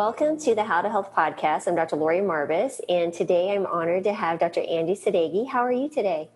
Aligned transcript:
Welcome 0.00 0.38
to 0.38 0.54
the 0.54 0.64
How 0.64 0.80
to 0.80 0.88
Health 0.88 1.14
podcast. 1.14 1.66
I'm 1.66 1.74
Dr. 1.74 1.96
Laurie 1.96 2.20
Marbas, 2.20 2.80
and 2.88 3.12
today 3.12 3.54
I'm 3.54 3.66
honored 3.66 4.04
to 4.04 4.14
have 4.14 4.40
Dr. 4.40 4.62
Angie 4.62 4.94
Sadeghi. 4.94 5.46
How 5.46 5.60
are 5.60 5.70
you 5.70 5.90
today? 5.90 6.30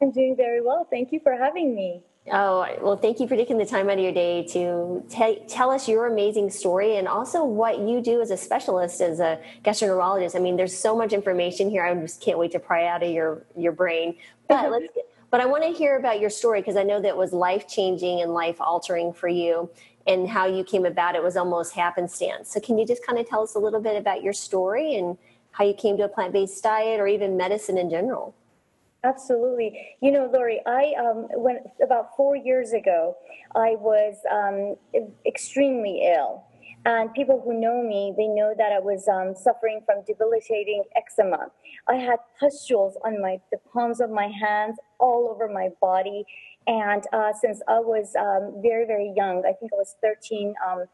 I'm 0.00 0.10
doing 0.10 0.34
very 0.34 0.62
well. 0.62 0.86
Thank 0.88 1.12
you 1.12 1.20
for 1.20 1.34
having 1.34 1.74
me. 1.74 2.02
Oh, 2.32 2.66
well, 2.80 2.96
thank 2.96 3.20
you 3.20 3.28
for 3.28 3.36
taking 3.36 3.58
the 3.58 3.66
time 3.66 3.90
out 3.90 3.98
of 3.98 4.02
your 4.02 4.14
day 4.14 4.46
to 4.52 5.04
t- 5.10 5.42
tell 5.48 5.70
us 5.70 5.86
your 5.86 6.06
amazing 6.06 6.48
story 6.48 6.96
and 6.96 7.06
also 7.06 7.44
what 7.44 7.80
you 7.80 8.00
do 8.00 8.22
as 8.22 8.30
a 8.30 8.38
specialist, 8.38 9.02
as 9.02 9.20
a 9.20 9.38
gastroenterologist. 9.64 10.34
I 10.34 10.38
mean, 10.38 10.56
there's 10.56 10.74
so 10.74 10.96
much 10.96 11.12
information 11.12 11.68
here. 11.68 11.84
I 11.84 11.94
just 11.96 12.22
can't 12.22 12.38
wait 12.38 12.52
to 12.52 12.58
pry 12.58 12.86
out 12.86 13.02
of 13.02 13.10
your, 13.10 13.44
your 13.54 13.72
brain. 13.72 14.16
But 14.48 14.70
let's 14.70 14.86
get, 14.94 15.04
but 15.30 15.42
I 15.42 15.46
want 15.46 15.62
to 15.64 15.70
hear 15.72 15.98
about 15.98 16.20
your 16.20 16.30
story 16.30 16.62
because 16.62 16.76
I 16.76 16.84
know 16.84 17.02
that 17.02 17.18
was 17.18 17.34
life 17.34 17.68
changing 17.68 18.22
and 18.22 18.32
life 18.32 18.56
altering 18.60 19.12
for 19.12 19.28
you 19.28 19.68
and 20.06 20.28
how 20.28 20.46
you 20.46 20.64
came 20.64 20.84
about 20.84 21.14
it 21.14 21.22
was 21.22 21.36
almost 21.36 21.74
happenstance. 21.74 22.52
So, 22.52 22.60
can 22.60 22.78
you 22.78 22.86
just 22.86 23.04
kind 23.06 23.18
of 23.18 23.28
tell 23.28 23.42
us 23.42 23.54
a 23.54 23.58
little 23.58 23.80
bit 23.80 23.96
about 23.96 24.22
your 24.22 24.32
story 24.32 24.94
and 24.94 25.18
how 25.52 25.64
you 25.64 25.74
came 25.74 25.96
to 25.98 26.04
a 26.04 26.08
plant 26.08 26.32
based 26.32 26.62
diet 26.62 27.00
or 27.00 27.06
even 27.06 27.36
medicine 27.36 27.78
in 27.78 27.90
general? 27.90 28.34
Absolutely. 29.02 29.96
You 30.02 30.12
know, 30.12 30.30
Laurie, 30.32 30.60
I 30.66 30.92
um, 30.98 31.28
about 31.82 32.16
four 32.16 32.36
years 32.36 32.72
ago, 32.72 33.16
I 33.54 33.76
was 33.76 34.16
um, 34.30 34.76
extremely 35.26 36.02
ill. 36.14 36.44
And 36.86 37.12
people 37.12 37.42
who 37.44 37.52
know 37.52 37.82
me, 37.82 38.14
they 38.16 38.26
know 38.26 38.54
that 38.56 38.72
I 38.72 38.78
was 38.78 39.06
um, 39.06 39.34
suffering 39.34 39.82
from 39.84 40.02
debilitating 40.06 40.84
eczema. 40.96 41.50
I 41.88 41.96
had 41.96 42.18
pustules 42.38 42.96
on 43.04 43.20
my 43.20 43.38
the 43.52 43.58
palms 43.72 44.00
of 44.00 44.10
my 44.10 44.28
hands, 44.28 44.78
all 44.98 45.28
over 45.30 45.46
my 45.46 45.68
body. 45.80 46.24
And 46.66 47.02
uh, 47.12 47.32
since 47.40 47.60
I 47.68 47.80
was 47.80 48.14
um, 48.16 48.60
very, 48.62 48.86
very 48.86 49.12
young, 49.16 49.42
I 49.46 49.52
think 49.52 49.72
I 49.72 49.76
was 49.76 49.96
13 50.02 50.54
um, 50.66 50.84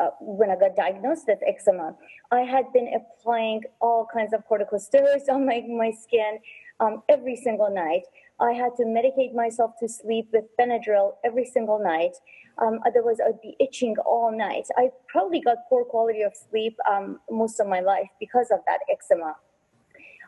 uh, 0.00 0.10
when 0.20 0.50
I 0.50 0.56
got 0.56 0.76
diagnosed 0.76 1.24
with 1.28 1.40
eczema, 1.46 1.94
I 2.30 2.40
had 2.40 2.72
been 2.72 2.90
applying 2.94 3.62
all 3.80 4.06
kinds 4.12 4.32
of 4.32 4.42
corticosteroids 4.48 5.28
on 5.28 5.46
my, 5.46 5.62
my 5.68 5.90
skin 5.90 6.38
um, 6.80 7.02
every 7.08 7.36
single 7.36 7.70
night. 7.70 8.04
I 8.40 8.52
had 8.52 8.74
to 8.76 8.84
medicate 8.84 9.34
myself 9.34 9.72
to 9.80 9.88
sleep 9.88 10.28
with 10.32 10.44
Benadryl 10.58 11.12
every 11.24 11.44
single 11.44 11.78
night. 11.78 12.16
Um, 12.56 12.80
otherwise, 12.86 13.18
I'd 13.24 13.40
be 13.42 13.54
itching 13.60 13.96
all 14.06 14.34
night. 14.34 14.66
I 14.78 14.90
probably 15.08 15.40
got 15.40 15.58
poor 15.68 15.84
quality 15.84 16.22
of 16.22 16.32
sleep 16.34 16.76
um, 16.90 17.20
most 17.30 17.60
of 17.60 17.66
my 17.66 17.80
life 17.80 18.08
because 18.18 18.50
of 18.50 18.60
that 18.66 18.80
eczema. 18.90 19.36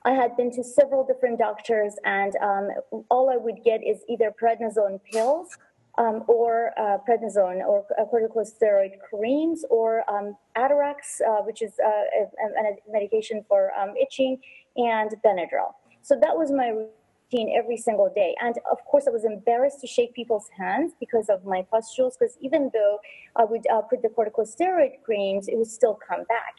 I 0.05 0.12
had 0.12 0.36
been 0.36 0.50
to 0.53 0.64
several 0.64 1.05
different 1.05 1.39
doctors, 1.39 1.95
and 2.05 2.34
um, 2.42 2.69
all 3.08 3.31
I 3.31 3.36
would 3.36 3.62
get 3.64 3.81
is 3.86 4.03
either 4.09 4.33
prednisone 4.33 5.00
pills 5.12 5.56
um, 5.98 6.25
or 6.27 6.72
uh, 6.78 6.98
prednisone 7.09 7.61
or 7.61 7.84
corticosteroid 8.12 8.98
creams 8.98 9.64
or 9.70 10.03
um, 10.11 10.36
Atarax, 10.56 11.20
uh, 11.20 11.42
which 11.42 11.62
is 11.62 11.75
uh, 11.84 11.89
a, 11.89 12.22
a, 12.47 12.77
medication 12.91 13.44
for 13.48 13.70
um, 13.78 13.94
itching, 13.97 14.39
and 14.77 15.11
Benadryl. 15.25 15.75
So 16.03 16.19
that 16.20 16.37
was 16.37 16.50
my 16.50 16.69
routine 16.69 17.55
every 17.56 17.77
single 17.77 18.11
day. 18.12 18.34
And 18.41 18.56
of 18.70 18.84
course, 18.84 19.06
I 19.06 19.11
was 19.11 19.25
embarrassed 19.25 19.81
to 19.83 19.87
shake 19.87 20.14
people's 20.14 20.48
hands 20.59 20.94
because 20.98 21.28
of 21.28 21.44
my 21.44 21.62
pustules, 21.70 22.16
because 22.19 22.37
even 22.41 22.70
though 22.72 22.98
I 23.37 23.44
would 23.44 23.66
uh, 23.72 23.83
put 23.83 24.03
the 24.03 24.09
corticosteroid 24.09 25.03
creams, 25.05 25.47
it 25.47 25.56
would 25.56 25.70
still 25.70 25.98
come 26.09 26.25
back. 26.25 26.55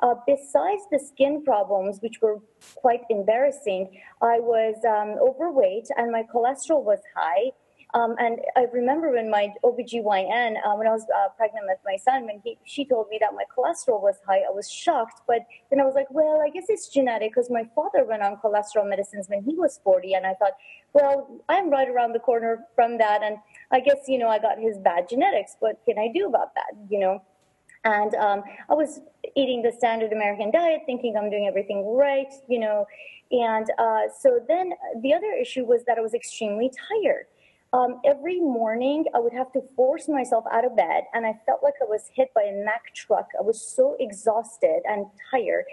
Uh, 0.00 0.14
besides 0.26 0.82
the 0.90 0.98
skin 0.98 1.42
problems, 1.42 1.98
which 2.00 2.20
were 2.20 2.38
quite 2.74 3.00
embarrassing, 3.08 3.88
I 4.20 4.38
was 4.40 4.76
um, 4.86 5.16
overweight 5.20 5.88
and 5.96 6.12
my 6.12 6.22
cholesterol 6.22 6.82
was 6.82 7.00
high. 7.16 7.52
Um, 7.94 8.14
and 8.18 8.40
I 8.56 8.66
remember 8.72 9.12
when 9.12 9.30
my 9.30 9.54
OBGYN, 9.64 10.56
uh, 10.56 10.74
when 10.74 10.86
I 10.86 10.90
was 10.90 11.06
uh, 11.14 11.28
pregnant 11.36 11.66
with 11.68 11.78
my 11.84 11.96
son, 11.96 12.26
when 12.26 12.42
he, 12.44 12.58
she 12.64 12.84
told 12.84 13.08
me 13.08 13.18
that 13.20 13.30
my 13.32 13.44
cholesterol 13.56 14.02
was 14.02 14.16
high, 14.26 14.40
I 14.40 14.52
was 14.52 14.70
shocked. 14.70 15.22
But 15.26 15.46
then 15.70 15.80
I 15.80 15.84
was 15.84 15.94
like, 15.94 16.10
well, 16.10 16.42
I 16.44 16.50
guess 16.50 16.64
it's 16.68 16.88
genetic 16.88 17.30
because 17.30 17.48
my 17.48 17.66
father 17.74 18.04
went 18.04 18.22
on 18.22 18.36
cholesterol 18.36 18.86
medicines 18.86 19.28
when 19.28 19.44
he 19.44 19.54
was 19.54 19.80
40. 19.82 20.12
And 20.12 20.26
I 20.26 20.34
thought, 20.34 20.52
well, 20.92 21.40
I'm 21.48 21.70
right 21.70 21.88
around 21.88 22.12
the 22.12 22.18
corner 22.18 22.66
from 22.74 22.98
that. 22.98 23.22
And 23.22 23.38
I 23.70 23.80
guess, 23.80 24.00
you 24.08 24.18
know, 24.18 24.28
I 24.28 24.40
got 24.40 24.58
his 24.58 24.76
bad 24.78 25.08
genetics. 25.08 25.56
What 25.60 25.80
can 25.86 25.98
I 25.98 26.08
do 26.12 26.26
about 26.26 26.54
that? 26.54 26.76
You 26.90 26.98
know? 26.98 27.22
And 27.86 28.14
um, 28.16 28.42
I 28.68 28.74
was 28.74 29.00
eating 29.36 29.62
the 29.62 29.70
standard 29.70 30.12
American 30.12 30.50
diet, 30.50 30.80
thinking 30.86 31.16
I'm 31.16 31.30
doing 31.30 31.46
everything 31.46 31.86
right, 31.86 32.32
you 32.48 32.58
know. 32.58 32.84
And 33.30 33.70
uh, 33.78 34.02
so 34.20 34.40
then 34.48 34.72
the 35.02 35.14
other 35.14 35.32
issue 35.40 35.64
was 35.64 35.84
that 35.86 35.96
I 35.96 36.00
was 36.00 36.12
extremely 36.12 36.70
tired. 36.88 37.26
Um, 37.72 38.00
every 38.04 38.40
morning, 38.40 39.04
I 39.14 39.20
would 39.20 39.32
have 39.32 39.52
to 39.52 39.60
force 39.76 40.08
myself 40.08 40.44
out 40.50 40.64
of 40.64 40.76
bed, 40.76 41.04
and 41.14 41.24
I 41.26 41.38
felt 41.46 41.62
like 41.62 41.74
I 41.80 41.84
was 41.84 42.10
hit 42.12 42.32
by 42.34 42.42
a 42.42 42.52
Mack 42.64 42.92
truck. 42.94 43.28
I 43.38 43.42
was 43.42 43.60
so 43.60 43.96
exhausted 44.00 44.80
and 44.88 45.06
tired. 45.30 45.64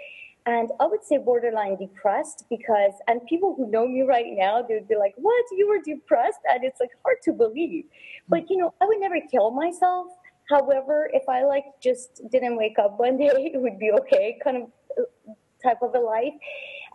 And 0.46 0.70
I 0.78 0.86
would 0.86 1.02
say 1.02 1.16
borderline 1.16 1.76
depressed 1.76 2.44
because, 2.50 2.92
and 3.08 3.24
people 3.26 3.54
who 3.56 3.70
know 3.70 3.88
me 3.88 4.02
right 4.02 4.26
now, 4.28 4.60
they 4.62 4.74
would 4.74 4.88
be 4.88 4.96
like, 4.96 5.14
What? 5.16 5.44
You 5.52 5.68
were 5.68 5.80
depressed? 5.82 6.40
And 6.52 6.62
it's 6.64 6.80
like 6.80 6.90
hard 7.02 7.16
to 7.24 7.32
believe. 7.32 7.86
But, 8.28 8.50
you 8.50 8.58
know, 8.58 8.74
I 8.80 8.84
would 8.84 9.00
never 9.00 9.16
kill 9.30 9.50
myself 9.50 10.08
However, 10.48 11.10
if 11.12 11.28
I 11.28 11.44
like 11.44 11.64
just 11.82 12.20
didn't 12.30 12.56
wake 12.56 12.78
up 12.78 12.98
one 12.98 13.16
day, 13.24 13.50
it 13.54 13.60
would 13.60 13.78
be 13.78 13.90
okay, 14.00 14.38
kind 14.42 14.56
of 14.58 14.62
uh, 14.98 15.32
type 15.62 15.78
of 15.82 15.94
a 15.94 16.00
life. 16.00 16.34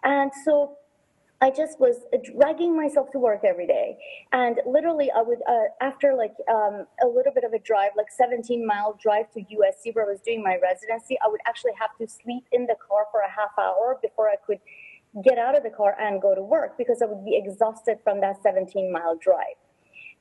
And 0.04 0.32
so 0.46 0.78
I 1.42 1.52
just 1.52 1.80
was 1.80 1.96
dragging 2.36 2.76
myself 2.76 3.12
to 3.12 3.20
work 3.20 3.42
every 3.46 3.66
day. 3.66 3.98
And 4.34 4.60
literally, 4.66 5.10
I 5.10 5.22
would, 5.22 5.40
uh, 5.48 5.72
after 5.80 6.14
like 6.14 6.34
um, 6.52 6.86
a 7.02 7.08
little 7.08 7.32
bit 7.34 7.46
of 7.46 7.54
a 7.54 7.60
drive, 7.60 7.92
like 7.96 8.08
17 8.12 8.66
mile 8.66 8.98
drive 9.02 9.32
to 9.34 9.40
USC 9.40 9.96
where 9.96 10.06
I 10.06 10.12
was 10.12 10.20
doing 10.20 10.44
my 10.44 10.58
residency, 10.62 11.18
I 11.24 11.30
would 11.30 11.40
actually 11.48 11.72
have 11.80 11.92
to 12.00 12.08
sleep 12.08 12.44
in 12.52 12.66
the 12.66 12.76
car 12.76 13.06
for 13.12 13.22
a 13.22 13.30
half 13.30 13.58
hour 13.58 13.98
before 14.02 14.30
I 14.30 14.36
could 14.46 14.60
get 15.24 15.38
out 15.38 15.56
of 15.56 15.64
the 15.64 15.70
car 15.70 15.96
and 16.00 16.22
go 16.22 16.36
to 16.36 16.42
work 16.42 16.78
because 16.78 17.02
I 17.02 17.06
would 17.06 17.24
be 17.24 17.38
exhausted 17.38 18.00
from 18.04 18.20
that 18.20 18.44
17 18.44 18.92
mile 18.92 19.18
drive. 19.18 19.56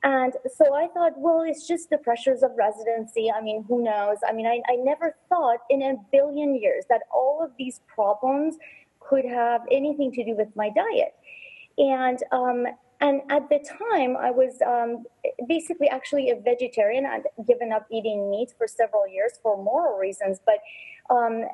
And 0.01 0.33
so 0.55 0.73
I 0.73 0.87
thought, 0.87 1.13
well, 1.17 1.43
it's 1.45 1.67
just 1.67 1.89
the 1.89 1.97
pressures 1.97 2.41
of 2.41 2.51
residency. 2.57 3.29
I 3.31 3.41
mean, 3.41 3.65
who 3.67 3.83
knows? 3.83 4.17
I 4.27 4.31
mean, 4.31 4.47
I, 4.47 4.61
I 4.71 4.75
never 4.77 5.15
thought 5.27 5.59
in 5.69 5.81
a 5.81 5.95
billion 6.11 6.55
years 6.55 6.85
that 6.89 7.01
all 7.13 7.43
of 7.43 7.51
these 7.57 7.81
problems 7.93 8.55
could 8.99 9.25
have 9.25 9.61
anything 9.69 10.11
to 10.13 10.23
do 10.23 10.35
with 10.35 10.55
my 10.55 10.69
diet. 10.69 11.15
And 11.77 12.19
um, 12.31 12.65
and 13.01 13.21
at 13.29 13.47
the 13.49 13.59
time, 13.59 14.17
I 14.17 14.29
was 14.29 14.61
um, 14.65 15.05
basically 15.47 15.87
actually 15.87 16.31
a 16.31 16.35
vegetarian. 16.35 17.05
I'd 17.05 17.23
given 17.47 17.71
up 17.71 17.87
eating 17.89 18.29
meat 18.29 18.49
for 18.57 18.67
several 18.67 19.07
years 19.07 19.39
for 19.41 19.55
moral 19.61 19.97
reasons, 19.97 20.39
but 20.45 20.59
um, 21.09 21.45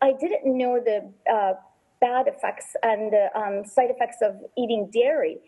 I 0.00 0.12
didn't 0.12 0.46
know 0.46 0.78
the 0.78 1.12
uh, 1.30 1.54
bad 2.00 2.28
effects 2.28 2.76
and 2.84 3.12
the 3.12 3.36
um, 3.36 3.64
side 3.64 3.90
effects 3.90 4.18
of 4.22 4.36
eating 4.56 4.90
dairy. 4.92 5.38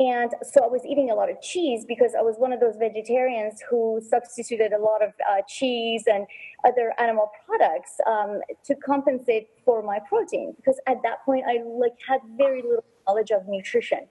And 0.00 0.32
so 0.42 0.64
I 0.64 0.66
was 0.66 0.80
eating 0.86 1.10
a 1.10 1.14
lot 1.14 1.30
of 1.30 1.42
cheese 1.42 1.84
because 1.86 2.14
I 2.18 2.22
was 2.22 2.36
one 2.38 2.54
of 2.54 2.60
those 2.60 2.76
vegetarians 2.78 3.60
who 3.68 4.00
substituted 4.00 4.72
a 4.72 4.78
lot 4.78 5.04
of 5.04 5.10
uh, 5.30 5.42
cheese 5.46 6.04
and 6.06 6.26
other 6.66 6.94
animal 6.98 7.30
products 7.44 8.00
um, 8.06 8.40
to 8.64 8.74
compensate 8.76 9.48
for 9.62 9.82
my 9.82 9.98
protein. 10.08 10.54
Because 10.56 10.80
at 10.86 11.02
that 11.02 11.22
point, 11.26 11.44
I 11.46 11.62
like 11.66 11.92
had 12.08 12.20
very 12.38 12.62
little 12.62 12.84
knowledge 13.06 13.30
of 13.30 13.46
nutrition. 13.46 14.08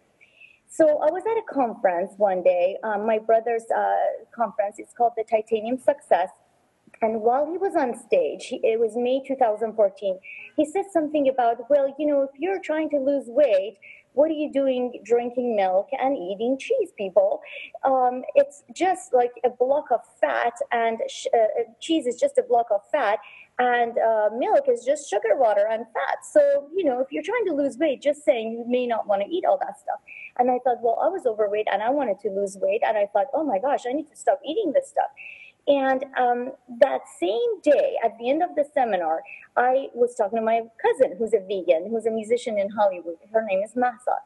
So 0.67 0.85
I 0.99 1.09
was 1.09 1.23
at 1.25 1.37
a 1.37 1.43
conference 1.51 2.13
one 2.17 2.43
day, 2.43 2.77
um, 2.83 3.07
my 3.07 3.17
brother's 3.17 3.65
uh, 3.75 3.95
conference. 4.31 4.75
It's 4.77 4.93
called 4.93 5.13
the 5.17 5.23
Titanium 5.23 5.79
Success. 5.79 6.29
And 7.01 7.21
while 7.21 7.49
he 7.49 7.57
was 7.57 7.75
on 7.75 7.97
stage, 7.97 8.49
it 8.51 8.79
was 8.79 8.95
May 8.95 9.23
2014, 9.25 10.19
he 10.57 10.65
said 10.65 10.85
something 10.91 11.29
about, 11.29 11.69
well, 11.69 11.95
you 11.97 12.05
know, 12.05 12.23
if 12.23 12.31
you're 12.37 12.59
trying 12.59 12.89
to 12.91 12.97
lose 12.97 13.25
weight, 13.27 13.77
what 14.19 14.29
are 14.29 14.41
you 14.43 14.51
doing 14.51 15.01
drinking 15.05 15.55
milk 15.55 15.87
and 15.97 16.17
eating 16.17 16.57
cheese, 16.59 16.91
people? 16.97 17.39
Um, 17.85 18.23
it's 18.35 18.63
just 18.75 19.13
like 19.13 19.31
a 19.45 19.49
block 19.49 19.85
of 19.91 20.01
fat, 20.19 20.51
and 20.73 20.97
sh- 21.07 21.27
uh, 21.33 21.37
uh, 21.37 21.63
cheese 21.79 22.05
is 22.05 22.17
just 22.19 22.37
a 22.37 22.43
block 22.43 22.65
of 22.69 22.81
fat, 22.91 23.19
and 23.59 23.97
uh, 23.97 24.29
milk 24.37 24.65
is 24.67 24.83
just 24.83 25.09
sugar, 25.09 25.37
water, 25.37 25.67
and 25.71 25.85
fat. 25.93 26.17
So, 26.33 26.67
you 26.75 26.83
know, 26.83 26.99
if 26.99 27.07
you're 27.13 27.23
trying 27.23 27.45
to 27.45 27.53
lose 27.53 27.77
weight, 27.77 28.01
just 28.01 28.25
saying 28.25 28.51
you 28.51 28.65
may 28.67 28.85
not 28.85 29.07
want 29.07 29.21
to 29.21 29.29
eat 29.33 29.45
all 29.45 29.57
that 29.59 29.79
stuff. 29.79 30.01
And 30.37 30.51
I 30.51 30.59
thought, 30.65 30.81
well, 30.81 30.99
I 31.01 31.07
was 31.07 31.25
overweight 31.25 31.67
and 31.71 31.81
I 31.81 31.89
wanted 31.89 32.19
to 32.19 32.29
lose 32.29 32.57
weight, 32.61 32.81
and 32.85 32.97
I 32.97 33.07
thought, 33.13 33.27
oh 33.33 33.45
my 33.45 33.57
gosh, 33.57 33.83
I 33.87 33.93
need 33.93 34.09
to 34.09 34.17
stop 34.17 34.41
eating 34.45 34.73
this 34.73 34.89
stuff. 34.89 35.11
And 35.69 36.03
um, 36.19 36.51
that 36.79 37.01
same 37.19 37.61
day, 37.61 37.95
at 38.03 38.17
the 38.17 38.29
end 38.29 38.41
of 38.41 38.55
the 38.55 38.65
seminar, 38.73 39.21
I 39.55 39.89
was 39.93 40.15
talking 40.15 40.39
to 40.39 40.45
my 40.45 40.63
cousin 40.81 41.15
who's 41.17 41.33
a 41.33 41.41
vegan, 41.41 41.89
who's 41.91 42.07
a 42.07 42.11
musician 42.11 42.57
in 42.57 42.69
Hollywood. 42.71 43.17
Her 43.31 43.45
name 43.45 43.61
is 43.63 43.75
Mahsa. 43.75 44.17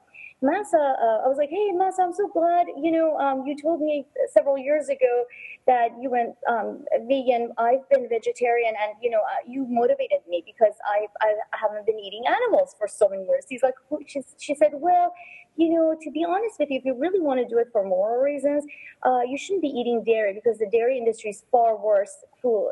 Mahsa, 0.44 0.78
uh, 0.78 1.24
I 1.24 1.28
was 1.32 1.38
like, 1.38 1.50
hey, 1.50 1.72
Mahsa, 1.72 2.02
I'm 2.04 2.12
so 2.14 2.28
glad, 2.28 2.68
you 2.76 2.92
know, 2.92 3.18
um, 3.18 3.48
you 3.48 3.56
told 3.56 3.80
me 3.80 4.06
several 4.30 4.58
years 4.58 4.90
ago 4.90 5.24
that 5.68 5.92
you 6.02 6.10
went 6.10 6.36
um, 6.50 6.84
vegan. 7.08 7.54
I've 7.58 7.88
been 7.90 8.10
vegetarian 8.10 8.74
and, 8.84 8.92
you 9.02 9.10
know, 9.10 9.22
uh, 9.22 9.40
you 9.48 9.66
motivated 9.70 10.20
me 10.28 10.44
because 10.46 10.74
I, 10.86 11.08
I 11.22 11.36
haven't 11.54 11.86
been 11.86 11.98
eating 11.98 12.24
animals 12.28 12.76
for 12.78 12.90
so 12.90 13.08
many 13.08 13.24
years. 13.26 13.46
He's 13.48 13.64
like, 13.64 13.76
she, 14.06 14.22
she 14.38 14.54
said, 14.54 14.72
well, 14.74 15.14
you 15.56 15.70
know, 15.70 15.96
to 16.02 16.12
be 16.12 16.26
honest 16.26 16.56
with 16.60 16.70
you, 16.72 16.78
if 16.78 16.84
you 16.84 16.94
really 17.00 17.22
want 17.22 17.40
to 17.40 17.48
do 17.48 17.58
it 17.60 17.70
for 17.72 17.86
moral 17.88 18.22
reasons, 18.22 18.66
uh, 19.04 19.22
you 19.26 19.38
shouldn't 19.38 19.62
be 19.62 19.70
eating 19.70 20.04
dairy 20.04 20.34
because 20.34 20.58
the 20.58 20.70
dairy 20.70 20.98
industry 20.98 21.30
is 21.30 21.46
far 21.52 21.78
worse, 21.78 22.18
cruel, 22.42 22.70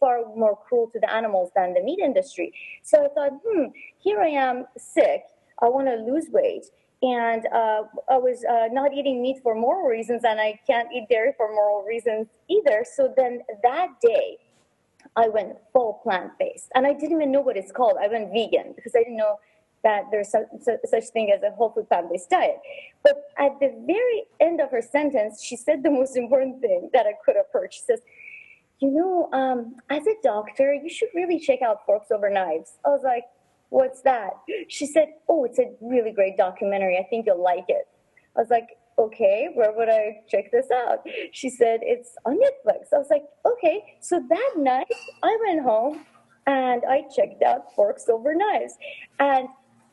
far 0.00 0.22
more 0.34 0.58
cruel 0.68 0.90
to 0.92 0.98
the 0.98 1.12
animals 1.12 1.52
than 1.54 1.72
the 1.74 1.82
meat 1.82 2.00
industry. 2.00 2.52
So 2.82 3.04
I 3.04 3.08
thought, 3.14 3.38
hmm, 3.46 3.66
here 3.98 4.20
I 4.20 4.28
am 4.30 4.64
sick. 4.76 5.22
I 5.62 5.68
want 5.68 5.86
to 5.86 5.94
lose 5.94 6.26
weight 6.30 6.64
and 7.02 7.46
uh, 7.52 7.82
I 8.08 8.16
was 8.16 8.44
uh, 8.48 8.68
not 8.70 8.94
eating 8.94 9.20
meat 9.20 9.40
for 9.42 9.54
moral 9.54 9.88
reasons, 9.88 10.22
and 10.24 10.40
I 10.40 10.60
can't 10.66 10.88
eat 10.94 11.08
dairy 11.10 11.32
for 11.36 11.48
moral 11.48 11.84
reasons 11.84 12.28
either. 12.48 12.84
So 12.94 13.12
then 13.16 13.42
that 13.62 13.88
day, 14.00 14.38
I 15.16 15.28
went 15.28 15.56
full 15.72 16.00
plant 16.04 16.32
based, 16.38 16.68
and 16.76 16.86
I 16.86 16.92
didn't 16.92 17.16
even 17.16 17.32
know 17.32 17.40
what 17.40 17.56
it's 17.56 17.72
called. 17.72 17.96
I 18.00 18.06
went 18.06 18.32
vegan 18.32 18.72
because 18.76 18.92
I 18.94 19.00
didn't 19.00 19.16
know 19.16 19.40
that 19.82 20.04
there's 20.12 20.30
such, 20.30 20.46
such 20.84 21.04
thing 21.08 21.32
as 21.32 21.42
a 21.42 21.50
whole 21.50 21.70
food 21.70 21.88
plant 21.88 22.08
based 22.08 22.30
diet. 22.30 22.60
But 23.02 23.16
at 23.36 23.58
the 23.58 23.74
very 23.84 24.24
end 24.38 24.60
of 24.60 24.70
her 24.70 24.80
sentence, 24.80 25.42
she 25.42 25.56
said 25.56 25.82
the 25.82 25.90
most 25.90 26.16
important 26.16 26.60
thing 26.60 26.88
that 26.92 27.06
I 27.06 27.14
could 27.24 27.34
have 27.34 27.46
heard. 27.52 27.74
She 27.74 27.80
says, 27.80 28.00
"You 28.78 28.92
know, 28.92 29.28
um, 29.32 29.74
as 29.90 30.06
a 30.06 30.14
doctor, 30.22 30.72
you 30.72 30.88
should 30.88 31.08
really 31.16 31.40
check 31.40 31.62
out 31.62 31.84
Forks 31.84 32.12
Over 32.12 32.30
Knives." 32.30 32.78
I 32.86 32.90
was 32.90 33.02
like 33.02 33.24
what's 33.72 34.02
that? 34.02 34.32
She 34.68 34.86
said, 34.86 35.08
oh, 35.28 35.44
it's 35.44 35.58
a 35.58 35.72
really 35.80 36.12
great 36.12 36.36
documentary. 36.36 36.98
I 36.98 37.04
think 37.08 37.24
you'll 37.26 37.42
like 37.42 37.64
it. 37.68 37.88
I 38.36 38.40
was 38.40 38.50
like, 38.50 38.68
okay, 38.98 39.48
where 39.54 39.72
would 39.72 39.88
I 39.88 40.20
check 40.28 40.52
this 40.52 40.66
out? 40.70 40.98
She 41.32 41.48
said, 41.48 41.80
it's 41.82 42.14
on 42.26 42.36
Netflix. 42.36 42.92
I 42.92 42.98
was 42.98 43.08
like, 43.10 43.24
okay. 43.46 43.82
So 44.00 44.22
that 44.28 44.52
night, 44.58 44.92
I 45.22 45.38
went 45.46 45.62
home 45.62 46.04
and 46.46 46.82
I 46.88 47.04
checked 47.16 47.42
out 47.42 47.74
Forks 47.74 48.10
Over 48.10 48.34
Knives. 48.34 48.74
And 49.18 49.48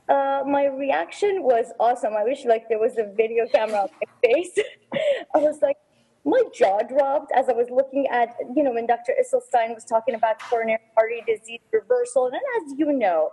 uh, 0.09 0.41
my 0.45 0.65
reaction 0.65 1.43
was 1.43 1.67
awesome. 1.79 2.13
I 2.19 2.25
wish 2.25 2.43
like 2.43 2.67
there 2.67 2.79
was 2.79 2.97
a 2.97 3.13
video 3.15 3.47
camera 3.47 3.83
on 3.83 3.89
my 4.01 4.29
face. 4.29 4.59
I 5.35 5.37
was 5.37 5.61
like, 5.61 5.77
my 6.25 6.43
jaw 6.53 6.81
dropped 6.83 7.31
as 7.33 7.47
I 7.47 7.53
was 7.53 7.67
looking 7.71 8.07
at, 8.07 8.35
you 8.53 8.61
know, 8.61 8.73
when 8.73 8.87
Dr. 8.87 9.13
Esselstyn 9.19 9.73
was 9.73 9.85
talking 9.85 10.15
about 10.15 10.37
coronary 10.41 10.79
artery 10.97 11.23
disease 11.25 11.61
reversal. 11.71 12.25
And 12.27 12.35
as 12.35 12.77
you 12.77 12.91
know, 12.91 13.29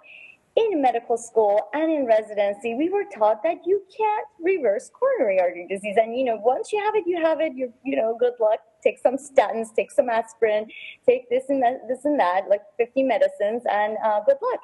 in 0.56 0.80
medical 0.80 1.18
school 1.18 1.68
and 1.74 1.92
in 1.92 2.06
residency, 2.06 2.74
we 2.74 2.88
were 2.88 3.04
taught 3.14 3.42
that 3.42 3.58
you 3.66 3.82
can't 3.94 4.26
reverse 4.40 4.90
coronary 4.98 5.38
artery 5.38 5.66
disease. 5.68 5.96
And, 6.00 6.16
you 6.16 6.24
know, 6.24 6.36
once 6.36 6.72
you 6.72 6.82
have 6.82 6.94
it, 6.94 7.04
you 7.06 7.22
have 7.22 7.40
it, 7.40 7.52
you 7.54 7.72
you 7.84 7.96
know, 7.96 8.16
good 8.18 8.32
luck. 8.40 8.60
Take 8.82 8.98
some 8.98 9.16
statins, 9.16 9.74
take 9.74 9.90
some 9.90 10.08
aspirin, 10.08 10.66
take 11.04 11.28
this 11.28 11.44
and 11.50 11.62
that, 11.62 11.80
this 11.88 12.04
and 12.04 12.18
that, 12.18 12.48
like 12.48 12.62
50 12.78 13.02
medicines, 13.02 13.62
and 13.70 13.96
uh, 14.02 14.20
good 14.24 14.38
luck. 14.42 14.60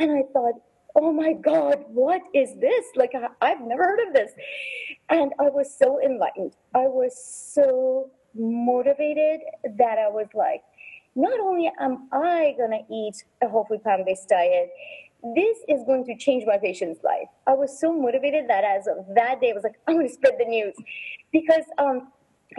And 0.00 0.10
I 0.10 0.22
thought, 0.32 0.54
oh 0.96 1.12
my 1.12 1.32
God, 1.32 1.84
what 1.88 2.20
is 2.34 2.54
this? 2.60 2.84
Like, 2.94 3.12
I've 3.40 3.60
never 3.62 3.82
heard 3.82 4.06
of 4.06 4.12
this. 4.12 4.32
And 5.08 5.32
I 5.40 5.48
was 5.48 5.74
so 5.74 6.00
enlightened. 6.04 6.56
I 6.74 6.88
was 6.88 7.16
so 7.54 8.10
motivated 8.34 9.40
that 9.78 9.98
I 9.98 10.08
was 10.08 10.26
like, 10.34 10.62
not 11.14 11.38
only 11.40 11.70
am 11.78 12.08
I 12.10 12.54
going 12.56 12.70
to 12.70 12.94
eat 12.94 13.24
a 13.42 13.48
whole 13.48 13.64
food 13.64 13.82
plant 13.82 14.06
based 14.06 14.28
diet, 14.28 14.70
this 15.34 15.58
is 15.68 15.84
going 15.84 16.04
to 16.06 16.16
change 16.16 16.44
my 16.46 16.58
patient's 16.58 17.02
life. 17.04 17.28
I 17.46 17.54
was 17.54 17.78
so 17.78 17.92
motivated 17.92 18.48
that 18.48 18.64
as 18.64 18.86
of 18.86 19.06
that 19.14 19.40
day, 19.40 19.50
I 19.50 19.54
was 19.54 19.62
like, 19.62 19.78
I'm 19.86 19.94
going 19.94 20.08
to 20.08 20.12
spread 20.12 20.34
the 20.38 20.44
news 20.44 20.74
because, 21.32 21.64
um, 21.78 22.08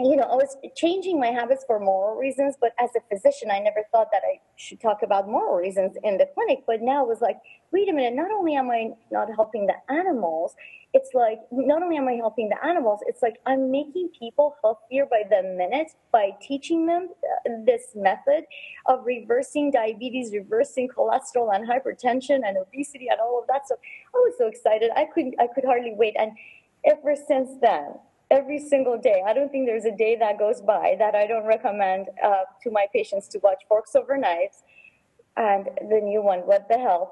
you 0.00 0.16
know, 0.16 0.24
I 0.24 0.34
was 0.34 0.56
changing 0.76 1.20
my 1.20 1.28
habits 1.28 1.64
for 1.66 1.78
moral 1.78 2.16
reasons, 2.16 2.56
but 2.60 2.72
as 2.78 2.90
a 2.96 3.00
physician, 3.14 3.50
I 3.50 3.58
never 3.58 3.84
thought 3.92 4.08
that 4.12 4.22
I 4.24 4.40
should 4.56 4.80
talk 4.80 5.02
about 5.02 5.28
moral 5.28 5.56
reasons 5.56 5.96
in 6.02 6.18
the 6.18 6.26
clinic. 6.34 6.64
But 6.66 6.82
now 6.82 7.04
it 7.04 7.08
was 7.08 7.20
like, 7.20 7.38
wait 7.72 7.88
a 7.88 7.92
minute, 7.92 8.14
not 8.14 8.30
only 8.30 8.54
am 8.54 8.70
I 8.70 8.90
not 9.10 9.28
helping 9.34 9.66
the 9.66 9.74
animals, 9.92 10.54
it's 10.94 11.10
like 11.12 11.40
not 11.50 11.82
only 11.82 11.96
am 11.96 12.06
I 12.08 12.14
helping 12.14 12.48
the 12.48 12.64
animals, 12.64 13.00
it's 13.06 13.20
like 13.20 13.34
I'm 13.46 13.70
making 13.70 14.10
people 14.16 14.54
healthier 14.62 15.06
by 15.06 15.22
the 15.28 15.42
minute 15.42 15.90
by 16.12 16.30
teaching 16.40 16.86
them 16.86 17.08
uh, 17.46 17.50
this 17.66 17.88
method 17.96 18.44
of 18.86 19.04
reversing 19.04 19.72
diabetes, 19.72 20.32
reversing 20.32 20.88
cholesterol 20.88 21.54
and 21.54 21.68
hypertension 21.68 22.42
and 22.46 22.56
obesity 22.56 23.08
and 23.08 23.20
all 23.20 23.40
of 23.40 23.48
that. 23.48 23.66
So 23.66 23.74
I 24.14 24.18
was 24.18 24.34
so 24.38 24.46
excited. 24.46 24.90
I 24.96 25.06
couldn't 25.12 25.34
I 25.40 25.48
could 25.48 25.64
hardly 25.64 25.94
wait. 25.96 26.14
And 26.16 26.32
ever 26.84 27.16
since 27.16 27.50
then, 27.60 27.94
every 28.30 28.58
single 28.58 28.98
day, 28.98 29.22
I 29.26 29.32
don't 29.32 29.50
think 29.50 29.66
there's 29.66 29.84
a 29.84 29.96
day 29.96 30.16
that 30.16 30.38
goes 30.38 30.60
by 30.60 30.96
that 30.98 31.14
I 31.14 31.26
don't 31.26 31.46
recommend 31.46 32.08
uh, 32.22 32.44
to 32.62 32.70
my 32.70 32.86
patients 32.92 33.28
to 33.28 33.38
watch 33.38 33.62
Forks 33.68 33.94
Over 33.94 34.16
Knives 34.16 34.62
and 35.36 35.68
the 35.88 36.00
new 36.00 36.22
one, 36.22 36.40
What 36.40 36.68
the 36.68 36.78
Health. 36.78 37.10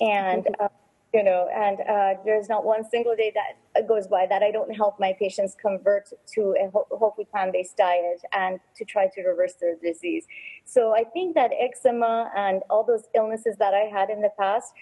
And 0.00 0.46
uh, 0.60 0.68
you 1.14 1.22
know, 1.22 1.48
and 1.54 1.78
uh, 1.88 2.20
there's 2.24 2.48
not 2.48 2.64
one 2.64 2.82
single 2.90 3.14
day 3.14 3.32
that 3.36 3.86
goes 3.86 4.08
by 4.08 4.26
that 4.28 4.42
I 4.42 4.50
don't 4.50 4.74
help 4.74 4.98
my 4.98 5.14
patients 5.16 5.54
convert 5.54 6.08
to 6.34 6.56
a 6.60 6.68
whole 6.70 7.14
food 7.16 7.30
plant-based 7.30 7.76
diet 7.76 8.20
and 8.32 8.58
to 8.74 8.84
try 8.84 9.06
to 9.14 9.22
reverse 9.22 9.54
their 9.60 9.76
disease. 9.76 10.26
So 10.64 10.92
I 10.92 11.04
think 11.04 11.36
that 11.36 11.52
eczema 11.56 12.32
and 12.36 12.62
all 12.68 12.82
those 12.82 13.04
illnesses 13.14 13.54
that 13.58 13.74
I 13.74 13.88
had 13.96 14.10
in 14.10 14.22
the 14.22 14.30
past 14.36 14.72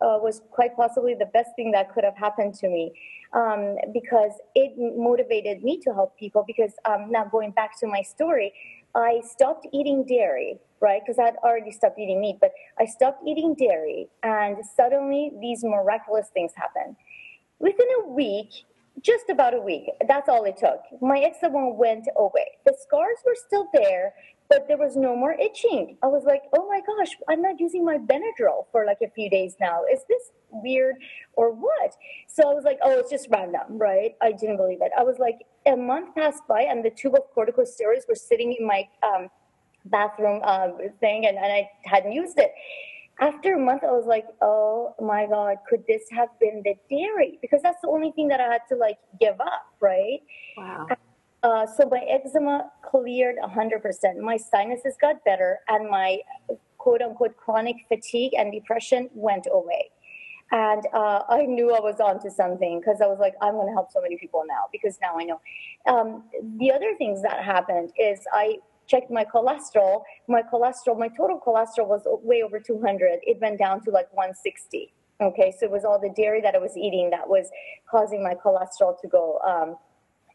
uh, 0.00 0.18
was 0.20 0.42
quite 0.50 0.74
possibly 0.76 1.14
the 1.14 1.26
best 1.26 1.50
thing 1.56 1.70
that 1.72 1.92
could 1.92 2.04
have 2.04 2.16
happened 2.16 2.54
to 2.54 2.68
me 2.68 2.92
um, 3.32 3.76
because 3.92 4.32
it 4.54 4.72
motivated 4.96 5.62
me 5.62 5.78
to 5.82 5.92
help 5.92 6.18
people. 6.18 6.44
Because 6.46 6.72
um, 6.84 7.10
now 7.10 7.24
going 7.24 7.50
back 7.52 7.78
to 7.80 7.86
my 7.86 8.02
story, 8.02 8.52
I 8.94 9.20
stopped 9.24 9.66
eating 9.72 10.04
dairy, 10.04 10.58
right? 10.80 11.00
Because 11.04 11.18
I'd 11.18 11.36
already 11.44 11.70
stopped 11.70 11.98
eating 11.98 12.20
meat, 12.20 12.38
but 12.40 12.52
I 12.78 12.86
stopped 12.86 13.22
eating 13.26 13.54
dairy, 13.54 14.08
and 14.22 14.56
suddenly 14.76 15.32
these 15.40 15.62
miraculous 15.62 16.28
things 16.34 16.52
happened. 16.56 16.96
Within 17.58 17.86
a 18.02 18.08
week, 18.08 18.48
just 19.02 19.30
about 19.30 19.54
a 19.54 19.60
week, 19.60 19.84
that's 20.08 20.28
all 20.28 20.44
it 20.44 20.56
took. 20.56 20.80
My 21.00 21.20
eczema 21.20 21.70
went 21.70 22.06
away. 22.16 22.58
The 22.66 22.74
scars 22.80 23.18
were 23.24 23.36
still 23.36 23.68
there, 23.72 24.14
but 24.50 24.66
there 24.66 24.76
was 24.76 24.96
no 24.96 25.14
more 25.16 25.32
itching. 25.34 25.96
I 26.02 26.08
was 26.08 26.24
like, 26.24 26.42
oh 26.58 26.68
my 26.68 26.80
gosh, 26.80 27.16
I'm 27.28 27.40
not 27.40 27.60
using 27.60 27.84
my 27.84 27.96
Benadryl 27.98 28.66
for 28.72 28.84
like 28.84 28.98
a 29.00 29.08
few 29.08 29.30
days 29.30 29.54
now. 29.60 29.82
Is 29.90 30.00
this 30.08 30.32
weird 30.50 30.96
or 31.34 31.52
what? 31.52 31.94
So 32.26 32.50
I 32.50 32.52
was 32.52 32.64
like, 32.64 32.78
oh, 32.82 32.98
it's 32.98 33.10
just 33.10 33.28
random, 33.30 33.78
right? 33.78 34.16
I 34.20 34.32
didn't 34.32 34.56
believe 34.56 34.82
it. 34.82 34.90
I 34.98 35.04
was 35.04 35.18
like, 35.20 35.38
a 35.66 35.76
month 35.76 36.16
passed 36.16 36.42
by 36.48 36.62
and 36.62 36.84
the 36.84 36.90
tube 36.90 37.14
of 37.14 37.22
corticosteroids 37.34 38.08
were 38.08 38.16
sitting 38.16 38.56
in 38.58 38.66
my 38.66 38.88
um, 39.04 39.28
bathroom 39.84 40.42
um, 40.42 40.78
thing 40.98 41.26
and, 41.26 41.36
and 41.38 41.52
I 41.52 41.70
hadn't 41.84 42.12
used 42.12 42.38
it. 42.38 42.52
After 43.20 43.54
a 43.54 43.58
month, 43.58 43.84
I 43.84 43.92
was 43.92 44.06
like, 44.06 44.24
oh 44.40 44.94
my 45.00 45.26
God, 45.26 45.58
could 45.68 45.84
this 45.86 46.02
have 46.10 46.30
been 46.40 46.62
the 46.64 46.74
dairy? 46.88 47.38
Because 47.42 47.60
that's 47.62 47.80
the 47.82 47.88
only 47.88 48.10
thing 48.12 48.28
that 48.28 48.40
I 48.40 48.50
had 48.50 48.62
to 48.70 48.76
like 48.76 48.98
give 49.20 49.38
up, 49.40 49.66
right? 49.78 50.20
Wow. 50.56 50.86
Uh, 51.42 51.66
so 51.66 51.88
my 51.90 52.00
eczema 52.08 52.70
cleared 52.82 53.36
100%. 53.42 54.18
My 54.18 54.36
sinuses 54.36 54.94
got 55.00 55.24
better, 55.24 55.60
and 55.68 55.88
my 55.88 56.18
quote 56.78 57.02
unquote 57.02 57.36
chronic 57.36 57.76
fatigue 57.88 58.32
and 58.36 58.52
depression 58.52 59.08
went 59.14 59.46
away. 59.50 59.90
And 60.52 60.82
uh, 60.92 61.22
I 61.28 61.46
knew 61.46 61.72
I 61.72 61.80
was 61.80 62.00
onto 62.00 62.28
something 62.28 62.80
because 62.80 63.00
I 63.00 63.06
was 63.06 63.18
like, 63.20 63.34
I'm 63.40 63.54
going 63.54 63.68
to 63.68 63.72
help 63.72 63.92
so 63.92 64.00
many 64.00 64.16
people 64.18 64.42
now 64.48 64.64
because 64.72 64.98
now 65.00 65.16
I 65.16 65.24
know. 65.24 65.40
Um, 65.86 66.24
the 66.58 66.72
other 66.72 66.94
things 66.98 67.22
that 67.22 67.44
happened 67.44 67.92
is 67.96 68.20
I 68.32 68.56
checked 68.88 69.12
my 69.12 69.24
cholesterol. 69.24 70.02
My 70.26 70.42
cholesterol, 70.42 70.98
my 70.98 71.08
total 71.08 71.40
cholesterol 71.40 71.86
was 71.86 72.02
way 72.24 72.42
over 72.42 72.58
200. 72.58 73.20
It 73.22 73.38
went 73.40 73.58
down 73.58 73.84
to 73.84 73.90
like 73.92 74.12
160. 74.12 74.92
Okay, 75.20 75.54
so 75.56 75.66
it 75.66 75.70
was 75.70 75.84
all 75.84 76.00
the 76.00 76.12
dairy 76.16 76.40
that 76.40 76.54
I 76.54 76.58
was 76.58 76.76
eating 76.76 77.10
that 77.10 77.28
was 77.28 77.48
causing 77.88 78.22
my 78.22 78.34
cholesterol 78.34 78.98
to 79.00 79.06
go 79.06 79.38
um, 79.46 79.76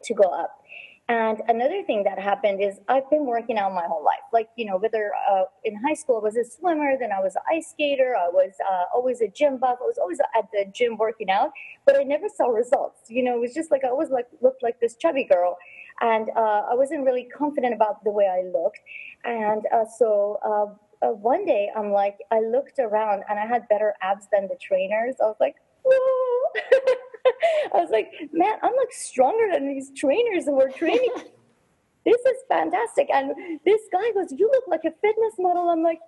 to 0.04 0.14
go 0.14 0.24
up. 0.30 0.62
And 1.08 1.40
another 1.46 1.84
thing 1.84 2.02
that 2.02 2.18
happened 2.18 2.60
is 2.60 2.80
I've 2.88 3.08
been 3.10 3.26
working 3.26 3.58
out 3.58 3.72
my 3.72 3.86
whole 3.86 4.04
life. 4.04 4.26
Like, 4.32 4.48
you 4.56 4.64
know, 4.64 4.76
whether 4.76 5.12
uh, 5.30 5.44
in 5.62 5.76
high 5.76 5.94
school 5.94 6.16
I 6.16 6.24
was 6.24 6.36
a 6.36 6.44
swimmer, 6.44 6.94
then 6.98 7.12
I 7.12 7.20
was 7.20 7.36
an 7.36 7.42
ice 7.48 7.70
skater, 7.70 8.16
I 8.16 8.28
was 8.28 8.50
uh, 8.68 8.84
always 8.92 9.20
a 9.20 9.28
gym 9.28 9.58
buff, 9.58 9.78
I 9.80 9.84
was 9.84 9.98
always 9.98 10.18
at 10.18 10.50
the 10.52 10.64
gym 10.74 10.96
working 10.96 11.30
out, 11.30 11.52
but 11.84 11.96
I 11.96 12.02
never 12.02 12.26
saw 12.28 12.48
results. 12.48 13.08
You 13.08 13.22
know, 13.22 13.36
it 13.36 13.40
was 13.40 13.54
just 13.54 13.70
like 13.70 13.84
I 13.84 13.88
always 13.88 14.10
like 14.10 14.26
looked 14.40 14.64
like 14.64 14.80
this 14.80 14.96
chubby 14.96 15.22
girl. 15.22 15.56
And 16.00 16.28
uh, 16.36 16.62
I 16.70 16.74
wasn't 16.74 17.04
really 17.04 17.24
confident 17.24 17.72
about 17.72 18.02
the 18.02 18.10
way 18.10 18.26
I 18.26 18.42
looked. 18.42 18.80
And 19.24 19.62
uh, 19.72 19.84
so 19.98 20.40
uh, 20.44 21.06
uh, 21.06 21.12
one 21.12 21.44
day 21.44 21.70
I'm 21.76 21.92
like, 21.92 22.18
I 22.32 22.40
looked 22.40 22.80
around 22.80 23.22
and 23.28 23.38
I 23.38 23.46
had 23.46 23.68
better 23.68 23.94
abs 24.02 24.26
than 24.32 24.48
the 24.48 24.56
trainers. 24.60 25.14
I 25.22 25.26
was 25.26 25.36
like, 25.38 25.54
whoa. 25.84 26.96
I 27.74 27.78
was 27.78 27.90
like, 27.90 28.10
man, 28.32 28.54
I'm 28.62 28.74
like 28.76 28.92
stronger 28.92 29.52
than 29.52 29.68
these 29.68 29.90
trainers 29.96 30.44
who 30.44 30.60
are 30.60 30.70
training. 30.70 31.12
this 32.04 32.20
is 32.20 32.36
fantastic. 32.48 33.08
And 33.12 33.32
this 33.64 33.80
guy 33.92 34.12
goes, 34.12 34.32
you 34.36 34.48
look 34.50 34.64
like 34.68 34.84
a 34.84 34.92
fitness 35.02 35.34
model. 35.38 35.68
I'm 35.68 35.82
like, 35.82 36.00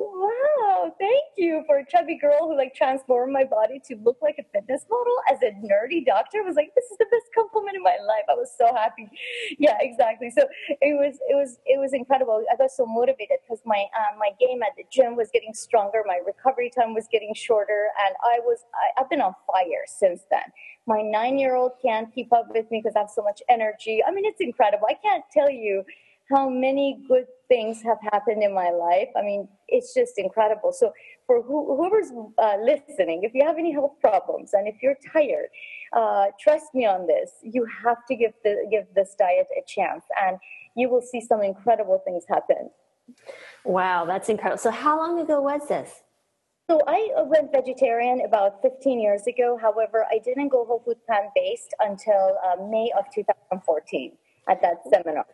wow, 0.00 0.94
thank 0.98 1.24
you 1.36 1.62
for 1.66 1.78
a 1.78 1.86
chubby 1.86 2.16
girl 2.18 2.48
who 2.48 2.56
like 2.56 2.74
transformed 2.74 3.32
my 3.32 3.44
body 3.44 3.80
to 3.86 3.96
look 4.02 4.16
like 4.22 4.36
a 4.38 4.44
fitness 4.52 4.86
model 4.90 5.16
as 5.30 5.38
a 5.42 5.52
nerdy 5.60 6.04
doctor. 6.04 6.38
I 6.38 6.42
was 6.42 6.56
like, 6.56 6.72
this 6.74 6.84
is 6.86 6.96
the 6.98 7.06
best 7.10 7.26
compliment 7.36 7.76
in 7.76 7.82
my 7.82 7.98
life. 8.06 8.24
I 8.28 8.34
was 8.34 8.50
so 8.56 8.72
happy. 8.74 9.08
Yeah, 9.58 9.76
exactly. 9.80 10.30
So 10.30 10.44
it 10.80 10.96
was, 10.98 11.18
it 11.28 11.34
was, 11.34 11.58
it 11.66 11.78
was 11.78 11.92
incredible. 11.92 12.42
I 12.50 12.56
got 12.56 12.70
so 12.70 12.86
motivated 12.86 13.38
because 13.44 13.60
my, 13.66 13.84
uh, 13.98 14.16
my 14.18 14.30
game 14.40 14.62
at 14.62 14.72
the 14.76 14.84
gym 14.90 15.16
was 15.16 15.28
getting 15.32 15.52
stronger. 15.52 16.02
My 16.06 16.20
recovery 16.26 16.70
time 16.70 16.94
was 16.94 17.06
getting 17.12 17.34
shorter. 17.34 17.88
And 18.06 18.14
I 18.24 18.40
was, 18.40 18.64
I, 18.74 19.02
I've 19.02 19.10
been 19.10 19.20
on 19.20 19.34
fire 19.46 19.84
since 19.86 20.22
then. 20.30 20.48
My 20.86 21.02
nine 21.02 21.38
year 21.38 21.56
old 21.56 21.72
can't 21.84 22.12
keep 22.14 22.32
up 22.32 22.46
with 22.48 22.70
me 22.70 22.80
because 22.82 22.96
I 22.96 23.00
have 23.00 23.10
so 23.10 23.22
much 23.22 23.42
energy. 23.48 24.02
I 24.06 24.10
mean, 24.12 24.24
it's 24.24 24.40
incredible. 24.40 24.86
I 24.88 24.94
can't 24.94 25.24
tell 25.32 25.50
you 25.50 25.84
how 26.30 26.48
many 26.48 27.02
good 27.08 27.26
things 27.50 27.82
have 27.82 27.98
happened 28.12 28.42
in 28.42 28.54
my 28.54 28.70
life. 28.70 29.08
I 29.16 29.22
mean, 29.22 29.48
it's 29.68 29.92
just 29.92 30.16
incredible. 30.16 30.72
So, 30.72 30.92
for 31.26 31.42
who, 31.42 31.76
whoever's 31.76 32.10
uh, 32.38 32.56
listening, 32.62 33.24
if 33.24 33.34
you 33.34 33.44
have 33.44 33.58
any 33.58 33.72
health 33.72 33.96
problems 34.00 34.50
and 34.54 34.66
if 34.66 34.76
you're 34.82 34.96
tired, 35.12 35.48
uh, 35.92 36.26
trust 36.40 36.66
me 36.72 36.86
on 36.86 37.06
this. 37.06 37.32
You 37.42 37.66
have 37.84 37.98
to 38.06 38.16
give 38.16 38.32
the 38.44 38.66
give 38.70 38.86
this 38.94 39.14
diet 39.18 39.48
a 39.58 39.62
chance, 39.66 40.04
and 40.22 40.38
you 40.76 40.88
will 40.88 41.02
see 41.02 41.20
some 41.20 41.42
incredible 41.42 42.00
things 42.04 42.24
happen. 42.28 42.70
Wow, 43.64 44.06
that's 44.06 44.28
incredible. 44.28 44.58
So, 44.58 44.70
how 44.70 44.96
long 44.96 45.20
ago 45.20 45.40
was 45.40 45.68
this? 45.68 46.02
So 46.70 46.80
I 46.86 47.08
went 47.24 47.50
vegetarian 47.50 48.20
about 48.24 48.62
15 48.62 49.00
years 49.00 49.26
ago. 49.26 49.58
However, 49.60 50.06
I 50.08 50.18
didn't 50.18 50.50
go 50.50 50.64
whole 50.64 50.80
food 50.86 51.04
plant 51.04 51.30
based 51.34 51.74
until 51.80 52.38
uh, 52.46 52.64
May 52.64 52.92
of 52.96 53.06
2014 53.12 54.12
at 54.48 54.62
that 54.62 54.76
seminar. 54.88 55.26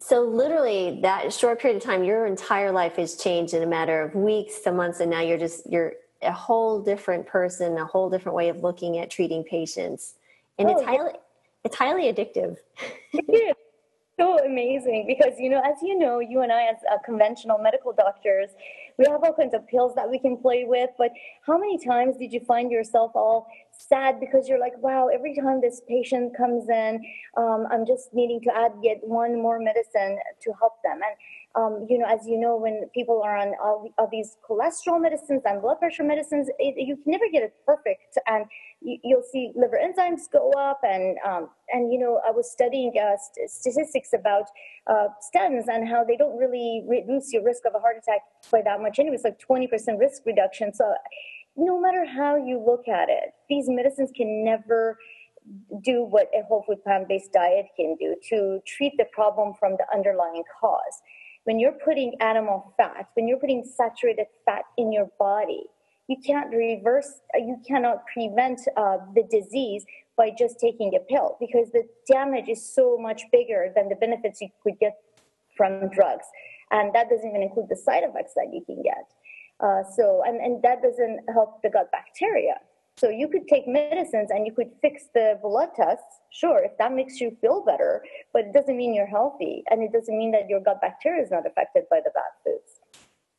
So 0.00 0.22
literally 0.22 1.00
that 1.02 1.32
short 1.32 1.60
period 1.60 1.78
of 1.78 1.82
time, 1.82 2.04
your 2.04 2.26
entire 2.26 2.72
life 2.72 2.96
has 2.96 3.16
changed 3.16 3.54
in 3.54 3.62
a 3.62 3.66
matter 3.66 4.02
of 4.02 4.14
weeks 4.14 4.60
to 4.60 4.72
months, 4.72 5.00
and 5.00 5.10
now 5.10 5.20
you're 5.20 5.38
just 5.38 5.70
you're 5.70 5.94
a 6.22 6.32
whole 6.32 6.80
different 6.80 7.26
person, 7.26 7.76
a 7.78 7.84
whole 7.84 8.10
different 8.10 8.36
way 8.36 8.48
of 8.48 8.62
looking 8.62 8.98
at 8.98 9.10
treating 9.10 9.44
patients, 9.44 10.14
and 10.58 10.68
oh, 10.68 10.72
it's 10.72 10.82
highly 10.82 11.12
it's 11.64 11.76
highly 11.76 12.12
addictive. 12.12 12.58
it 13.12 13.24
is 13.30 13.54
so 14.18 14.38
amazing 14.44 15.06
because 15.06 15.38
you 15.38 15.50
know, 15.50 15.60
as 15.64 15.76
you 15.82 15.98
know, 15.98 16.20
you 16.20 16.42
and 16.42 16.52
I, 16.52 16.64
as 16.64 16.76
uh, 16.90 16.98
conventional 17.04 17.58
medical 17.58 17.92
doctors, 17.92 18.50
we 18.98 19.04
have 19.08 19.22
all 19.24 19.34
kinds 19.34 19.54
of 19.54 19.66
pills 19.66 19.94
that 19.96 20.08
we 20.08 20.18
can 20.18 20.36
play 20.36 20.64
with. 20.66 20.90
But 20.96 21.10
how 21.46 21.58
many 21.58 21.78
times 21.84 22.16
did 22.16 22.32
you 22.32 22.40
find 22.40 22.70
yourself 22.70 23.12
all 23.14 23.48
sad 23.72 24.20
because 24.20 24.48
you're 24.48 24.60
like, 24.60 24.76
wow, 24.78 25.08
every 25.12 25.34
time 25.34 25.60
this 25.60 25.82
patient 25.88 26.36
comes 26.36 26.68
in, 26.68 27.02
um, 27.36 27.66
I'm 27.70 27.84
just 27.84 28.14
needing 28.14 28.40
to 28.42 28.56
add 28.56 28.72
yet 28.82 28.98
one 29.02 29.34
more 29.34 29.58
medicine 29.58 30.18
to 30.42 30.52
help 30.60 30.74
them. 30.84 31.00
And 31.02 31.14
um, 31.56 31.86
you 31.88 31.98
know, 31.98 32.06
as 32.06 32.26
you 32.26 32.38
know, 32.38 32.56
when 32.56 32.88
people 32.94 33.22
are 33.24 33.36
on 33.36 33.52
all, 33.62 33.88
all 33.96 34.08
these 34.10 34.36
cholesterol 34.48 35.00
medicines 35.00 35.42
and 35.44 35.62
blood 35.62 35.78
pressure 35.78 36.02
medicines, 36.02 36.48
it, 36.58 36.74
you 36.76 36.96
can 36.96 37.12
never 37.12 37.24
get 37.32 37.42
it 37.42 37.54
perfect, 37.64 38.18
and 38.26 38.46
you, 38.80 38.98
will 39.04 39.22
see 39.30 39.52
liver 39.54 39.78
enzymes 39.78 40.22
go 40.32 40.50
up. 40.52 40.80
And 40.82 41.16
um, 41.24 41.48
and 41.68 41.92
you 41.92 41.98
know, 41.98 42.20
I 42.26 42.32
was 42.32 42.50
studying 42.50 42.92
uh, 43.00 43.16
st- 43.16 43.50
statistics 43.50 44.10
about 44.12 44.46
uh, 44.90 45.08
statins 45.22 45.68
and 45.68 45.88
how 45.88 46.02
they 46.02 46.16
don't 46.16 46.36
really 46.36 46.84
reduce 46.88 47.32
your 47.32 47.44
risk 47.44 47.62
of 47.66 47.74
a 47.76 47.78
heart 47.78 47.96
attack 48.02 48.22
by 48.50 48.60
that 48.62 48.80
much. 48.80 48.98
Anyway, 48.98 49.14
it's 49.14 49.24
like 49.24 49.38
20% 49.38 49.98
risk 50.00 50.22
reduction. 50.26 50.74
So 50.74 50.92
no 51.56 51.80
matter 51.80 52.04
how 52.04 52.36
you 52.36 52.60
look 52.64 52.88
at 52.88 53.08
it, 53.08 53.32
these 53.48 53.66
medicines 53.68 54.10
can 54.14 54.44
never 54.44 54.98
do 55.82 56.02
what 56.02 56.28
a 56.34 56.42
whole 56.46 56.64
food 56.66 56.82
plant 56.82 57.06
based 57.08 57.32
diet 57.32 57.66
can 57.76 57.96
do 58.00 58.16
to 58.30 58.60
treat 58.66 58.94
the 58.96 59.04
problem 59.12 59.54
from 59.58 59.72
the 59.72 59.84
underlying 59.94 60.42
cause. 60.60 61.02
When 61.44 61.60
you're 61.60 61.78
putting 61.84 62.14
animal 62.20 62.74
fat, 62.76 63.08
when 63.14 63.28
you're 63.28 63.38
putting 63.38 63.64
saturated 63.64 64.26
fat 64.44 64.64
in 64.78 64.92
your 64.92 65.08
body, 65.18 65.64
you 66.08 66.16
can't 66.24 66.54
reverse, 66.54 67.20
you 67.34 67.56
cannot 67.66 68.04
prevent 68.12 68.60
uh, 68.76 68.98
the 69.14 69.24
disease 69.30 69.84
by 70.16 70.30
just 70.38 70.58
taking 70.60 70.94
a 70.94 71.00
pill 71.00 71.36
because 71.40 71.70
the 71.72 71.84
damage 72.10 72.48
is 72.48 72.74
so 72.74 72.96
much 72.98 73.22
bigger 73.32 73.72
than 73.74 73.88
the 73.88 73.96
benefits 73.96 74.40
you 74.40 74.48
could 74.62 74.78
get 74.78 74.96
from 75.56 75.88
drugs. 75.90 76.26
And 76.70 76.94
that 76.94 77.08
doesn't 77.10 77.28
even 77.28 77.42
include 77.42 77.68
the 77.68 77.76
side 77.76 78.04
effects 78.04 78.32
that 78.36 78.48
you 78.52 78.62
can 78.64 78.82
get. 78.82 79.04
Uh, 79.60 79.82
so, 79.96 80.22
and, 80.26 80.40
and 80.40 80.62
that 80.62 80.82
doesn't 80.82 81.20
help 81.32 81.62
the 81.62 81.70
gut 81.70 81.90
bacteria. 81.92 82.54
So 82.96 83.08
you 83.08 83.28
could 83.28 83.48
take 83.48 83.66
medicines 83.66 84.30
and 84.30 84.46
you 84.46 84.52
could 84.52 84.70
fix 84.80 85.04
the 85.14 85.38
blood 85.42 85.70
tests, 85.74 86.20
sure, 86.30 86.62
if 86.64 86.76
that 86.78 86.92
makes 86.92 87.20
you 87.20 87.36
feel 87.40 87.64
better, 87.64 88.04
but 88.32 88.44
it 88.46 88.52
doesn't 88.52 88.76
mean 88.76 88.94
you're 88.94 89.06
healthy. 89.06 89.64
And 89.68 89.82
it 89.82 89.92
doesn't 89.92 90.16
mean 90.16 90.30
that 90.32 90.48
your 90.48 90.60
gut 90.60 90.80
bacteria 90.80 91.22
is 91.22 91.30
not 91.30 91.46
affected 91.46 91.84
by 91.90 92.00
the 92.04 92.10
bad 92.14 92.22
foods. 92.44 92.80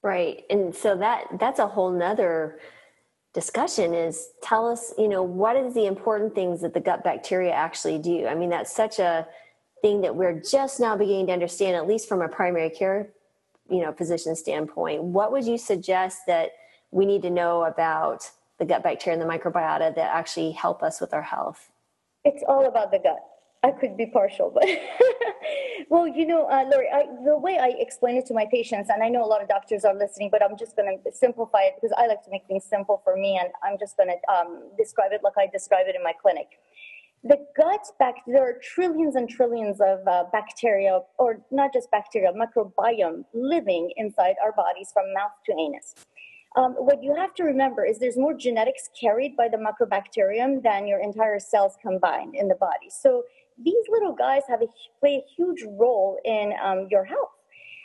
Right. 0.02 0.44
And 0.50 0.76
so 0.76 0.96
that 0.98 1.28
that's 1.40 1.60
a 1.60 1.68
whole 1.68 1.92
nother 1.92 2.60
discussion 3.34 3.94
is 3.94 4.30
tell 4.44 4.68
us, 4.68 4.94
you 4.98 5.08
know, 5.08 5.24
what 5.24 5.56
is 5.56 5.74
the 5.74 5.86
important 5.86 6.36
things 6.36 6.62
that 6.62 6.74
the 6.74 6.80
gut 6.80 7.04
bacteria 7.04 7.52
actually 7.52 7.98
do? 7.98 8.28
I 8.28 8.36
mean, 8.36 8.50
that's 8.50 8.76
such 8.76 9.00
a 9.00 9.26
thing 9.82 10.02
that 10.02 10.16
we're 10.16 10.40
just 10.40 10.80
now 10.80 10.96
beginning 10.96 11.28
to 11.28 11.34
understand, 11.34 11.76
at 11.76 11.88
least 11.88 12.08
from 12.08 12.22
a 12.22 12.28
primary 12.28 12.70
care 12.70 13.10
you 13.70 13.82
know 13.82 13.92
physician 13.92 14.36
standpoint 14.36 15.02
what 15.04 15.32
would 15.32 15.46
you 15.46 15.58
suggest 15.58 16.20
that 16.28 16.52
we 16.92 17.06
need 17.06 17.22
to 17.22 17.30
know 17.30 17.64
about 17.64 18.30
the 18.60 18.66
gut 18.66 18.84
bacteria 18.84 19.20
and 19.20 19.30
the 19.30 19.34
microbiota 19.34 19.94
that 19.96 20.16
actually 20.16 20.52
help 20.52 20.84
us 20.84 21.02
with 21.02 21.14
our 21.14 21.22
health. 21.22 21.72
It's 22.24 22.44
all 22.48 22.68
about 22.68 22.92
the 22.92 23.00
gut. 23.00 23.20
I 23.66 23.72
could 23.72 23.98
be 23.98 24.06
partial 24.06 24.52
but 24.54 24.68
well 25.90 26.08
you 26.08 26.28
know 26.28 26.46
uh, 26.46 26.66
Laurie, 26.72 26.90
I, 26.94 27.06
the 27.26 27.36
way 27.36 27.58
i 27.58 27.70
explain 27.80 28.16
it 28.16 28.26
to 28.28 28.34
my 28.36 28.46
patients 28.52 28.92
and 28.94 29.02
i 29.02 29.10
know 29.10 29.24
a 29.24 29.30
lot 29.34 29.42
of 29.42 29.48
doctors 29.48 29.84
are 29.86 29.96
listening 29.96 30.30
but 30.32 30.44
i'm 30.44 30.56
just 30.56 30.76
going 30.76 31.00
to 31.04 31.12
simplify 31.12 31.64
it 31.70 31.74
because 31.76 31.92
i 31.98 32.06
like 32.06 32.22
to 32.26 32.30
make 32.30 32.46
things 32.48 32.64
simple 32.64 33.02
for 33.04 33.16
me 33.16 33.40
and 33.42 33.50
i'm 33.64 33.80
just 33.80 33.98
going 33.98 34.10
to 34.10 34.20
um, 34.32 34.70
describe 34.78 35.12
it 35.14 35.22
like 35.24 35.34
i 35.40 35.48
describe 35.52 35.88
it 35.88 35.96
in 35.96 36.04
my 36.04 36.14
clinic. 36.22 36.48
The 37.24 37.40
gut 37.58 37.88
back 37.98 38.18
there 38.28 38.44
are 38.44 38.60
trillions 38.62 39.16
and 39.16 39.28
trillions 39.28 39.82
of 39.82 40.08
uh, 40.08 40.26
bacteria 40.32 41.00
or 41.18 41.42
not 41.50 41.74
just 41.74 41.90
bacteria 41.90 42.32
microbiome 42.32 43.26
living 43.34 43.92
inside 43.98 44.36
our 44.44 44.52
bodies 44.52 44.92
from 44.94 45.12
mouth 45.12 45.32
to 45.48 45.54
anus 45.54 45.96
um, 46.56 46.74
what 46.74 47.04
you 47.04 47.14
have 47.16 47.34
to 47.36 47.44
remember 47.44 47.86
is 47.86 48.00
there's 48.00 48.18
more 48.18 48.34
genetics 48.34 48.90
carried 49.00 49.36
by 49.36 49.48
the 49.50 49.58
microbacterium 49.58 50.64
than 50.64 50.88
your 50.88 51.00
entire 51.00 51.40
cells 51.40 51.74
combined 51.82 52.36
in 52.36 52.48
the 52.48 52.56
body. 52.56 52.90
So 52.90 53.24
these 53.62 53.86
little 53.90 54.14
guys 54.14 54.44
have 54.48 54.62
a, 54.62 54.68
play 55.00 55.16
a 55.16 55.26
huge 55.36 55.64
role 55.64 56.20
in 56.24 56.54
um, 56.64 56.88
your 56.90 57.04
health. 57.04 57.30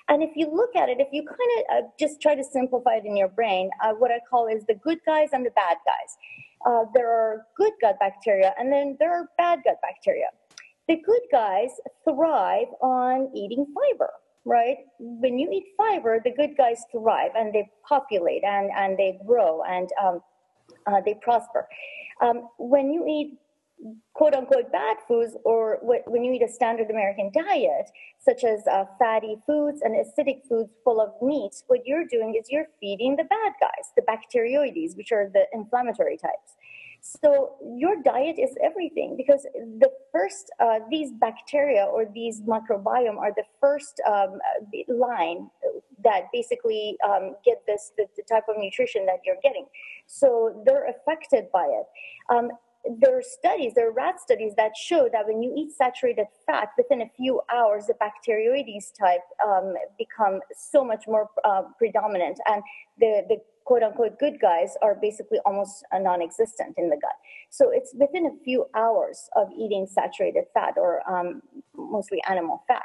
And 0.09 0.23
if 0.23 0.31
you 0.35 0.51
look 0.53 0.75
at 0.75 0.89
it 0.89 0.99
if 1.01 1.09
you 1.13 1.23
kind 1.23 1.39
of 1.57 1.85
uh, 1.85 1.89
just 1.99 2.21
try 2.21 2.35
to 2.35 2.43
simplify 2.43 2.97
it 2.97 3.05
in 3.05 3.17
your 3.17 3.29
brain 3.29 3.71
uh, 3.83 3.93
what 3.93 4.11
i 4.11 4.19
call 4.29 4.49
is 4.49 4.65
the 4.67 4.75
good 4.75 4.99
guys 5.07 5.29
and 5.33 5.47
the 5.47 5.51
bad 5.51 5.77
guys. 5.87 6.17
Uh, 6.67 6.85
there 6.95 7.09
are 7.09 7.47
good 7.57 7.73
gut 7.81 7.97
bacteria 8.01 8.53
and 8.59 8.73
then 8.73 8.97
there 8.99 9.13
are 9.13 9.29
bad 9.39 9.61
gut 9.65 9.77
bacteria. 9.83 10.27
The 10.89 10.97
good 11.07 11.23
guys 11.31 11.71
thrive 12.05 12.67
on 12.83 13.31
eating 13.37 13.65
fiber, 13.73 14.11
right? 14.45 14.79
When 14.99 15.39
you 15.39 15.51
eat 15.51 15.67
fiber, 15.77 16.21
the 16.23 16.33
good 16.33 16.57
guys 16.57 16.83
thrive 16.93 17.33
and 17.35 17.53
they 17.53 17.69
populate 17.87 18.43
and, 18.45 18.71
and 18.77 18.99
they 18.99 19.19
grow 19.27 19.63
and 19.63 19.89
um, 20.03 20.21
uh, 20.87 21.01
they 21.05 21.15
prosper. 21.23 21.69
Um, 22.23 22.49
when 22.59 22.91
you 22.91 23.07
eat 23.07 23.39
quote 24.15 24.35
unquote 24.35 24.71
bad 24.71 24.99
foods 25.09 25.37
or 25.45 25.79
when 25.83 26.23
you 26.23 26.33
eat 26.33 26.43
a 26.43 26.49
standard 26.49 26.91
American 26.91 27.31
diet, 27.33 27.91
such 28.19 28.45
as 28.45 28.67
uh, 28.67 28.85
fatty 28.99 29.37
foods 29.47 29.81
and 29.83 29.95
acidic 29.95 30.47
foods 30.49 30.71
full 30.85 31.01
of 31.01 31.11
meat, 31.23 31.53
what 31.69 31.81
you're 31.87 32.07
doing 32.07 32.35
is 32.39 32.51
you're 32.51 32.67
feeding 32.81 33.17
the 33.17 33.25
bad 33.25 33.53
guys, 33.61 33.93
the 33.97 34.03
bacteroides, 34.03 34.97
which 34.97 35.13
are 35.13 35.31
the 35.33 35.45
inflammatory 35.55 36.19
types. 36.19 36.57
So 37.03 37.57
your 37.79 38.03
diet 38.03 38.39
is 38.39 38.57
everything 38.63 39.17
because 39.17 39.43
the 39.55 39.91
first, 40.13 40.51
uh, 40.61 40.81
these 40.91 41.13
bacteria 41.13 41.85
or 41.85 42.05
these 42.15 42.43
microbiome 42.43 43.17
are 43.17 43.33
the 43.35 43.45
first 43.61 44.01
um, 44.07 44.39
line 44.89 45.51
that 46.05 46.25
basically 46.33 46.97
um, 47.05 47.37
get 47.45 47.63
this 47.67 47.93
the, 47.97 48.07
the, 48.17 48.23
type 48.31 48.45
of 48.49 48.57
nutrition 48.59 49.07
that 49.07 49.21
you're 49.25 49.41
getting. 49.43 49.67
So 50.07 50.63
they're 50.67 50.89
affected 50.89 51.51
by 51.53 51.65
it. 51.65 51.87
Um, 52.35 52.51
there 52.99 53.19
are 53.19 53.23
studies, 53.23 53.73
there 53.75 53.89
are 53.89 53.93
rat 53.93 54.21
studies 54.21 54.55
that 54.57 54.75
show 54.77 55.09
that 55.13 55.27
when 55.27 55.43
you 55.43 55.55
eat 55.57 55.73
saturated 55.73 56.27
fat, 56.47 56.69
within 56.79 57.03
a 57.03 57.11
few 57.17 57.41
hours, 57.53 57.87
the 57.87 57.95
bacteroides 57.95 58.93
type 58.99 59.21
um, 59.47 59.75
become 59.99 60.41
so 60.57 60.83
much 60.83 61.05
more 61.07 61.29
uh, 61.45 61.63
predominant, 61.77 62.39
and 62.47 62.63
the, 62.99 63.23
the 63.29 63.37
quote 63.71 63.85
unquote 63.85 64.19
good 64.19 64.41
guys 64.41 64.75
are 64.83 64.97
basically 65.01 65.39
almost 65.47 65.85
non 65.95 66.21
existent 66.21 66.75
in 66.77 66.91
the 66.91 66.97
gut. 66.97 67.15
So 67.51 67.71
it's 67.71 67.95
within 67.95 68.27
a 68.27 68.35
few 68.43 68.67
hours 68.75 69.31
of 69.37 69.47
eating 69.57 69.87
saturated 69.87 70.47
fat 70.53 70.75
or 70.77 71.09
um, 71.09 71.41
mostly 71.77 72.21
animal 72.29 72.65
fat. 72.67 72.83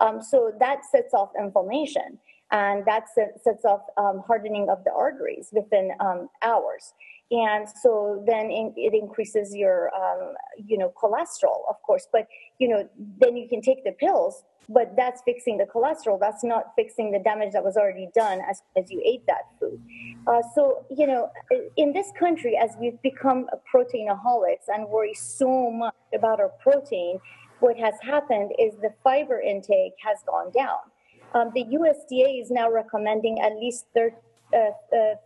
Um, 0.00 0.20
so 0.20 0.50
that 0.58 0.84
sets 0.90 1.14
off 1.14 1.30
inflammation 1.38 2.18
and 2.50 2.84
that 2.84 3.04
sets 3.14 3.64
off 3.64 3.82
um, 3.96 4.24
hardening 4.26 4.68
of 4.68 4.82
the 4.82 4.90
arteries 4.90 5.50
within 5.52 5.92
um, 6.00 6.28
hours 6.42 6.94
and 7.34 7.68
so 7.68 8.22
then 8.26 8.48
it 8.50 8.94
increases 8.94 9.54
your 9.54 9.90
um, 9.94 10.34
you 10.56 10.78
know 10.78 10.92
cholesterol 11.00 11.60
of 11.68 11.80
course 11.82 12.06
but 12.12 12.26
you 12.58 12.68
know 12.68 12.88
then 13.18 13.36
you 13.36 13.48
can 13.48 13.60
take 13.60 13.82
the 13.84 13.92
pills 13.92 14.44
but 14.68 14.96
that's 14.96 15.20
fixing 15.26 15.58
the 15.58 15.64
cholesterol. 15.64 16.18
That's 16.18 16.42
not 16.42 16.72
fixing 16.74 17.12
the 17.12 17.18
damage 17.18 17.52
that 17.52 17.62
was 17.62 17.76
already 17.76 18.08
done 18.14 18.40
as, 18.48 18.62
as 18.78 18.90
you 18.90 19.02
ate 19.04 19.26
that 19.26 19.42
food. 19.60 19.78
Uh, 20.26 20.40
so 20.54 20.86
you 20.90 21.06
know 21.06 21.30
in 21.76 21.92
this 21.92 22.10
country 22.18 22.56
as 22.56 22.70
we've 22.80 23.00
become 23.02 23.46
proteinaholics 23.72 24.68
and 24.68 24.88
worry 24.88 25.14
so 25.14 25.70
much 25.70 25.94
about 26.14 26.40
our 26.40 26.50
protein 26.62 27.18
what 27.60 27.76
has 27.76 27.94
happened 28.02 28.52
is 28.58 28.74
the 28.82 28.92
fiber 29.02 29.40
intake 29.40 29.94
has 30.02 30.18
gone 30.26 30.50
down. 30.52 30.78
Um, 31.34 31.50
the 31.54 31.64
usda 31.64 32.40
is 32.40 32.50
now 32.50 32.70
recommending 32.70 33.40
at 33.40 33.56
least 33.56 33.86
30 33.94 34.14
uh, 34.14 34.18
uh, 34.18 34.33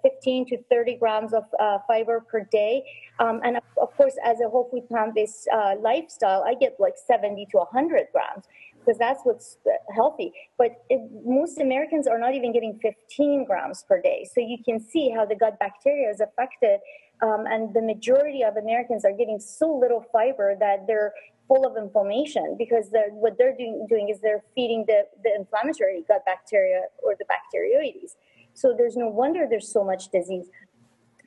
15 0.03 0.47
to 0.47 0.59
30 0.71 0.97
grams 0.97 1.33
of 1.33 1.45
uh, 1.59 1.79
fiber 1.87 2.25
per 2.31 2.47
day. 2.51 2.83
Um, 3.19 3.41
and 3.45 3.57
of 3.57 3.97
course, 3.97 4.15
as 4.25 4.41
a 4.41 4.49
whole 4.49 4.69
food 4.71 4.89
plant 4.89 5.15
based 5.15 5.49
lifestyle, 5.81 6.45
I 6.47 6.55
get 6.55 6.77
like 6.79 6.95
70 6.97 7.47
to 7.51 7.59
100 7.59 8.07
grams 8.13 8.45
because 8.89 8.99
that's 8.99 9.21
what's 9.25 9.59
healthy. 9.95 10.33
But 10.57 10.83
it, 10.89 11.01
most 11.25 11.61
Americans 11.61 12.07
are 12.07 12.19
not 12.19 12.35
even 12.35 12.53
getting 12.53 12.79
15 12.81 13.45
grams 13.45 13.85
per 13.87 14.01
day. 14.01 14.27
So 14.33 14.41
you 14.41 14.57
can 14.65 14.81
see 14.81 15.11
how 15.11 15.27
the 15.27 15.37
gut 15.37 15.59
bacteria 15.59 16.11
is 16.11 16.21
affected. 16.21 16.81
Um, 17.21 17.45
and 17.47 17.75
the 17.75 17.83
majority 17.83 18.43
of 18.43 18.57
Americans 18.57 19.05
are 19.05 19.13
getting 19.13 19.41
so 19.41 19.77
little 19.77 20.05
fiber 20.13 20.57
that 20.61 20.87
they're 20.87 21.13
full 21.49 21.67
of 21.67 21.77
inflammation 21.77 22.57
because 22.59 22.91
they're, 22.91 23.11
what 23.11 23.37
they're 23.39 23.57
doing, 23.57 23.87
doing 23.89 24.09
is 24.09 24.21
they're 24.21 24.45
feeding 24.55 24.85
the, 24.87 25.03
the 25.23 25.35
inflammatory 25.35 26.05
gut 26.07 26.23
bacteria 26.25 26.83
or 27.03 27.15
the 27.19 27.25
bacteroides. 27.25 28.15
So 28.59 28.75
there's 28.77 28.97
no 28.97 29.07
wonder 29.07 29.47
there's 29.49 29.73
so 29.73 29.85
much 29.85 30.09
disease. 30.09 30.47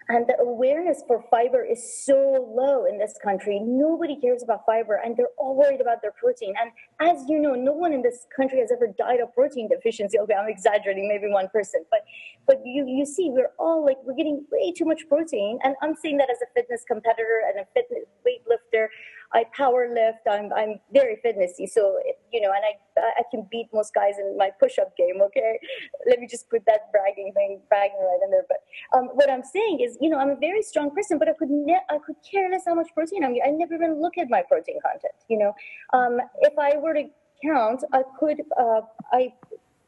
And 0.10 0.28
the 0.28 0.38
awareness 0.42 1.02
for 1.08 1.24
fiber 1.32 1.64
is 1.64 2.04
so 2.06 2.18
low 2.54 2.84
in 2.86 2.98
this 2.98 3.18
country. 3.24 3.62
Nobody 3.64 4.20
cares 4.20 4.44
about 4.44 4.66
fiber 4.66 5.00
and 5.02 5.16
they're 5.16 5.32
all 5.38 5.56
worried 5.56 5.80
about 5.80 6.02
their 6.02 6.12
protein. 6.12 6.54
And 6.60 6.72
as 7.00 7.24
you 7.30 7.40
know, 7.40 7.54
no 7.56 7.72
one 7.72 7.94
in 7.94 8.02
this 8.02 8.28
country 8.36 8.60
has 8.60 8.74
ever 8.74 8.88
died 8.88 9.22
of 9.22 9.34
protein 9.34 9.70
deficiency. 9.70 10.18
Okay, 10.22 10.34
I'm 10.34 10.50
exaggerating, 10.50 11.08
maybe 11.08 11.32
one 11.32 11.48
person. 11.48 11.86
But 11.90 12.02
but 12.46 12.58
you, 12.66 12.86
you 12.86 13.06
see, 13.06 13.30
we're 13.30 13.54
all 13.58 13.86
like, 13.86 13.98
we're 14.04 14.16
getting 14.16 14.44
way 14.52 14.74
too 14.74 14.86
much 14.86 15.08
protein. 15.08 15.58
And 15.64 15.76
I'm 15.82 15.96
saying 15.96 16.18
that 16.18 16.30
as 16.30 16.38
a 16.42 16.50
fitness 16.54 16.84
competitor 16.86 17.42
and 17.48 17.62
a 17.62 17.66
fitness 17.74 18.10
weightlifter. 18.28 18.88
I 19.34 19.46
power 19.56 19.88
lift. 19.94 20.28
I'm 20.30 20.52
I'm 20.54 20.80
very 20.94 21.18
fitnessy, 21.24 21.68
so 21.68 21.98
you 22.34 22.42
know, 22.42 22.52
and 22.52 22.64
I 22.66 23.02
I 23.18 23.24
can 23.32 23.48
beat 23.50 23.68
most 23.74 23.94
guys 23.94 24.16
in 24.20 24.38
my 24.38 24.50
push-up 24.60 24.96
game. 24.98 25.22
Okay, 25.22 25.60
let 26.08 26.20
me 26.20 26.28
just 26.28 26.50
put 26.50 26.64
that 26.68 26.92
bragging 26.92 27.32
thing, 27.34 27.62
bragging 27.70 27.98
right 28.00 28.20
in 28.24 28.32
there. 28.32 28.46
But 28.48 28.58
um, 28.98 29.06
what 29.14 29.30
I'm 29.30 29.44
saying 29.44 29.80
is, 29.80 29.98
you 30.02 30.10
know, 30.10 30.18
I'm 30.18 30.30
a 30.30 30.36
very 30.36 30.62
strong 30.62 30.94
person, 30.94 31.18
but 31.18 31.30
I 31.30 31.34
could 31.34 31.50
ne- 31.50 31.86
I 31.90 31.98
could 32.06 32.18
care 32.30 32.50
less 32.50 32.64
how 32.66 32.76
much 32.76 32.90
protein 32.94 33.24
I'm. 33.24 33.36
I 33.46 33.52
never 33.52 33.76
even 33.76 34.02
look 34.02 34.18
at 34.18 34.30
my 34.30 34.44
protein 34.48 34.80
content. 34.82 35.14
You 35.30 35.40
know, 35.40 35.54
um, 35.94 36.20
if 36.42 36.58
I 36.60 36.78
were 36.78 36.94
to 36.94 37.06
count, 37.44 37.84
I 37.94 38.04
could. 38.20 38.42
Uh, 38.60 38.82
I 39.12 39.34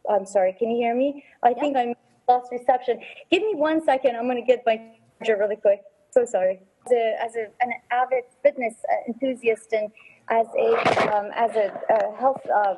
I'm 0.09 0.25
sorry. 0.25 0.53
Can 0.53 0.71
you 0.71 0.77
hear 0.77 0.95
me? 0.95 1.23
I 1.43 1.49
yeah. 1.49 1.59
think 1.59 1.77
I'm 1.77 1.93
lost 2.29 2.51
reception. 2.51 2.99
Give 3.29 3.41
me 3.41 3.55
one 3.55 3.83
second. 3.83 4.15
I'm 4.15 4.25
going 4.25 4.37
to 4.37 4.47
get 4.47 4.63
my 4.65 4.79
charger 5.19 5.37
really 5.41 5.57
quick. 5.57 5.81
So 6.11 6.25
sorry 6.25 6.59
a, 6.91 7.15
as 7.23 7.35
a, 7.35 7.47
an 7.61 7.73
avid 7.91 8.23
fitness 8.41 8.75
enthusiast 9.07 9.73
and 9.73 9.91
as 10.29 10.47
a 10.57 11.15
um, 11.15 11.29
as 11.35 11.51
a, 11.55 11.71
a 11.89 12.15
health 12.17 12.41
uh, 12.55 12.75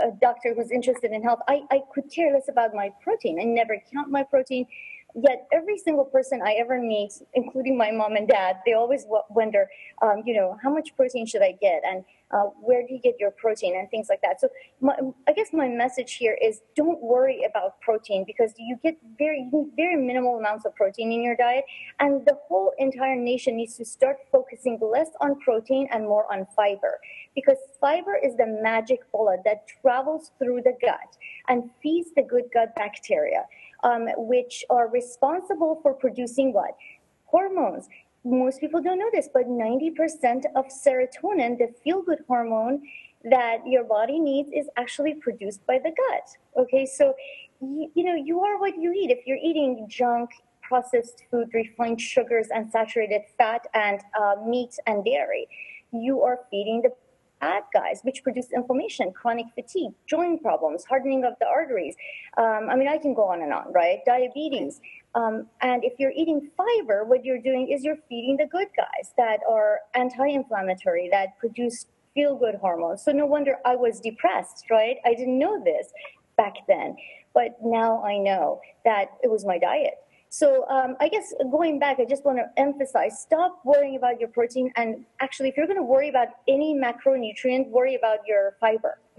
a 0.00 0.10
doctor 0.20 0.54
who's 0.54 0.70
interested 0.70 1.12
in 1.12 1.22
health, 1.22 1.40
I, 1.48 1.62
I 1.70 1.80
could 1.92 2.10
care 2.10 2.32
less 2.32 2.48
about 2.48 2.74
my 2.74 2.90
protein. 3.02 3.40
I 3.40 3.44
never 3.44 3.76
count 3.92 4.10
my 4.10 4.22
protein. 4.22 4.66
Yet 5.14 5.46
every 5.52 5.78
single 5.78 6.04
person 6.04 6.40
I 6.44 6.54
ever 6.54 6.80
meet, 6.80 7.12
including 7.34 7.76
my 7.76 7.90
mom 7.90 8.14
and 8.16 8.28
dad, 8.28 8.58
they 8.66 8.74
always 8.74 9.06
wonder, 9.30 9.68
um, 10.02 10.22
you 10.26 10.34
know, 10.34 10.56
how 10.62 10.70
much 10.72 10.94
protein 10.96 11.26
should 11.26 11.42
I 11.42 11.52
get, 11.60 11.82
and 11.84 12.04
uh, 12.30 12.44
where 12.60 12.86
do 12.86 12.92
you 12.92 13.00
get 13.00 13.16
your 13.18 13.30
protein, 13.30 13.76
and 13.78 13.90
things 13.90 14.08
like 14.10 14.20
that. 14.22 14.40
So 14.40 14.48
my, 14.80 14.96
I 15.26 15.32
guess 15.32 15.48
my 15.52 15.66
message 15.66 16.14
here 16.14 16.36
is 16.40 16.60
don't 16.76 17.02
worry 17.02 17.42
about 17.48 17.80
protein 17.80 18.24
because 18.26 18.52
you 18.58 18.78
get 18.82 18.98
very 19.18 19.50
very 19.76 19.96
minimal 19.96 20.36
amounts 20.38 20.66
of 20.66 20.74
protein 20.76 21.10
in 21.10 21.22
your 21.22 21.36
diet, 21.36 21.64
and 22.00 22.24
the 22.26 22.38
whole 22.46 22.72
entire 22.78 23.16
nation 23.16 23.56
needs 23.56 23.76
to 23.78 23.84
start 23.84 24.18
focusing 24.30 24.78
less 24.80 25.08
on 25.20 25.40
protein 25.40 25.88
and 25.90 26.04
more 26.04 26.30
on 26.32 26.46
fiber 26.54 27.00
because 27.34 27.56
fiber 27.80 28.16
is 28.22 28.36
the 28.36 28.46
magic 28.62 29.00
bullet 29.12 29.40
that 29.44 29.64
travels 29.80 30.32
through 30.38 30.60
the 30.62 30.74
gut 30.82 31.16
and 31.48 31.70
feeds 31.82 32.10
the 32.16 32.22
good 32.22 32.44
gut 32.52 32.74
bacteria 32.76 33.44
um, 33.82 34.08
which 34.16 34.64
are 34.70 34.88
responsible 34.88 35.80
for 35.82 35.94
producing 35.94 36.52
what? 36.52 36.76
Hormones. 37.24 37.88
Most 38.24 38.60
people 38.60 38.82
don't 38.82 38.98
know 38.98 39.10
this, 39.12 39.28
but 39.32 39.46
90% 39.46 40.44
of 40.56 40.66
serotonin, 40.66 41.58
the 41.58 41.72
feel 41.84 42.02
good 42.02 42.24
hormone 42.26 42.82
that 43.24 43.58
your 43.66 43.84
body 43.84 44.18
needs, 44.18 44.50
is 44.52 44.68
actually 44.76 45.14
produced 45.14 45.64
by 45.66 45.78
the 45.78 45.90
gut. 45.90 46.36
Okay, 46.56 46.84
so 46.84 47.14
you, 47.60 47.90
you 47.94 48.04
know, 48.04 48.14
you 48.14 48.40
are 48.40 48.58
what 48.58 48.76
you 48.76 48.92
eat. 48.92 49.10
If 49.10 49.26
you're 49.26 49.38
eating 49.42 49.86
junk, 49.88 50.30
processed 50.62 51.22
food, 51.30 51.48
refined 51.54 52.00
sugars, 52.00 52.48
and 52.54 52.70
saturated 52.70 53.22
fat, 53.38 53.66
and 53.74 54.00
uh, 54.20 54.34
meat 54.46 54.76
and 54.86 55.04
dairy, 55.04 55.48
you 55.92 56.22
are 56.22 56.40
feeding 56.50 56.82
the 56.82 56.92
bad 57.40 57.64
guys, 57.72 58.00
which 58.02 58.22
produce 58.22 58.46
inflammation, 58.54 59.12
chronic 59.12 59.46
fatigue, 59.54 59.92
joint 60.06 60.42
problems, 60.42 60.84
hardening 60.84 61.24
of 61.24 61.34
the 61.40 61.46
arteries. 61.46 61.94
Um, 62.36 62.68
I 62.70 62.76
mean, 62.76 62.88
I 62.88 62.98
can 62.98 63.14
go 63.14 63.24
on 63.24 63.42
and 63.42 63.52
on, 63.52 63.72
right? 63.72 64.00
Diabetes. 64.06 64.80
Um, 65.14 65.46
and 65.60 65.84
if 65.84 65.94
you're 65.98 66.12
eating 66.12 66.50
fiber, 66.56 67.04
what 67.04 67.24
you're 67.24 67.40
doing 67.40 67.68
is 67.68 67.84
you're 67.84 67.98
feeding 68.08 68.36
the 68.36 68.46
good 68.46 68.68
guys 68.76 69.12
that 69.16 69.40
are 69.48 69.80
anti 69.94 70.28
inflammatory, 70.28 71.08
that 71.10 71.38
produce 71.38 71.86
feel 72.14 72.36
good 72.36 72.56
hormones. 72.56 73.04
So 73.04 73.12
no 73.12 73.26
wonder 73.26 73.56
I 73.64 73.76
was 73.76 74.00
depressed, 74.00 74.66
right? 74.70 74.96
I 75.04 75.14
didn't 75.14 75.38
know 75.38 75.62
this 75.62 75.88
back 76.36 76.54
then. 76.66 76.96
But 77.34 77.56
now 77.62 78.02
I 78.02 78.18
know 78.18 78.60
that 78.84 79.08
it 79.22 79.30
was 79.30 79.44
my 79.44 79.58
diet 79.58 79.94
so 80.30 80.68
um, 80.68 80.96
I 81.00 81.08
guess 81.08 81.32
going 81.50 81.78
back, 81.78 81.98
I 82.00 82.04
just 82.04 82.24
want 82.24 82.38
to 82.38 82.46
emphasize: 82.60 83.20
stop 83.20 83.60
worrying 83.64 83.96
about 83.96 84.20
your 84.20 84.28
protein, 84.28 84.70
and 84.76 85.04
actually, 85.20 85.48
if 85.48 85.56
you're 85.56 85.66
going 85.66 85.78
to 85.78 85.82
worry 85.82 86.08
about 86.08 86.28
any 86.46 86.74
macronutrient, 86.74 87.68
worry 87.68 87.94
about 87.94 88.18
your 88.26 88.56
fiber, 88.60 88.98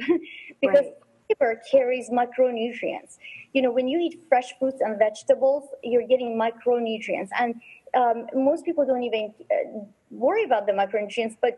because 0.62 0.86
right. 0.86 1.39
fiber 1.39 1.62
carries 1.72 2.10
macronutrients. 2.12 3.17
You 3.54 3.63
know, 3.63 3.72
when 3.72 3.88
you 3.88 4.00
eat 4.00 4.19
fresh 4.30 4.54
fruits 4.60 4.82
and 4.82 5.00
vegetables, 5.00 5.67
you're 5.84 6.08
getting 6.08 6.39
micronutrients, 6.39 7.30
and 7.39 7.56
um, 7.95 8.28
most 8.36 8.63
people 8.63 8.86
don't 8.86 9.04
even 9.04 9.34
uh, 9.52 9.80
worry 10.12 10.43
about 10.43 10.67
the 10.67 10.74
micronutrients, 10.74 11.36
but 11.41 11.58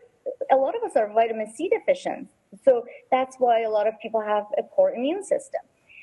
a 0.50 0.56
lot 0.56 0.74
of 0.74 0.82
us 0.82 0.96
are 0.96 1.12
vitamin 1.12 1.52
C 1.54 1.68
deficient. 1.68 2.28
So 2.64 2.84
that's 3.10 3.36
why 3.38 3.62
a 3.62 3.70
lot 3.70 3.86
of 3.86 3.94
people 4.00 4.20
have 4.20 4.44
a 4.56 4.62
poor 4.62 4.90
immune 4.90 5.24
system 5.24 5.60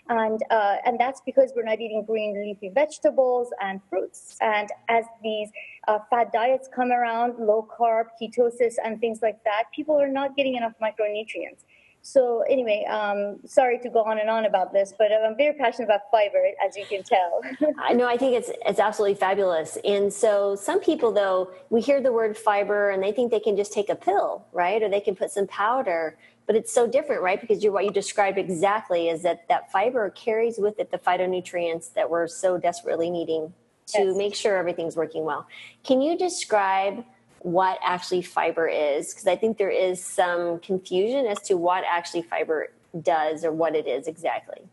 and 0.09 0.41
uh, 0.49 0.77
and 0.85 0.99
that's 0.99 1.21
because 1.25 1.53
we're 1.55 1.63
not 1.63 1.79
eating 1.79 2.03
green 2.05 2.33
leafy 2.33 2.69
vegetables 2.73 3.49
and 3.61 3.79
fruits. 3.89 4.35
And 4.41 4.69
as 4.89 5.05
these 5.23 5.49
uh, 5.87 5.99
fat 6.09 6.33
diets 6.33 6.67
come 6.75 6.91
around, 6.91 7.35
low 7.39 7.67
carb, 7.79 8.05
ketosis, 8.21 8.75
and 8.83 8.99
things 8.99 9.19
like 9.21 9.43
that, 9.43 9.65
people 9.73 9.99
are 9.99 10.09
not 10.09 10.35
getting 10.35 10.55
enough 10.55 10.73
micronutrients. 10.81 11.63
So 12.01 12.43
anyway, 12.49 12.85
um, 12.89 13.39
sorry 13.45 13.77
to 13.79 13.89
go 13.89 14.03
on 14.03 14.19
and 14.19 14.29
on 14.29 14.45
about 14.45 14.71
this, 14.71 14.93
but 14.97 15.11
I'm 15.11 15.35
very 15.35 15.53
passionate 15.53 15.85
about 15.85 16.01
fiber, 16.09 16.39
as 16.65 16.77
you 16.77 16.85
can 16.85 17.03
tell. 17.03 17.41
I 17.79 17.93
know. 17.93 18.07
I 18.07 18.17
think 18.17 18.35
it's 18.35 18.49
it's 18.65 18.79
absolutely 18.79 19.15
fabulous. 19.15 19.77
And 19.83 20.11
so 20.11 20.55
some 20.55 20.79
people, 20.79 21.11
though, 21.11 21.51
we 21.69 21.81
hear 21.81 22.01
the 22.01 22.11
word 22.11 22.37
fiber 22.37 22.89
and 22.89 23.03
they 23.03 23.11
think 23.11 23.31
they 23.31 23.39
can 23.39 23.55
just 23.55 23.73
take 23.73 23.89
a 23.89 23.95
pill, 23.95 24.45
right? 24.53 24.81
Or 24.81 24.89
they 24.89 25.01
can 25.01 25.15
put 25.15 25.29
some 25.29 25.45
powder 25.47 26.17
but 26.49 26.55
it's 26.55 26.73
so 26.73 26.87
different 26.87 27.21
right 27.21 27.39
because 27.39 27.63
you're 27.63 27.71
what 27.71 27.85
you 27.85 27.91
described 27.91 28.39
exactly 28.39 29.07
is 29.07 29.21
that 29.21 29.47
that 29.49 29.71
fiber 29.71 30.09
carries 30.09 30.57
with 30.57 30.79
it 30.79 30.89
the 30.89 30.97
phytonutrients 30.97 31.93
that 31.93 32.09
we're 32.09 32.27
so 32.27 32.57
desperately 32.57 33.11
needing 33.11 33.53
to 33.85 34.05
yes. 34.05 34.17
make 34.17 34.33
sure 34.33 34.57
everything's 34.57 34.95
working 34.95 35.23
well 35.23 35.45
can 35.83 36.01
you 36.01 36.17
describe 36.17 37.05
what 37.41 37.77
actually 37.83 38.23
fiber 38.23 38.67
is 38.67 39.13
because 39.13 39.27
i 39.27 39.35
think 39.35 39.59
there 39.59 39.69
is 39.69 40.03
some 40.03 40.59
confusion 40.61 41.27
as 41.27 41.39
to 41.39 41.53
what 41.53 41.83
actually 41.87 42.23
fiber 42.23 42.69
does 43.03 43.45
or 43.45 43.51
what 43.51 43.75
it 43.75 43.85
is 43.85 44.07
exactly 44.07 44.63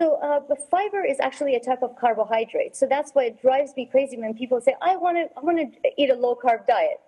so 0.00 0.14
uh, 0.22 0.38
the 0.48 0.54
fiber 0.54 1.04
is 1.04 1.18
actually 1.18 1.56
a 1.56 1.60
type 1.60 1.82
of 1.82 1.96
carbohydrate. 1.96 2.76
So 2.76 2.86
that's 2.86 3.10
why 3.16 3.24
it 3.24 3.42
drives 3.42 3.72
me 3.76 3.84
crazy 3.84 4.16
when 4.16 4.32
people 4.32 4.60
say, 4.60 4.76
"I 4.80 4.94
want 4.94 5.16
to, 5.16 5.24
I 5.36 5.40
want 5.40 5.58
to 5.58 5.90
eat 6.00 6.08
a 6.08 6.14
low 6.14 6.36
carb 6.36 6.68
diet." 6.68 7.00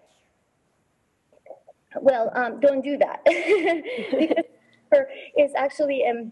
Well, 1.99 2.31
um, 2.35 2.61
don't 2.61 2.83
do 2.83 2.97
that 2.99 3.21
because 3.25 4.45
is 5.37 5.53
actually 5.57 6.03
a, 6.03 6.31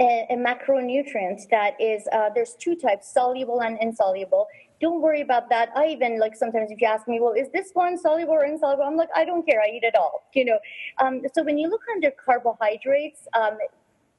a, 0.00 0.26
a, 0.30 0.36
macronutrient 0.36 1.48
that 1.50 1.80
is 1.80 2.06
uh, 2.12 2.30
there's 2.34 2.54
two 2.58 2.74
types, 2.74 3.12
soluble 3.12 3.62
and 3.62 3.78
insoluble. 3.80 4.46
Don't 4.80 5.00
worry 5.00 5.20
about 5.20 5.48
that. 5.50 5.70
I 5.76 5.86
even 5.88 6.18
like 6.20 6.36
sometimes 6.36 6.70
if 6.70 6.80
you 6.80 6.86
ask 6.86 7.08
me, 7.08 7.18
well, 7.20 7.32
is 7.32 7.48
this 7.52 7.70
one 7.74 7.98
soluble 7.98 8.34
or 8.34 8.44
insoluble? 8.44 8.84
I'm 8.84 8.96
like, 8.96 9.08
I 9.14 9.24
don't 9.24 9.44
care. 9.46 9.60
I 9.60 9.68
eat 9.68 9.82
it 9.82 9.96
all. 9.96 10.28
You 10.34 10.44
know. 10.44 10.58
Um, 10.98 11.22
so 11.32 11.42
when 11.42 11.58
you 11.58 11.68
look 11.68 11.82
under 11.92 12.10
carbohydrates, 12.12 13.26
um, 13.34 13.58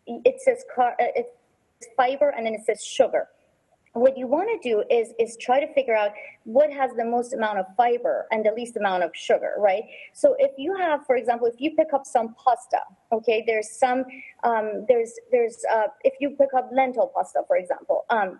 it 0.07 0.41
says 0.41 0.63
car- 0.73 0.95
uh, 0.99 1.11
it's 1.15 1.29
fiber 1.95 2.29
and 2.29 2.45
then 2.45 2.53
it 2.53 2.65
says 2.65 2.83
sugar. 2.83 3.27
What 3.93 4.17
you 4.17 4.27
want 4.27 4.49
to 4.61 4.69
do 4.69 4.83
is 4.89 5.13
is 5.19 5.37
try 5.41 5.59
to 5.59 5.71
figure 5.73 5.95
out 5.95 6.11
what 6.43 6.71
has 6.71 6.91
the 6.95 7.05
most 7.05 7.33
amount 7.33 7.57
of 7.57 7.65
fiber 7.75 8.27
and 8.31 8.45
the 8.45 8.51
least 8.51 8.77
amount 8.77 9.03
of 9.03 9.11
sugar 9.13 9.53
right? 9.57 9.83
So 10.13 10.35
if 10.37 10.51
you 10.57 10.75
have 10.75 11.05
for 11.05 11.15
example 11.15 11.47
if 11.47 11.55
you 11.59 11.75
pick 11.75 11.93
up 11.93 12.05
some 12.05 12.35
pasta 12.43 12.79
okay 13.11 13.43
there's 13.45 13.69
some 13.71 14.05
um, 14.43 14.85
there's 14.87 15.13
there's 15.31 15.57
uh, 15.73 15.87
if 16.03 16.13
you 16.19 16.31
pick 16.31 16.49
up 16.55 16.69
lentil 16.71 17.11
pasta 17.15 17.41
for 17.47 17.57
example 17.57 18.05
um, 18.09 18.39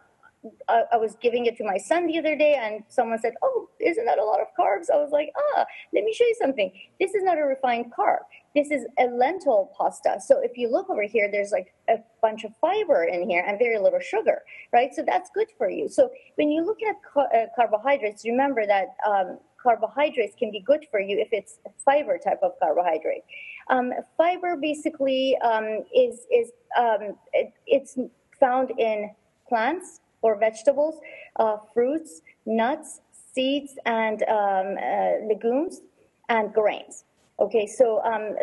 I, 0.70 0.84
I, 0.94 0.98
was 0.98 1.18
giving 1.22 1.48
it 1.48 1.58
to 1.58 1.66
my 1.66 1.78
son 1.78 2.08
the 2.08 2.18
other 2.18 2.38
day 2.38 2.54
and 2.62 2.84
someone 2.88 3.20
said 3.20 3.34
oh 3.42 3.68
isn't 3.82 4.06
that 4.06 4.20
a 4.20 4.24
lot 4.24 4.40
of 4.40 4.48
carbs 4.58 4.90
i 4.90 4.96
was 4.96 5.12
like 5.12 5.32
ah 5.38 5.66
let 5.94 6.06
me 6.06 6.14
show 6.14 6.24
you 6.24 6.36
something 6.42 6.72
this 6.98 7.14
is 7.14 7.24
not 7.24 7.38
a 7.38 7.44
refined 7.44 7.92
carb 7.92 8.20
this 8.56 8.72
is 8.72 8.86
a 8.98 9.06
lentil 9.06 9.72
pasta. 9.78 10.20
So 10.26 10.40
if 10.42 10.58
you 10.58 10.72
look 10.72 10.90
over 10.90 11.04
here, 11.04 11.30
there's 11.32 11.52
like 11.52 11.74
a 11.88 11.98
bunch 12.22 12.44
of 12.44 12.52
fiber 12.60 13.04
in 13.04 13.30
here 13.30 13.44
and 13.48 13.60
very 13.60 13.78
little 13.78 14.00
sugar, 14.00 14.42
right? 14.74 14.94
So 14.94 15.04
that's 15.06 15.30
good 15.34 15.48
for 15.58 15.70
you. 15.70 15.88
So 15.88 16.10
when 16.36 16.50
you 16.50 16.66
look 16.66 16.80
at 16.82 16.96
uh, 17.16 17.46
carbohydrates, 17.56 18.26
remember 18.26 18.66
that 18.66 18.96
um, 19.08 19.38
carbohydrates 19.62 20.36
can 20.38 20.52
be 20.52 20.62
good 20.62 20.86
for 20.90 21.00
you 21.00 21.20
if 21.20 21.30
it's 21.32 21.60
fiber 21.86 22.18
type 22.18 22.40
of 22.42 22.54
carbohydrate. 22.60 23.24
Um, 23.70 23.94
fiber 24.18 24.56
basically 24.60 25.38
um, 25.44 25.84
is 25.96 26.26
is 26.32 26.52
um, 26.78 27.16
it, 27.34 27.54
it's 27.68 27.98
found 28.40 28.72
in 28.80 29.12
plants 29.48 30.02
or 30.22 30.38
vegetables, 30.38 31.00
uh, 31.38 31.58
fruits, 31.74 32.22
nuts, 32.46 33.02
seeds, 33.34 33.74
and 33.86 34.24
um, 34.24 34.76
uh, 34.78 35.28
legumes 35.28 35.82
and 36.30 36.54
grains. 36.54 37.06
Okay, 37.40 37.66
so 37.66 38.04
um, 38.04 38.36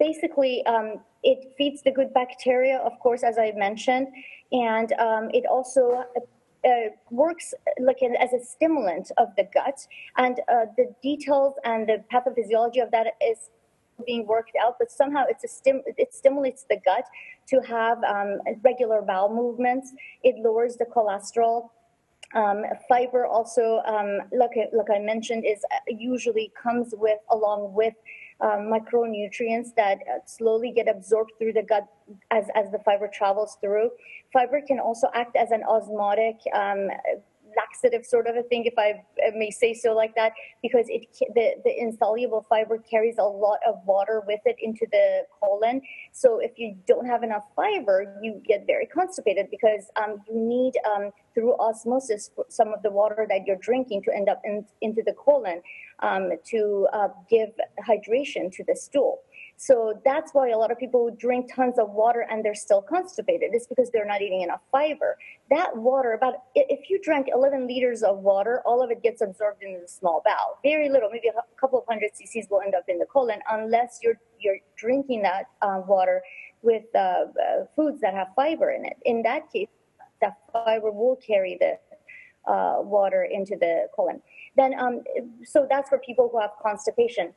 basically 0.00 0.64
um, 0.66 1.00
it 1.22 1.52
feeds 1.56 1.82
the 1.82 1.92
good 1.92 2.12
bacteria, 2.12 2.78
of 2.78 2.98
course, 3.00 3.22
as 3.22 3.38
I 3.38 3.52
mentioned, 3.56 4.08
and 4.50 4.92
um, 4.94 5.30
it 5.32 5.44
also 5.46 6.04
uh, 6.66 6.70
works 7.10 7.54
like 7.80 7.98
an, 8.00 8.16
as 8.20 8.32
a 8.32 8.44
stimulant 8.44 9.10
of 9.18 9.28
the 9.36 9.44
gut. 9.54 9.78
And 10.16 10.40
uh, 10.48 10.66
the 10.76 10.92
details 11.02 11.54
and 11.64 11.88
the 11.88 12.02
pathophysiology 12.12 12.82
of 12.82 12.90
that 12.90 13.06
is 13.22 13.50
being 14.04 14.26
worked 14.26 14.56
out, 14.62 14.76
but 14.78 14.90
somehow 14.90 15.24
it's 15.28 15.44
a 15.44 15.48
stim- 15.48 15.82
it 15.86 16.12
stimulates 16.12 16.64
the 16.68 16.78
gut 16.84 17.06
to 17.48 17.60
have 17.60 18.02
um, 18.04 18.40
regular 18.62 19.00
bowel 19.02 19.34
movements. 19.34 19.92
It 20.22 20.36
lowers 20.36 20.76
the 20.76 20.84
cholesterol 20.84 21.70
um, 22.34 22.64
fiber 22.88 23.24
also, 23.26 23.82
um, 23.86 24.20
like, 24.32 24.50
like 24.72 24.90
I 24.94 24.98
mentioned, 24.98 25.44
is 25.46 25.64
uh, 25.72 25.78
usually 25.88 26.52
comes 26.60 26.94
with 26.96 27.18
along 27.30 27.72
with 27.72 27.94
um, 28.40 28.70
micronutrients 28.70 29.74
that 29.76 29.98
uh, 30.00 30.18
slowly 30.26 30.72
get 30.72 30.88
absorbed 30.88 31.32
through 31.38 31.52
the 31.54 31.62
gut 31.62 31.86
as, 32.30 32.46
as 32.54 32.70
the 32.72 32.78
fiber 32.80 33.08
travels 33.12 33.56
through. 33.60 33.90
Fiber 34.32 34.60
can 34.60 34.80
also 34.80 35.08
act 35.14 35.36
as 35.36 35.50
an 35.50 35.62
osmotic 35.64 36.36
um, 36.52 36.88
laxative 37.76 38.06
sort 38.06 38.26
of 38.26 38.36
a 38.36 38.42
thing, 38.42 38.64
if 38.64 38.74
I 38.78 39.04
may 39.34 39.50
say 39.50 39.74
so 39.74 39.94
like 39.94 40.14
that, 40.14 40.32
because 40.62 40.86
it 40.88 41.06
the, 41.34 41.54
the 41.64 41.78
insoluble 41.78 42.44
fiber 42.48 42.78
carries 42.78 43.16
a 43.18 43.24
lot 43.24 43.58
of 43.66 43.76
water 43.86 44.22
with 44.26 44.40
it 44.44 44.56
into 44.60 44.86
the 44.90 45.22
colon. 45.40 45.80
So 46.12 46.38
if 46.38 46.52
you 46.56 46.76
don't 46.86 47.06
have 47.06 47.22
enough 47.22 47.44
fiber, 47.54 48.16
you 48.22 48.40
get 48.46 48.66
very 48.66 48.86
constipated 48.86 49.48
because 49.50 49.90
um, 49.96 50.22
you 50.28 50.40
need 50.40 50.74
um, 50.90 51.10
through 51.34 51.54
osmosis 51.58 52.30
some 52.48 52.72
of 52.72 52.82
the 52.82 52.90
water 52.90 53.26
that 53.28 53.46
you're 53.46 53.56
drinking 53.56 54.02
to 54.04 54.14
end 54.14 54.28
up 54.28 54.40
in, 54.44 54.64
into 54.80 55.02
the 55.04 55.12
colon 55.12 55.60
um, 56.00 56.32
to 56.44 56.88
uh, 56.92 57.08
give 57.28 57.50
hydration 57.86 58.52
to 58.52 58.64
the 58.64 58.76
stool. 58.76 59.20
So 59.58 60.00
that's 60.04 60.32
why 60.32 60.50
a 60.50 60.58
lot 60.58 60.70
of 60.70 60.78
people 60.78 61.10
drink 61.18 61.50
tons 61.54 61.78
of 61.78 61.90
water 61.90 62.26
and 62.30 62.44
they're 62.44 62.54
still 62.54 62.82
constipated. 62.82 63.50
It's 63.54 63.66
because 63.66 63.90
they're 63.90 64.06
not 64.06 64.20
eating 64.20 64.42
enough 64.42 64.60
fiber. 64.70 65.16
That 65.50 65.74
water, 65.74 66.12
about 66.12 66.34
if 66.54 66.90
you 66.90 67.00
drank 67.02 67.28
11 67.32 67.66
liters 67.66 68.02
of 68.02 68.18
water, 68.18 68.60
all 68.66 68.82
of 68.82 68.90
it 68.90 69.02
gets 69.02 69.22
absorbed 69.22 69.62
into 69.62 69.80
the 69.80 69.88
small 69.88 70.22
bowel. 70.24 70.58
Very 70.62 70.90
little, 70.90 71.08
maybe 71.10 71.28
a 71.28 71.58
couple 71.58 71.78
of 71.78 71.86
hundred 71.88 72.10
cc's 72.12 72.48
will 72.50 72.60
end 72.60 72.74
up 72.74 72.84
in 72.88 72.98
the 72.98 73.06
colon 73.06 73.40
unless 73.50 74.00
you're 74.02 74.18
you're 74.38 74.58
drinking 74.76 75.22
that 75.22 75.44
uh, 75.62 75.80
water 75.86 76.22
with 76.60 76.84
uh, 76.94 76.98
uh, 76.98 77.24
foods 77.74 78.00
that 78.02 78.12
have 78.12 78.28
fiber 78.36 78.72
in 78.72 78.84
it. 78.84 78.96
In 79.06 79.22
that 79.22 79.50
case, 79.50 79.68
that 80.20 80.36
fiber 80.52 80.90
will 80.90 81.16
carry 81.16 81.56
the 81.58 81.78
uh, 82.50 82.76
water 82.80 83.26
into 83.30 83.56
the 83.56 83.88
colon. 83.94 84.20
Then, 84.56 84.78
um, 84.78 85.02
so 85.44 85.66
that's 85.68 85.88
for 85.88 85.98
people 85.98 86.28
who 86.30 86.40
have 86.40 86.50
constipation 86.62 87.32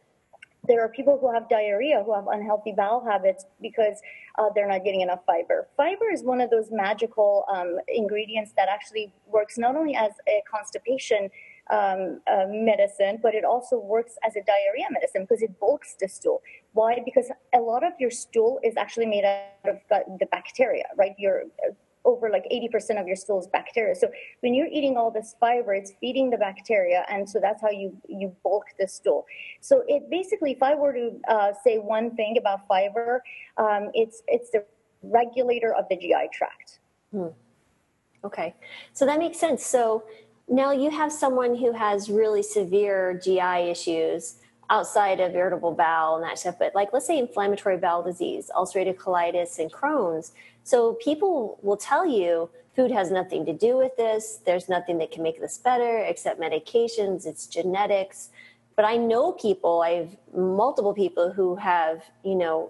there 0.68 0.82
are 0.84 0.90
people 0.90 1.18
who 1.20 1.32
have 1.34 1.50
diarrhea 1.50 2.04
who 2.04 2.14
have 2.14 2.28
unhealthy 2.28 2.72
bowel 2.72 3.04
habits 3.04 3.46
because 3.62 4.02
uh, 4.38 4.50
they're 4.54 4.68
not 4.68 4.84
getting 4.84 5.02
enough 5.02 5.20
fiber. 5.26 5.68
Fiber 5.78 6.10
is 6.12 6.24
one 6.24 6.42
of 6.42 6.50
those 6.50 6.70
magical 6.72 7.46
um, 7.52 7.78
ingredients 7.88 8.52
that 8.56 8.70
actually 8.70 9.14
works 9.28 9.58
not 9.58 9.76
only 9.76 9.96
as 9.96 10.12
a 10.28 10.42
constipation 10.50 11.30
um, 11.70 12.22
uh, 12.28 12.46
medicine, 12.50 13.20
but 13.22 13.36
it 13.36 13.44
also 13.44 13.78
works 13.78 14.14
as 14.26 14.36
a 14.36 14.42
diarrhea 14.42 14.88
medicine 14.92 15.24
because 15.24 15.42
it 15.42 15.60
bulks 15.60 15.96
the 16.00 16.08
stool. 16.08 16.42
Why? 16.74 17.00
Because 17.04 17.32
a 17.54 17.60
lot 17.60 17.84
of 17.84 17.94
your 18.00 18.12
stool 18.12 18.60
is 18.64 18.76
actually 18.76 19.06
made 19.06 19.24
out 19.24 19.76
of 19.76 19.80
the 20.20 20.26
bacteria, 20.28 20.86
right? 20.98 21.16
Your 21.18 21.44
over 22.10 22.30
like 22.30 22.46
80% 22.52 23.00
of 23.00 23.08
your 23.08 23.16
stool 23.16 23.40
is 23.40 23.48
bacteria. 23.48 23.96
So 23.96 24.10
when 24.42 24.54
you're 24.54 24.68
eating 24.68 24.98
all 24.98 25.12
this 25.12 25.36
fiber, 25.40 25.74
it's 25.74 25.92
feeding 26.02 26.30
the 26.30 26.38
bacteria. 26.38 27.06
And 27.10 27.30
so 27.30 27.40
that's 27.40 27.62
how 27.62 27.70
you, 27.70 27.96
you 28.08 28.36
bulk 28.44 28.66
the 28.80 28.88
stool. 28.88 29.26
So 29.62 29.84
it 29.88 30.10
basically, 30.10 30.52
if 30.52 30.64
I 30.64 30.74
were 30.76 30.94
to 30.94 31.12
uh, 31.28 31.52
say 31.64 31.78
one 31.78 32.16
thing 32.16 32.38
about 32.40 32.68
fiber, 32.68 33.22
um, 33.58 33.90
it's, 33.94 34.24
it's 34.28 34.50
the 34.50 34.66
regulator 35.04 35.74
of 35.74 35.86
the 35.90 35.98
GI 35.98 36.30
tract. 36.34 36.80
Hmm. 37.12 37.28
Okay. 38.24 38.56
So 38.94 39.06
that 39.06 39.20
makes 39.20 39.38
sense. 39.38 39.66
So 39.66 40.04
now 40.48 40.72
you 40.72 40.90
have 40.90 41.12
someone 41.12 41.56
who 41.56 41.72
has 41.72 42.10
really 42.10 42.44
severe 42.44 43.20
GI 43.24 43.70
issues 43.70 44.36
outside 44.70 45.20
of 45.20 45.36
irritable 45.36 45.72
bowel 45.72 46.16
and 46.16 46.24
that 46.24 46.38
stuff, 46.38 46.56
but 46.60 46.76
like 46.76 46.90
let's 46.94 47.08
say 47.08 47.18
inflammatory 47.18 47.78
bowel 47.78 48.04
disease, 48.04 48.52
ulcerative 48.56 48.98
colitis, 48.98 49.60
and 49.60 49.72
Crohn's. 49.72 50.34
So 50.70 50.94
people 50.94 51.58
will 51.64 51.78
tell 51.78 52.06
you 52.06 52.48
food 52.76 52.92
has 52.92 53.10
nothing 53.10 53.44
to 53.48 53.54
do 53.54 53.76
with 53.76 53.98
this. 53.98 54.42
There's 54.46 54.70
nothing 54.70 55.00
that 55.00 55.10
can 55.10 55.24
make 55.24 55.42
this 55.42 55.58
better 55.58 55.98
except 55.98 56.40
medications. 56.40 57.26
It's 57.26 57.48
genetics. 57.48 58.30
But 58.76 58.86
I 58.86 58.96
know 58.96 59.32
people, 59.32 59.82
I 59.82 59.94
have 59.94 60.16
multiple 60.32 60.94
people 60.94 61.32
who 61.32 61.56
have, 61.56 62.04
you 62.24 62.36
know, 62.36 62.70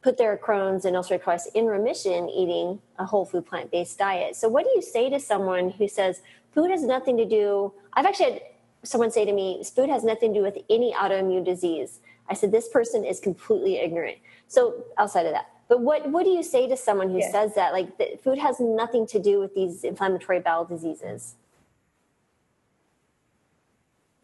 put 0.00 0.16
their 0.16 0.38
Crohn's 0.38 0.86
and 0.86 0.96
ulcerative 0.96 1.20
colitis 1.20 1.48
in 1.54 1.66
remission 1.66 2.30
eating 2.30 2.80
a 2.98 3.04
whole 3.04 3.26
food 3.26 3.44
plant 3.44 3.70
based 3.70 3.98
diet. 3.98 4.34
So 4.34 4.48
what 4.48 4.64
do 4.64 4.70
you 4.74 4.80
say 4.80 5.10
to 5.10 5.20
someone 5.20 5.68
who 5.68 5.86
says 5.86 6.22
food 6.54 6.70
has 6.70 6.82
nothing 6.82 7.18
to 7.18 7.26
do? 7.26 7.74
I've 7.92 8.06
actually 8.06 8.32
had 8.32 8.42
someone 8.84 9.10
say 9.10 9.26
to 9.26 9.34
me, 9.34 9.62
food 9.76 9.90
has 9.90 10.02
nothing 10.02 10.32
to 10.32 10.40
do 10.40 10.42
with 10.42 10.56
any 10.70 10.94
autoimmune 10.94 11.44
disease. 11.44 12.00
I 12.30 12.32
said, 12.32 12.52
this 12.52 12.70
person 12.70 13.04
is 13.04 13.20
completely 13.20 13.76
ignorant. 13.76 14.16
So 14.46 14.82
outside 14.96 15.26
of 15.26 15.32
that, 15.32 15.50
but 15.68 15.80
what, 15.80 16.08
what 16.10 16.24
do 16.24 16.30
you 16.30 16.42
say 16.42 16.66
to 16.66 16.76
someone 16.76 17.10
who 17.10 17.20
says 17.20 17.54
that? 17.54 17.72
Like 17.72 18.20
food 18.22 18.38
has 18.38 18.58
nothing 18.58 19.06
to 19.08 19.18
do 19.18 19.38
with 19.38 19.54
these 19.54 19.84
inflammatory 19.84 20.40
bowel 20.40 20.64
diseases. 20.64 21.34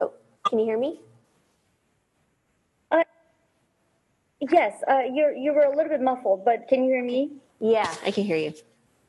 Oh, 0.00 0.12
can 0.48 0.58
you 0.58 0.64
hear 0.64 0.78
me? 0.78 1.00
Uh, 2.90 3.02
yes, 4.40 4.82
uh, 4.88 5.02
you're, 5.12 5.34
you 5.34 5.52
were 5.52 5.64
a 5.64 5.76
little 5.76 5.90
bit 5.90 6.00
muffled, 6.00 6.44
but 6.44 6.66
can 6.66 6.82
you 6.84 6.90
hear 6.90 7.04
me? 7.04 7.32
Yeah, 7.60 7.92
I 8.04 8.10
can 8.10 8.24
hear 8.24 8.36
you. 8.36 8.54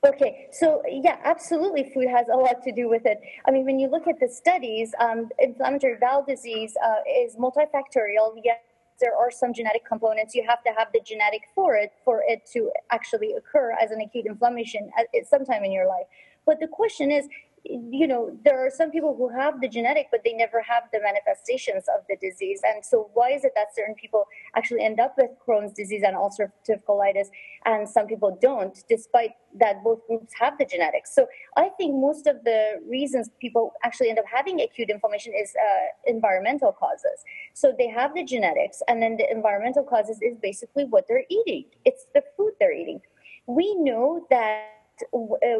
Okay, 0.06 0.50
so 0.52 0.84
yeah, 0.88 1.18
absolutely, 1.24 1.90
food 1.92 2.08
has 2.10 2.28
a 2.28 2.36
lot 2.36 2.62
to 2.64 2.72
do 2.72 2.88
with 2.88 3.06
it. 3.06 3.20
I 3.48 3.52
mean, 3.52 3.66
when 3.66 3.80
you 3.80 3.88
look 3.88 4.08
at 4.08 4.20
the 4.20 4.28
studies, 4.28 4.94
um, 5.00 5.30
inflammatory 5.40 5.96
bowel 6.00 6.24
disease 6.24 6.76
uh, 6.86 6.98
is 7.10 7.36
multifactorial. 7.38 8.40
Yes, 8.44 8.60
there 9.00 9.16
are 9.16 9.32
some 9.32 9.54
genetic 9.54 9.86
components. 9.86 10.36
You 10.36 10.46
have 10.48 10.64
to 10.64 10.72
have 10.78 10.88
the 10.94 11.02
genetic 11.06 11.44
for 11.54 11.76
it 11.76 11.92
for 12.04 12.24
it 12.28 12.48
to 12.54 12.72
actually 12.92 13.34
occur 13.34 13.74
as 13.82 13.92
an 13.92 14.02
acute 14.02 14.26
inflammation 14.26 14.90
at, 14.98 15.08
at 15.18 15.28
some 15.28 15.46
time 15.46 15.64
in 15.64 15.72
your 15.72 15.88
life. 15.88 16.06
But 16.46 16.60
the 16.60 16.68
question 16.68 17.12
is, 17.12 17.28
you 17.68 18.08
know, 18.08 18.38
there 18.44 18.64
are 18.64 18.70
some 18.70 18.92
people 18.92 19.16
who 19.16 19.28
have 19.30 19.60
the 19.60 19.68
genetic, 19.68 20.08
but 20.12 20.22
they 20.24 20.34
never 20.34 20.62
have 20.62 20.84
the 20.94 21.00
manifestations 21.02 21.86
of 21.96 22.04
the 22.08 22.16
disease. 22.22 22.62
And 22.64 22.86
so, 22.86 23.10
why 23.14 23.32
is 23.32 23.44
it 23.44 23.54
that 23.56 23.76
certain 23.76 23.96
people 23.96 24.28
actually 24.56 24.84
end 24.84 25.00
up 25.00 25.16
with 25.18 25.32
Crohn's 25.46 25.74
disease 25.74 26.04
and 26.06 26.16
ulcerative 26.16 26.84
colitis, 26.88 27.28
and 27.66 27.90
some 27.90 28.06
people 28.06 28.38
don't, 28.40 28.78
despite 28.88 29.32
that 29.60 29.84
both 29.84 30.06
groups 30.08 30.34
have 30.40 30.58
the 30.60 30.66
genetics? 30.66 31.16
So, 31.16 31.28
I 31.58 31.70
think 31.70 31.96
most 31.96 32.28
of 32.28 32.44
the 32.44 32.82
reasons 32.88 33.30
people 33.42 33.74
actually 33.84 34.10
end 34.10 34.20
up 34.20 34.26
having 34.32 34.62
acute 34.62 34.90
inflammation 34.90 35.34
is 35.34 35.52
uh, 35.56 35.86
environmental 36.06 36.72
causes. 36.72 37.24
So, 37.54 37.74
they 37.76 37.88
have 37.88 38.14
the 38.14 38.24
genetics, 38.24 38.84
and 38.88 39.02
then 39.02 39.18
the 39.18 39.30
environmental 39.32 39.84
causes 39.84 40.20
is 40.22 40.38
basically 40.38 40.86
what 40.86 41.08
they're 41.08 41.26
eating, 41.30 41.66
it's 41.84 42.06
the 42.14 42.24
food 42.38 42.54
they're 42.60 42.74
eating. 42.74 43.02
We 43.48 43.76
know 43.76 44.26
that. 44.30 44.72
Uh, 45.14 45.60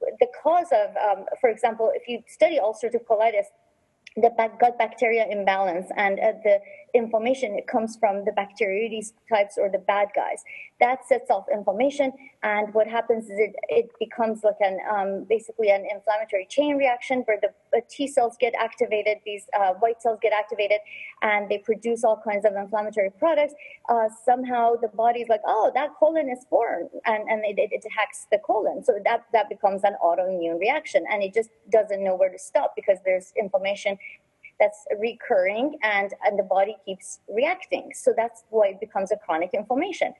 the 0.00 0.26
cause 0.42 0.68
of, 0.72 0.96
um, 0.96 1.24
for 1.40 1.50
example, 1.50 1.90
if 1.94 2.08
you 2.08 2.22
study 2.26 2.58
ulcerative 2.62 3.04
colitis, 3.08 3.46
the 4.16 4.30
gut 4.58 4.76
bacteria 4.76 5.26
imbalance 5.30 5.86
and 5.96 6.18
uh, 6.18 6.32
the 6.42 6.58
inflammation 6.94 7.54
it 7.54 7.66
comes 7.66 7.96
from 7.96 8.24
the 8.24 8.32
bacteroides 8.32 9.12
types 9.28 9.56
or 9.56 9.70
the 9.70 9.78
bad 9.78 10.08
guys 10.16 10.42
that 10.80 11.06
sets 11.06 11.30
off 11.30 11.44
inflammation 11.52 12.12
And 12.42 12.72
what 12.72 12.86
happens 12.86 13.24
is 13.26 13.38
it, 13.38 13.54
it 13.68 13.90
becomes 13.98 14.42
like 14.42 14.56
an 14.60 14.78
um, 14.90 15.26
basically 15.28 15.70
an 15.70 15.86
inflammatory 15.92 16.46
chain 16.48 16.76
reaction 16.76 17.20
where 17.26 17.38
the, 17.40 17.50
T 17.88 18.06
cells 18.06 18.36
get 18.40 18.54
activated, 18.58 19.18
these 19.24 19.44
uh, 19.58 19.74
white 19.74 20.00
cells 20.00 20.18
get 20.22 20.32
activated, 20.32 20.78
and 21.22 21.48
they 21.50 21.58
produce 21.58 22.02
all 22.02 22.20
kinds 22.22 22.44
of 22.44 22.54
inflammatory 22.54 23.10
products. 23.10 23.54
Uh, 23.88 24.08
somehow 24.24 24.74
the 24.76 24.88
body's 24.88 25.28
like, 25.28 25.42
oh, 25.46 25.70
that 25.74 25.90
colon 25.98 26.28
is 26.30 26.44
foreign, 26.48 26.88
and, 27.04 27.28
and 27.28 27.44
it, 27.44 27.58
it 27.58 27.84
attacks 27.84 28.26
the 28.32 28.38
colon. 28.38 28.82
So 28.84 28.98
that, 29.04 29.24
that 29.32 29.48
becomes 29.48 29.84
an 29.84 29.96
autoimmune 30.02 30.58
reaction, 30.58 31.04
and 31.10 31.22
it 31.22 31.34
just 31.34 31.50
doesn't 31.70 32.02
know 32.02 32.16
where 32.16 32.30
to 32.30 32.38
stop 32.38 32.72
because 32.74 32.98
there's 33.04 33.32
inflammation 33.38 33.98
that's 34.58 34.84
recurring 34.98 35.78
and, 35.82 36.12
and 36.24 36.38
the 36.38 36.42
body 36.42 36.76
keeps 36.84 37.20
reacting. 37.28 37.90
So 37.94 38.12
that's 38.16 38.44
why 38.50 38.68
it 38.68 38.80
becomes 38.80 39.10
a 39.10 39.16
chronic 39.16 39.50
inflammation. 39.54 40.12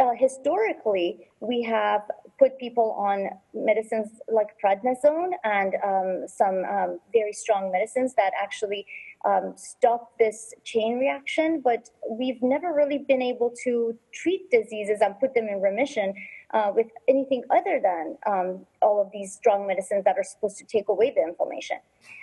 Uh, 0.00 0.10
historically, 0.16 1.28
we 1.40 1.62
have 1.62 2.02
put 2.38 2.58
people 2.58 2.92
on 2.98 3.28
medicines 3.54 4.08
like 4.28 4.48
prednisone 4.62 5.30
and 5.44 5.74
um, 5.84 6.26
some 6.26 6.64
um, 6.64 6.98
very 7.12 7.32
strong 7.32 7.70
medicines 7.70 8.14
that 8.14 8.32
actually 8.40 8.86
um, 9.24 9.54
stop 9.56 10.10
this 10.18 10.52
chain 10.64 10.98
reaction, 10.98 11.60
but 11.60 11.90
we've 12.10 12.42
never 12.42 12.72
really 12.72 12.98
been 12.98 13.22
able 13.22 13.52
to 13.64 13.96
treat 14.12 14.50
diseases 14.50 15.00
and 15.00 15.18
put 15.20 15.32
them 15.34 15.48
in 15.48 15.60
remission 15.60 16.12
uh, 16.52 16.70
with 16.74 16.86
anything 17.08 17.42
other 17.50 17.80
than 17.82 18.16
um, 18.26 18.66
all 18.82 19.00
of 19.00 19.10
these 19.12 19.32
strong 19.32 19.66
medicines 19.66 20.04
that 20.04 20.16
are 20.16 20.24
supposed 20.24 20.58
to 20.58 20.64
take 20.64 20.88
away 20.88 21.12
the 21.14 21.22
inflammation. 21.22 21.78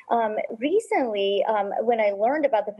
Um, 0.09 0.35
recently, 0.59 1.43
um, 1.47 1.71
when 1.81 1.99
I 1.99 2.11
learned 2.11 2.45
about 2.45 2.65
the 2.65 2.73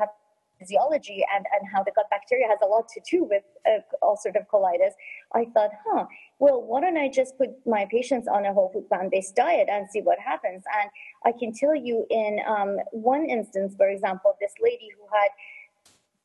physiology 0.61 1.19
and, 1.35 1.45
and 1.53 1.61
how 1.73 1.81
the 1.83 1.91
gut 1.95 2.05
bacteria 2.11 2.47
has 2.47 2.59
a 2.63 2.67
lot 2.67 2.87
to 2.89 3.01
do 3.09 3.23
with 3.23 3.43
uh, 3.65 3.79
ulcerative 4.03 4.45
colitis, 4.53 4.93
I 5.33 5.45
thought, 5.53 5.71
huh, 5.85 6.05
well, 6.39 6.61
why 6.61 6.81
don't 6.81 6.97
I 6.97 7.09
just 7.09 7.37
put 7.37 7.49
my 7.65 7.87
patients 7.89 8.27
on 8.27 8.45
a 8.45 8.53
whole 8.53 8.69
food 8.73 8.87
plant 8.89 9.11
based 9.11 9.35
diet 9.35 9.67
and 9.71 9.87
see 9.89 10.01
what 10.01 10.19
happens? 10.19 10.63
And 10.79 10.89
I 11.25 11.31
can 11.37 11.53
tell 11.53 11.75
you 11.75 12.05
in 12.09 12.39
um, 12.47 12.77
one 12.91 13.25
instance, 13.25 13.73
for 13.75 13.89
example, 13.89 14.35
this 14.39 14.53
lady 14.61 14.89
who 14.97 15.05
had 15.17 15.31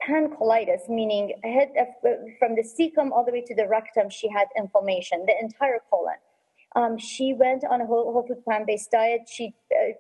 pancolitis, 0.07 0.89
meaning 0.89 1.35
head 1.43 1.71
from 2.39 2.55
the 2.55 2.63
cecum 2.63 3.11
all 3.11 3.25
the 3.25 3.33
way 3.33 3.43
to 3.43 3.55
the 3.55 3.67
rectum, 3.67 4.11
she 4.11 4.29
had 4.29 4.47
inflammation, 4.57 5.25
the 5.27 5.35
entire 5.41 5.81
colon. 5.91 6.21
Um, 6.75 6.99
she 6.99 7.33
went 7.33 7.65
on 7.65 7.81
a 7.81 7.87
whole, 7.87 8.13
whole 8.13 8.27
food 8.27 8.45
plant 8.45 8.67
based 8.67 8.91
diet. 8.91 9.23
She 9.31 9.55
uh, 9.73 9.93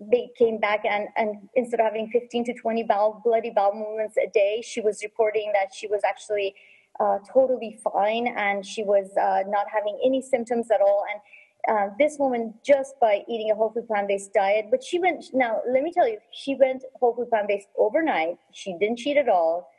they 0.00 0.30
came 0.38 0.58
back 0.58 0.84
and, 0.84 1.08
and 1.16 1.48
instead 1.54 1.80
of 1.80 1.84
having 1.84 2.10
15 2.10 2.44
to 2.46 2.54
20 2.54 2.84
bowel, 2.84 3.20
bloody 3.24 3.50
bowel 3.50 3.74
movements 3.74 4.16
a 4.16 4.30
day, 4.30 4.62
she 4.64 4.80
was 4.80 5.02
reporting 5.02 5.52
that 5.52 5.74
she 5.74 5.86
was 5.86 6.00
actually 6.04 6.54
uh, 6.98 7.18
totally 7.30 7.78
fine 7.84 8.28
and 8.36 8.64
she 8.64 8.82
was 8.82 9.10
uh, 9.20 9.42
not 9.48 9.66
having 9.72 9.98
any 10.04 10.22
symptoms 10.22 10.68
at 10.72 10.80
all. 10.80 11.04
And 11.10 11.20
uh, 11.68 11.94
this 11.98 12.16
woman, 12.18 12.54
just 12.64 12.94
by 13.00 13.22
eating 13.28 13.50
a 13.50 13.54
whole 13.54 13.70
food 13.70 13.86
plant 13.86 14.08
based 14.08 14.32
diet, 14.32 14.66
but 14.70 14.82
she 14.82 14.98
went, 14.98 15.26
now 15.34 15.60
let 15.70 15.82
me 15.82 15.92
tell 15.92 16.08
you, 16.08 16.18
she 16.32 16.54
went 16.54 16.82
whole 16.98 17.14
food 17.14 17.28
plant 17.28 17.48
based 17.48 17.68
overnight. 17.78 18.36
She 18.52 18.76
didn't 18.80 18.98
cheat 18.98 19.18
at 19.18 19.28
all, 19.28 19.70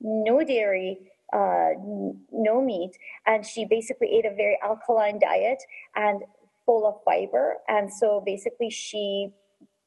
no 0.00 0.44
dairy, 0.44 0.98
uh, 1.32 1.70
no 2.32 2.60
meat. 2.60 2.92
And 3.26 3.46
she 3.46 3.64
basically 3.64 4.08
ate 4.12 4.26
a 4.26 4.34
very 4.34 4.58
alkaline 4.62 5.18
diet 5.18 5.62
and 5.96 6.22
full 6.66 6.86
of 6.86 6.96
fiber. 7.04 7.56
And 7.68 7.92
so 7.92 8.22
basically, 8.24 8.68
she 8.68 9.32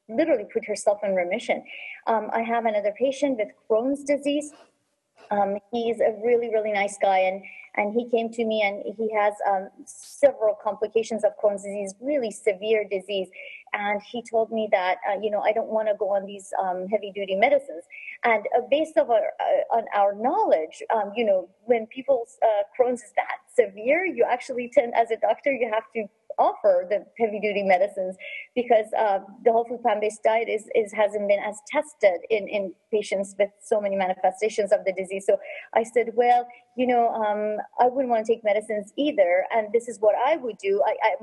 literally 0.08 0.46
put 0.52 0.64
herself 0.64 0.98
in 1.02 1.14
remission. 1.14 1.64
Um, 2.06 2.30
I 2.32 2.42
have 2.42 2.66
another 2.66 2.92
patient 2.98 3.38
with 3.38 3.48
Crohn's 3.68 4.04
disease. 4.04 4.52
Um, 5.30 5.58
he's 5.72 6.00
a 6.00 6.14
really, 6.22 6.50
really 6.50 6.72
nice 6.72 6.98
guy, 7.00 7.18
and 7.18 7.42
and 7.76 7.92
he 7.92 8.08
came 8.08 8.30
to 8.30 8.44
me, 8.44 8.62
and 8.62 8.94
he 8.96 9.12
has 9.14 9.34
um, 9.50 9.68
several 9.84 10.56
complications 10.62 11.24
of 11.24 11.32
Crohn's 11.42 11.64
disease, 11.64 11.94
really 12.00 12.30
severe 12.30 12.86
disease. 12.88 13.28
And 13.72 14.00
he 14.02 14.22
told 14.30 14.52
me 14.52 14.68
that 14.70 14.98
uh, 15.10 15.18
you 15.20 15.30
know 15.30 15.40
I 15.40 15.52
don't 15.52 15.68
want 15.68 15.88
to 15.88 15.94
go 15.98 16.10
on 16.10 16.26
these 16.26 16.52
um, 16.62 16.86
heavy 16.88 17.10
duty 17.12 17.36
medicines. 17.36 17.84
And 18.24 18.44
uh, 18.56 18.62
based 18.70 18.96
on 18.96 19.10
our, 19.10 19.32
uh, 19.38 19.76
on 19.76 19.84
our 19.94 20.14
knowledge, 20.14 20.82
um, 20.94 21.12
you 21.14 21.24
know, 21.26 21.48
when 21.64 21.86
people's 21.86 22.38
uh, 22.42 22.62
Crohn's 22.78 23.02
is 23.02 23.12
that 23.16 23.38
severe, 23.54 24.06
you 24.06 24.24
actually 24.28 24.70
tend, 24.72 24.94
as 24.94 25.10
a 25.10 25.16
doctor, 25.16 25.52
you 25.52 25.70
have 25.70 25.84
to 25.94 26.06
offer 26.38 26.86
the 26.88 27.04
heavy 27.18 27.40
duty 27.40 27.62
medicines 27.62 28.16
because 28.54 28.86
uh, 28.98 29.20
the 29.44 29.52
whole 29.52 29.64
food 29.64 29.82
plant 29.82 30.00
based 30.00 30.22
diet 30.22 30.48
is, 30.48 30.66
is 30.74 30.92
hasn't 30.92 31.28
been 31.28 31.40
as 31.40 31.56
tested 31.70 32.20
in, 32.30 32.48
in 32.48 32.72
patients 32.92 33.34
with 33.38 33.50
so 33.62 33.80
many 33.80 33.96
manifestations 33.96 34.72
of 34.72 34.84
the 34.84 34.92
disease. 34.92 35.24
So 35.26 35.36
I 35.74 35.82
said, 35.82 36.10
well, 36.14 36.46
you 36.76 36.86
know, 36.86 37.08
um, 37.08 37.58
I 37.78 37.86
wouldn't 37.88 38.10
want 38.10 38.26
to 38.26 38.32
take 38.32 38.44
medicines 38.44 38.92
either, 38.96 39.44
and 39.54 39.72
this 39.72 39.88
is 39.88 39.98
what 40.00 40.14
I 40.26 40.36
would 40.36 40.58
do. 40.58 40.82
I, 40.86 40.94
I 41.02 41.14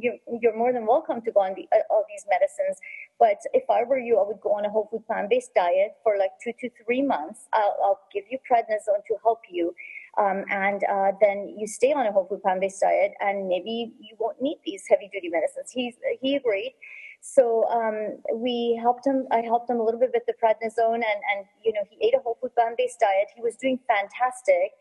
you're, 0.00 0.16
you're, 0.40 0.56
more 0.56 0.72
than 0.72 0.86
welcome 0.86 1.20
to 1.22 1.30
go 1.30 1.40
on 1.40 1.54
the, 1.54 1.68
uh, 1.72 1.80
all 1.90 2.04
these 2.08 2.24
medicines, 2.28 2.78
but 3.18 3.38
if 3.52 3.64
I 3.70 3.84
were 3.84 3.98
you, 3.98 4.18
I 4.18 4.26
would 4.26 4.40
go 4.40 4.52
on 4.52 4.64
a 4.64 4.70
whole 4.70 4.88
food 4.90 5.06
plant 5.06 5.30
based 5.30 5.54
diet 5.54 5.92
for 6.02 6.16
like 6.18 6.30
two 6.42 6.52
to 6.60 6.70
three 6.84 7.02
months. 7.02 7.46
I'll, 7.52 7.76
I'll 7.82 8.00
give 8.12 8.24
you 8.30 8.38
prednisone 8.50 9.04
to 9.06 9.14
help 9.22 9.40
you 9.50 9.74
um, 10.18 10.44
and 10.50 10.82
uh, 10.84 11.12
then 11.20 11.54
you 11.58 11.66
stay 11.66 11.92
on 11.92 12.06
a 12.06 12.12
whole 12.12 12.26
food 12.26 12.42
plant 12.42 12.60
based 12.60 12.80
diet, 12.80 13.12
and 13.20 13.48
maybe 13.48 13.92
you 14.00 14.16
won't 14.18 14.40
need 14.40 14.58
these 14.64 14.84
heavy 14.88 15.10
duty 15.12 15.28
medicines. 15.28 15.70
He's 15.72 15.94
he 16.20 16.36
agreed. 16.36 16.74
So 17.20 17.68
um, 17.68 18.18
we 18.34 18.78
helped 18.80 19.06
him. 19.06 19.26
I 19.30 19.40
helped 19.40 19.68
him 19.68 19.78
a 19.78 19.82
little 19.82 20.00
bit 20.00 20.12
with 20.14 20.24
the 20.26 20.34
prednisone, 20.42 20.94
and 20.94 21.20
and 21.32 21.46
you 21.64 21.72
know 21.72 21.82
he 21.90 22.06
ate 22.06 22.14
a 22.14 22.20
whole 22.20 22.38
food 22.40 22.54
plant 22.54 22.76
based 22.78 23.00
diet. 23.00 23.28
He 23.34 23.42
was 23.42 23.56
doing 23.56 23.78
fantastic. 23.86 24.72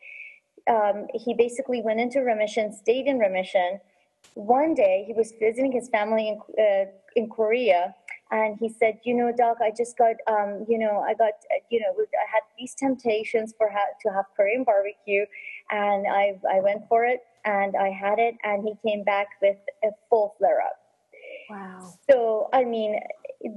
Um, 0.68 1.08
he 1.14 1.34
basically 1.34 1.82
went 1.82 2.00
into 2.00 2.22
remission, 2.22 2.72
stayed 2.72 3.08
in 3.08 3.20
remission. 3.20 3.80
One 4.36 4.74
day 4.74 5.04
he 5.06 5.14
was 5.14 5.34
visiting 5.40 5.72
his 5.72 5.90
family 5.90 6.30
in 6.30 6.40
uh, 6.64 6.86
in 7.16 7.30
Korea 7.30 7.94
and 8.32 8.58
he 8.60 8.70
said, 8.70 9.00
you 9.04 9.14
know, 9.14 9.32
doc, 9.36 9.58
I 9.62 9.72
just 9.76 9.98
got, 9.98 10.16
um, 10.28 10.66
you 10.68 10.80
know, 10.80 11.00
I 11.00 11.14
got, 11.14 11.34
uh, 11.52 11.62
you 11.70 11.80
know, 11.80 11.94
I 11.98 12.26
had 12.32 12.42
these 12.58 12.74
temptations 12.74 13.54
for 13.58 13.70
to 13.70 14.10
have 14.12 14.26
Korean 14.36 14.64
barbecue, 14.64 15.26
and 15.72 16.08
I 16.08 16.40
I 16.50 16.60
went 16.60 16.88
for 16.90 17.06
it, 17.06 17.22
and 17.44 17.76
I 17.76 17.90
had 17.90 18.18
it, 18.20 18.36
and 18.44 18.64
he 18.64 18.74
came 18.88 19.04
back 19.04 19.28
with 19.42 19.58
a 19.84 19.90
full 20.10 20.36
flare 20.38 20.62
up. 20.62 20.80
Wow. 21.50 21.94
So 22.10 22.50
I 22.52 22.64
mean, 22.64 23.00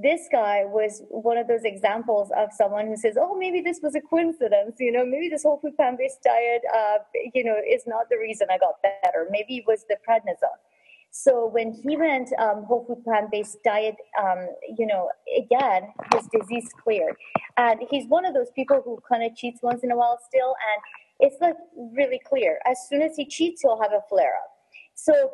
this 0.02 0.28
guy 0.30 0.64
was 0.64 1.02
one 1.08 1.38
of 1.38 1.48
those 1.48 1.64
examples 1.64 2.30
of 2.36 2.50
someone 2.52 2.86
who 2.86 2.96
says, 2.96 3.16
"Oh, 3.18 3.34
maybe 3.34 3.62
this 3.62 3.80
was 3.82 3.94
a 3.94 4.00
coincidence. 4.00 4.76
You 4.78 4.92
know, 4.92 5.04
maybe 5.04 5.30
this 5.30 5.44
whole 5.44 5.58
food 5.58 5.76
plant-based 5.76 6.22
diet, 6.22 6.62
uh, 6.74 6.98
you 7.34 7.44
know, 7.44 7.56
is 7.66 7.86
not 7.86 8.10
the 8.10 8.18
reason 8.18 8.48
I 8.50 8.58
got 8.58 8.82
better. 8.82 9.28
Maybe 9.30 9.58
it 9.58 9.64
was 9.66 9.84
the 9.88 9.96
prednisone." 10.06 10.60
So 11.10 11.48
when 11.48 11.72
he 11.72 11.96
went 11.96 12.28
um, 12.38 12.64
whole 12.64 12.84
food 12.86 13.02
plant 13.04 13.30
based 13.30 13.58
diet, 13.64 13.96
um, 14.22 14.48
you 14.76 14.86
know, 14.86 15.08
again 15.36 15.92
his 16.14 16.26
disease 16.28 16.68
cleared, 16.82 17.16
and 17.56 17.80
he's 17.90 18.06
one 18.06 18.24
of 18.24 18.34
those 18.34 18.50
people 18.54 18.82
who 18.84 18.98
kind 19.10 19.24
of 19.24 19.36
cheats 19.36 19.60
once 19.62 19.82
in 19.82 19.90
a 19.90 19.96
while 19.96 20.18
still, 20.28 20.54
and 20.70 20.82
it's 21.20 21.40
like 21.40 21.56
really 21.76 22.20
clear. 22.28 22.58
As 22.66 22.78
soon 22.88 23.02
as 23.02 23.16
he 23.16 23.26
cheats, 23.26 23.62
he'll 23.62 23.80
have 23.80 23.92
a 23.92 24.02
flare 24.08 24.34
up. 24.42 24.50
So. 24.94 25.30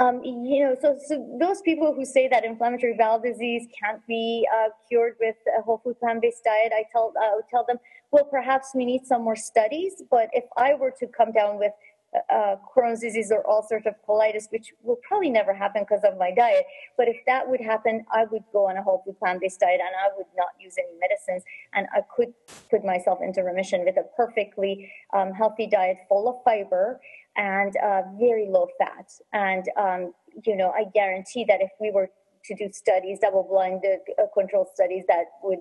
Um, 0.00 0.22
you 0.22 0.62
know, 0.64 0.76
so, 0.82 0.98
so 1.08 1.38
those 1.40 1.62
people 1.62 1.94
who 1.94 2.04
say 2.04 2.28
that 2.28 2.44
inflammatory 2.44 2.94
bowel 2.98 3.18
disease 3.18 3.66
can't 3.82 4.06
be 4.06 4.46
uh, 4.54 4.68
cured 4.86 5.14
with 5.18 5.36
a 5.58 5.62
whole 5.62 5.80
food 5.82 5.98
plant-based 5.98 6.44
diet, 6.44 6.72
I 6.76 6.84
tell 6.92 7.14
I 7.18 7.34
would 7.34 7.46
tell 7.50 7.64
them, 7.66 7.78
well, 8.12 8.24
perhaps 8.24 8.72
we 8.74 8.84
need 8.84 9.06
some 9.06 9.24
more 9.24 9.34
studies. 9.34 10.02
But 10.10 10.28
if 10.34 10.44
I 10.58 10.74
were 10.74 10.92
to 11.00 11.06
come 11.06 11.32
down 11.32 11.58
with 11.58 11.72
uh, 12.14 12.56
Crohn's 12.74 13.00
disease 13.00 13.30
or 13.30 13.42
ulcerative 13.44 13.94
colitis, 14.08 14.50
which 14.50 14.72
will 14.82 14.98
probably 15.06 15.30
never 15.30 15.52
happen 15.52 15.82
because 15.82 16.04
of 16.04 16.18
my 16.18 16.30
diet. 16.30 16.64
But 16.96 17.08
if 17.08 17.16
that 17.26 17.48
would 17.48 17.60
happen, 17.60 18.04
I 18.12 18.24
would 18.30 18.44
go 18.52 18.68
on 18.68 18.76
a 18.76 18.82
whole 18.82 19.02
food 19.04 19.18
plant 19.18 19.40
based 19.40 19.60
diet 19.60 19.80
and 19.80 19.94
I 19.94 20.16
would 20.16 20.26
not 20.36 20.48
use 20.58 20.74
any 20.78 20.98
medicines. 20.98 21.42
And 21.74 21.86
I 21.94 22.00
could 22.14 22.32
put 22.70 22.84
myself 22.84 23.18
into 23.22 23.42
remission 23.42 23.84
with 23.84 23.96
a 23.96 24.04
perfectly 24.16 24.90
um, 25.14 25.32
healthy 25.32 25.66
diet 25.66 25.98
full 26.08 26.28
of 26.28 26.42
fiber 26.44 27.00
and 27.36 27.76
uh, 27.76 28.02
very 28.18 28.48
low 28.48 28.68
fat. 28.78 29.10
And, 29.32 29.64
um, 29.76 30.12
you 30.44 30.56
know, 30.56 30.70
I 30.70 30.84
guarantee 30.94 31.44
that 31.48 31.60
if 31.60 31.70
we 31.80 31.90
were 31.90 32.08
to 32.46 32.54
do 32.54 32.70
studies, 32.72 33.18
double 33.20 33.46
blinded 33.48 34.00
uh, 34.18 34.24
controlled 34.34 34.68
studies, 34.74 35.04
that 35.08 35.26
would 35.42 35.60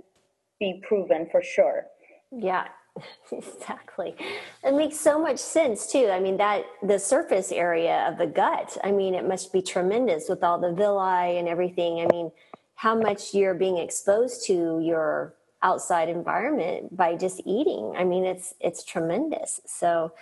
be 0.59 0.81
proven 0.87 1.27
for 1.29 1.43
sure. 1.43 1.87
Yeah, 2.31 2.67
exactly. 3.31 4.15
It 4.63 4.73
makes 4.73 4.99
so 4.99 5.21
much 5.21 5.39
sense 5.39 5.91
too. 5.91 6.09
I 6.11 6.19
mean 6.19 6.37
that 6.37 6.65
the 6.83 6.99
surface 6.99 7.51
area 7.51 8.07
of 8.07 8.17
the 8.17 8.27
gut 8.27 8.77
i 8.83 8.91
mean 8.91 9.13
it 9.13 9.27
must 9.27 9.51
be 9.53 9.61
tremendous 9.61 10.29
with 10.29 10.43
all 10.43 10.59
the 10.59 10.73
villi 10.73 11.37
and 11.37 11.47
everything. 11.47 12.01
I 12.01 12.07
mean 12.07 12.31
how 12.75 12.95
much 12.95 13.33
you're 13.33 13.55
being 13.55 13.77
exposed 13.77 14.45
to 14.47 14.79
your 14.81 15.33
outside 15.63 16.09
environment 16.09 16.95
by 16.95 17.15
just 17.15 17.41
eating. 17.45 17.93
I 17.97 18.03
mean 18.03 18.25
it's 18.25 18.53
it's 18.59 18.83
tremendous. 18.83 19.61
So 19.65 20.13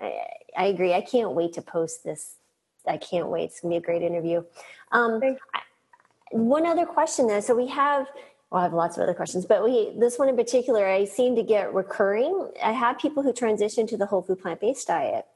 i, 0.00 0.20
I 0.56 0.66
agree. 0.66 0.94
I 0.94 1.00
can't 1.00 1.32
wait 1.32 1.52
to 1.54 1.62
post 1.62 2.04
this. 2.04 2.36
I 2.86 2.96
can't 2.98 3.28
wait. 3.28 3.44
It's 3.44 3.60
gonna 3.60 3.72
be 3.72 3.78
a 3.78 3.80
great 3.80 4.02
interview. 4.02 4.44
Um, 4.92 5.20
one 6.30 6.66
other 6.66 6.86
question 6.86 7.26
though. 7.26 7.40
So 7.40 7.54
we 7.54 7.66
have 7.68 8.06
well, 8.50 8.60
I 8.60 8.64
have 8.64 8.72
lots 8.72 8.96
of 8.96 9.02
other 9.02 9.14
questions, 9.14 9.46
but 9.46 9.64
we 9.64 9.92
this 9.98 10.18
one 10.18 10.28
in 10.28 10.36
particular, 10.36 10.86
I 10.86 11.04
seem 11.06 11.34
to 11.36 11.42
get 11.42 11.74
recurring. 11.74 12.50
I 12.62 12.72
have 12.72 12.98
people 12.98 13.22
who 13.22 13.32
transition 13.32 13.86
to 13.88 13.96
the 13.96 14.06
whole 14.06 14.22
food 14.22 14.40
plant 14.40 14.60
based 14.60 14.86
diet. 14.86 15.26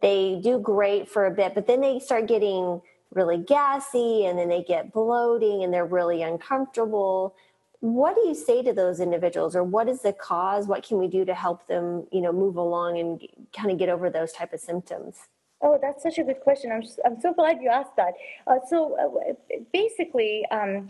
they 0.00 0.40
do 0.42 0.58
great 0.58 1.08
for 1.08 1.26
a 1.26 1.30
bit, 1.30 1.54
but 1.54 1.66
then 1.66 1.80
they 1.80 1.98
start 1.98 2.26
getting 2.26 2.80
really 3.12 3.38
gassy 3.38 4.26
and 4.26 4.38
then 4.38 4.48
they 4.48 4.62
get 4.62 4.92
bloating 4.92 5.62
and 5.62 5.72
they're 5.72 5.86
really 5.86 6.22
uncomfortable. 6.22 7.34
What 7.80 8.14
do 8.14 8.22
you 8.26 8.34
say 8.34 8.62
to 8.62 8.72
those 8.72 9.00
individuals 9.00 9.54
or 9.54 9.62
what 9.62 9.88
is 9.88 10.02
the 10.02 10.12
cause? 10.12 10.66
What 10.66 10.86
can 10.86 10.98
we 10.98 11.06
do 11.06 11.24
to 11.24 11.34
help 11.34 11.66
them, 11.66 12.06
you 12.10 12.20
know, 12.20 12.32
move 12.32 12.56
along 12.56 12.98
and 12.98 13.22
kind 13.56 13.70
of 13.70 13.78
get 13.78 13.88
over 13.88 14.10
those 14.10 14.32
type 14.32 14.52
of 14.52 14.60
symptoms? 14.60 15.28
Oh, 15.60 15.78
that's 15.80 16.02
such 16.02 16.18
a 16.18 16.24
good 16.24 16.40
question. 16.40 16.72
I'm, 16.72 16.82
I'm 17.04 17.20
so 17.20 17.32
glad 17.32 17.62
you 17.62 17.68
asked 17.68 17.96
that. 17.96 18.14
Uh, 18.46 18.56
so 18.68 18.96
uh, 18.98 19.58
basically, 19.72 20.44
um, 20.50 20.88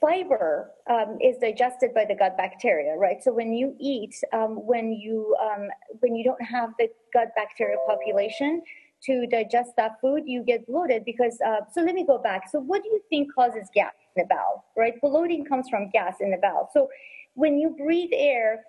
fiber 0.00 0.70
um, 0.88 1.18
is 1.22 1.36
digested 1.38 1.94
by 1.94 2.04
the 2.04 2.14
gut 2.14 2.36
bacteria, 2.36 2.94
right? 2.96 3.22
So 3.22 3.32
when 3.32 3.52
you 3.52 3.74
eat, 3.78 4.14
um, 4.32 4.66
when 4.66 4.92
you 4.92 5.36
um, 5.42 5.68
when 6.00 6.14
you 6.14 6.24
don't 6.24 6.42
have 6.42 6.70
the 6.78 6.88
gut 7.12 7.28
bacteria 7.36 7.76
population 7.86 8.62
to 9.04 9.26
digest 9.26 9.70
that 9.76 10.00
food, 10.00 10.24
you 10.26 10.42
get 10.42 10.66
bloated 10.66 11.04
because. 11.04 11.38
Uh, 11.44 11.60
so 11.72 11.82
let 11.82 11.94
me 11.94 12.04
go 12.06 12.18
back. 12.18 12.48
So 12.50 12.60
what 12.60 12.82
do 12.82 12.88
you 12.88 13.00
think 13.08 13.34
causes 13.34 13.68
gas 13.74 13.92
in 14.16 14.22
the 14.22 14.26
bowel, 14.28 14.64
right? 14.76 14.94
Bloating 15.00 15.44
comes 15.44 15.68
from 15.68 15.90
gas 15.90 16.16
in 16.20 16.30
the 16.30 16.38
bowel. 16.38 16.68
So 16.72 16.88
when 17.34 17.58
you 17.58 17.70
breathe 17.70 18.10
air 18.12 18.64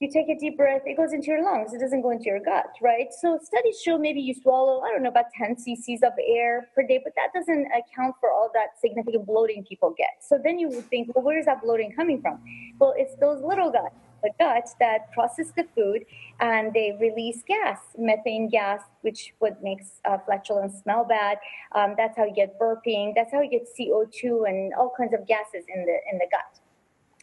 you 0.00 0.10
take 0.12 0.28
a 0.28 0.38
deep 0.38 0.58
breath, 0.58 0.82
it 0.84 0.96
goes 0.96 1.14
into 1.14 1.28
your 1.28 1.42
lungs, 1.42 1.72
it 1.72 1.80
doesn't 1.80 2.02
go 2.02 2.10
into 2.10 2.26
your 2.26 2.40
gut, 2.40 2.66
right? 2.82 3.08
So 3.18 3.38
studies 3.42 3.80
show 3.80 3.96
maybe 3.96 4.20
you 4.20 4.34
swallow, 4.34 4.80
I 4.82 4.90
don't 4.90 5.02
know, 5.02 5.08
about 5.08 5.26
10 5.34 5.56
cc's 5.56 6.02
of 6.02 6.12
air 6.28 6.68
per 6.74 6.82
day, 6.86 7.00
but 7.02 7.14
that 7.16 7.32
doesn't 7.32 7.66
account 7.72 8.14
for 8.20 8.30
all 8.30 8.50
that 8.52 8.78
significant 8.78 9.24
bloating 9.26 9.64
people 9.64 9.94
get. 9.96 10.18
So 10.20 10.38
then 10.42 10.58
you 10.58 10.68
would 10.68 10.84
think, 10.90 11.14
well, 11.14 11.24
where 11.24 11.38
is 11.38 11.46
that 11.46 11.62
bloating 11.62 11.92
coming 11.92 12.20
from? 12.20 12.42
Well, 12.78 12.92
it's 12.94 13.16
those 13.20 13.42
little 13.42 13.72
guts, 13.72 13.94
the 14.22 14.30
guts 14.38 14.74
that 14.80 15.10
process 15.12 15.50
the 15.56 15.64
food 15.74 16.04
and 16.40 16.74
they 16.74 16.94
release 17.00 17.42
gas, 17.48 17.78
methane 17.96 18.50
gas, 18.50 18.82
which 19.00 19.32
what 19.38 19.62
makes 19.62 20.02
uh, 20.04 20.18
flatulence 20.26 20.82
smell 20.82 21.06
bad. 21.06 21.38
Um, 21.74 21.94
that's 21.96 22.18
how 22.18 22.26
you 22.26 22.34
get 22.34 22.60
burping. 22.60 23.14
That's 23.14 23.32
how 23.32 23.40
you 23.40 23.50
get 23.50 23.66
CO2 23.78 24.46
and 24.46 24.74
all 24.74 24.92
kinds 24.94 25.14
of 25.14 25.26
gases 25.26 25.64
in 25.74 25.86
the 25.86 25.96
in 26.12 26.18
the 26.18 26.26
gut. 26.30 26.60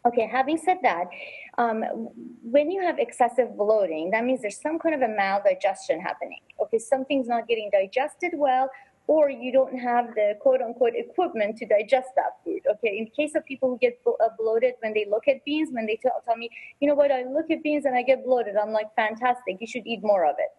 Okay, 0.05 0.27
having 0.27 0.57
said 0.57 0.79
that, 0.83 1.05
um, 1.57 1.81
when 2.43 2.69
you 2.69 2.81
have 2.81 2.99
excessive 2.99 3.55
bloating, 3.55 4.11
that 4.11 4.25
means 4.25 4.41
there's 4.41 4.59
some 4.59 4.77
kind 4.77 4.93
of 4.93 5.01
a 5.01 5.07
maldigestion 5.07 6.01
happening. 6.01 6.39
Okay, 6.61 6.77
something's 6.77 7.27
not 7.27 7.47
getting 7.47 7.69
digested 7.71 8.31
well, 8.35 8.69
or 9.07 9.29
you 9.29 9.53
don't 9.53 9.77
have 9.77 10.13
the 10.15 10.35
quote 10.41 10.61
unquote 10.61 10.93
equipment 10.95 11.55
to 11.57 11.65
digest 11.65 12.09
that 12.17 12.35
food. 12.43 12.61
Okay, 12.69 12.97
in 12.97 13.07
case 13.15 13.33
of 13.35 13.45
people 13.45 13.69
who 13.69 13.77
get 13.77 13.97
uh, 14.05 14.27
bloated 14.37 14.73
when 14.81 14.93
they 14.93 15.05
look 15.09 15.29
at 15.29 15.43
beans, 15.45 15.69
when 15.71 15.85
they 15.85 15.97
tell, 16.01 16.21
tell 16.25 16.35
me, 16.35 16.49
you 16.81 16.87
know 16.87 16.95
what, 16.95 17.11
I 17.11 17.23
look 17.23 17.49
at 17.49 17.63
beans 17.63 17.85
and 17.85 17.95
I 17.95 18.01
get 18.01 18.25
bloated, 18.25 18.57
I'm 18.57 18.71
like, 18.71 18.93
fantastic, 18.97 19.57
you 19.61 19.67
should 19.67 19.87
eat 19.87 20.01
more 20.03 20.25
of 20.25 20.35
it. 20.37 20.49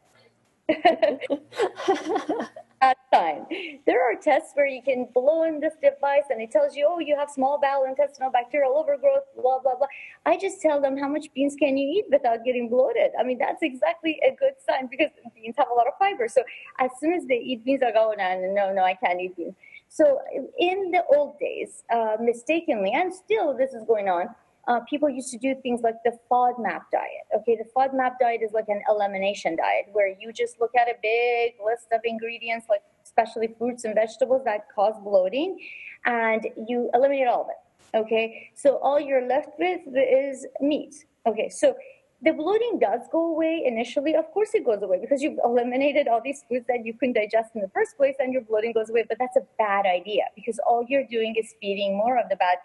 That 2.81 2.99
time. 3.15 3.47
There 3.87 4.03
are 4.03 4.15
tests 4.21 4.51
where 4.55 4.67
you 4.67 4.83
can 4.83 5.09
blow 5.15 5.45
in 5.45 5.59
this 5.59 5.73
device 5.83 6.25
and 6.29 6.43
it 6.43 6.51
tells 6.51 6.77
you, 6.77 6.87
oh, 6.87 6.99
you 6.99 7.17
have 7.17 7.31
small 7.31 7.59
bowel 7.59 7.85
intestinal 7.85 8.31
bacterial 8.31 8.77
overgrowth, 8.77 9.23
blah, 9.41 9.59
blah, 9.61 9.77
blah. 9.77 9.87
I 10.27 10.37
just 10.37 10.61
tell 10.61 10.83
them 10.83 10.99
how 10.99 11.09
much 11.09 11.33
beans 11.35 11.57
can 11.59 11.79
you 11.79 11.89
eat 11.99 12.05
without 12.13 12.45
getting 12.45 12.69
bloated. 12.69 13.13
I 13.19 13.23
mean, 13.23 13.39
that's 13.39 13.63
exactly 13.63 14.21
a 14.23 14.37
good 14.37 14.55
sign 14.69 14.89
because 14.91 15.09
beans 15.35 15.55
have 15.57 15.69
a 15.71 15.75
lot 15.75 15.87
of 15.87 15.95
fiber. 15.99 16.29
So 16.29 16.43
as 16.79 16.91
soon 17.01 17.15
as 17.15 17.25
they 17.25 17.37
eat 17.39 17.65
beans, 17.65 17.83
I 17.83 17.91
go, 17.93 18.13
oh, 18.13 18.15
no, 18.19 18.53
no, 18.53 18.75
no, 18.75 18.83
I 18.83 18.95
can't 18.95 19.19
eat 19.19 19.35
beans. 19.35 19.55
So 19.89 20.19
in 20.59 20.91
the 20.91 21.05
old 21.15 21.39
days, 21.39 21.85
uh, 21.91 22.17
mistakenly, 22.21 22.93
and 22.93 23.15
still 23.15 23.57
this 23.57 23.73
is 23.73 23.85
going 23.85 24.11
on, 24.11 24.29
uh, 24.67 24.81
people 24.89 25.09
used 25.09 25.31
to 25.31 25.39
do 25.39 25.55
things 25.63 25.83
like 25.83 25.97
the 26.05 26.13
FODMAP 26.31 26.83
diet. 26.93 27.25
Okay, 27.37 27.57
the 27.57 27.69
FODMAP 27.77 28.15
diet 28.21 28.41
is 28.43 28.53
like 28.53 28.69
an 28.69 28.83
elimination 28.89 29.57
diet 29.57 29.87
where 29.93 30.09
you 30.19 30.33
just 30.33 30.61
look 30.61 30.75
at 30.75 30.89
a 30.89 30.95
big 31.03 31.55
list 31.65 31.87
of 31.93 32.01
ingredients, 32.05 32.67
like 32.69 32.83
especially 33.05 33.55
fruits 33.59 33.85
and 33.85 33.95
vegetables 33.95 34.43
that 34.45 34.67
cause 34.75 34.95
bloating, 35.03 35.59
and 36.05 36.47
you 36.69 36.91
eliminate 36.95 37.29
all 37.29 37.43
of 37.43 37.49
it. 37.49 37.97
Okay, 37.97 38.51
so 38.55 38.79
all 38.79 38.99
you're 38.99 39.27
left 39.27 39.51
with 39.59 39.81
is 39.95 40.47
meat. 40.61 40.95
Okay, 41.27 41.49
so 41.49 41.77
the 42.23 42.33
bloating 42.33 42.79
does 42.81 43.03
go 43.13 43.27
away 43.27 43.63
initially. 43.67 44.17
Of 44.17 44.31
course, 44.33 44.51
it 44.55 44.65
goes 44.65 44.83
away 44.83 44.99
because 44.99 45.23
you've 45.23 45.39
eliminated 45.45 46.09
all 46.09 46.21
these 46.25 46.43
foods 46.49 46.67
that 46.69 46.85
you 46.85 46.95
couldn't 46.95 47.15
digest 47.15 47.51
in 47.55 47.61
the 47.61 47.69
first 47.69 47.97
place, 47.97 48.17
and 48.19 48.33
your 48.33 48.43
bloating 48.43 48.73
goes 48.73 48.89
away. 48.89 49.05
But 49.09 49.19
that's 49.19 49.37
a 49.37 49.43
bad 49.59 49.85
idea 49.87 50.25
because 50.35 50.59
all 50.67 50.85
you're 50.89 51.07
doing 51.07 51.35
is 51.39 51.55
feeding 51.61 51.97
more 51.97 52.19
of 52.19 52.29
the 52.31 52.37
bad 52.37 52.59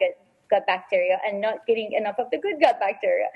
gut 0.49 0.63
bacteria 0.67 1.19
and 1.25 1.39
not 1.41 1.65
getting 1.67 1.93
enough 1.93 2.15
of 2.19 2.27
the 2.31 2.37
good 2.37 2.59
gut 2.59 2.79
bacteria. 2.79 3.27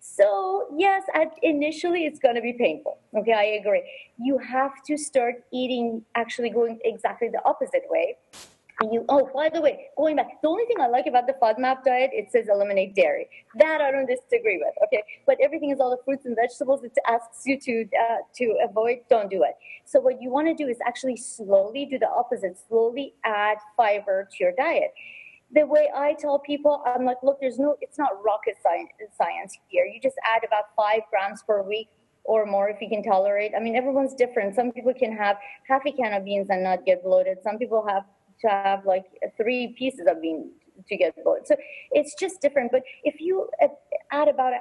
So, 0.00 0.68
yes, 0.76 1.02
at, 1.14 1.34
initially 1.42 2.06
it's 2.06 2.18
going 2.18 2.34
to 2.34 2.40
be 2.40 2.54
painful. 2.54 2.98
Okay, 3.14 3.32
I 3.32 3.60
agree. 3.60 3.82
You 4.18 4.38
have 4.38 4.72
to 4.86 4.96
start 4.96 5.44
eating, 5.52 6.02
actually 6.14 6.50
going 6.50 6.78
exactly 6.84 7.28
the 7.28 7.42
opposite 7.44 7.84
way. 7.90 8.16
You, 8.90 9.04
oh, 9.10 9.28
by 9.34 9.50
the 9.50 9.60
way, 9.60 9.88
going 9.98 10.16
back, 10.16 10.40
the 10.40 10.48
only 10.48 10.64
thing 10.64 10.78
I 10.80 10.86
like 10.86 11.06
about 11.06 11.26
the 11.26 11.34
FODMAP 11.34 11.84
diet, 11.84 12.12
it 12.14 12.32
says 12.32 12.48
eliminate 12.50 12.94
dairy. 12.94 13.28
That 13.56 13.82
I 13.82 13.90
don't 13.90 14.06
disagree 14.06 14.56
with, 14.56 14.72
okay? 14.84 15.02
But 15.26 15.36
everything 15.42 15.68
is 15.68 15.80
all 15.80 15.90
the 15.90 16.02
fruits 16.02 16.24
and 16.24 16.34
vegetables 16.34 16.82
it 16.82 16.96
asks 17.06 17.42
you 17.44 17.60
to, 17.60 17.84
uh, 18.00 18.16
to 18.36 18.56
avoid, 18.66 19.00
don't 19.10 19.28
do 19.28 19.42
it. 19.42 19.56
So 19.84 20.00
what 20.00 20.22
you 20.22 20.30
want 20.30 20.46
to 20.48 20.54
do 20.54 20.66
is 20.66 20.78
actually 20.86 21.18
slowly 21.18 21.84
do 21.84 21.98
the 21.98 22.08
opposite, 22.08 22.56
slowly 22.68 23.12
add 23.22 23.58
fiber 23.76 24.26
to 24.30 24.36
your 24.42 24.52
diet 24.52 24.94
the 25.52 25.66
way 25.66 25.88
I 25.94 26.14
tell 26.14 26.38
people, 26.38 26.82
I'm 26.86 27.04
like, 27.04 27.18
look, 27.22 27.38
there's 27.40 27.58
no, 27.58 27.76
it's 27.80 27.98
not 27.98 28.22
rocket 28.24 28.56
science, 28.62 29.58
here. 29.68 29.84
You 29.84 30.00
just 30.00 30.16
add 30.24 30.42
about 30.46 30.64
five 30.76 31.00
grams 31.10 31.42
per 31.42 31.62
week 31.62 31.88
or 32.24 32.46
more 32.46 32.68
if 32.68 32.80
you 32.80 32.88
can 32.88 33.02
tolerate. 33.02 33.52
I 33.56 33.60
mean, 33.60 33.74
everyone's 33.74 34.14
different. 34.14 34.54
Some 34.54 34.70
people 34.72 34.94
can 34.94 35.16
have 35.16 35.36
half 35.68 35.82
a 35.86 35.92
can 35.92 36.12
of 36.12 36.24
beans 36.24 36.48
and 36.50 36.62
not 36.62 36.84
get 36.84 37.02
bloated. 37.02 37.38
Some 37.42 37.58
people 37.58 37.84
have 37.88 38.04
to 38.42 38.48
have 38.48 38.86
like 38.86 39.04
three 39.36 39.74
pieces 39.76 40.06
of 40.08 40.22
beans 40.22 40.52
to 40.88 40.96
get 40.96 41.14
bloated. 41.24 41.46
So 41.46 41.56
it's 41.90 42.14
just 42.14 42.40
different. 42.40 42.70
But 42.72 42.82
if 43.04 43.20
you 43.20 43.48
add 44.12 44.28
about, 44.28 44.52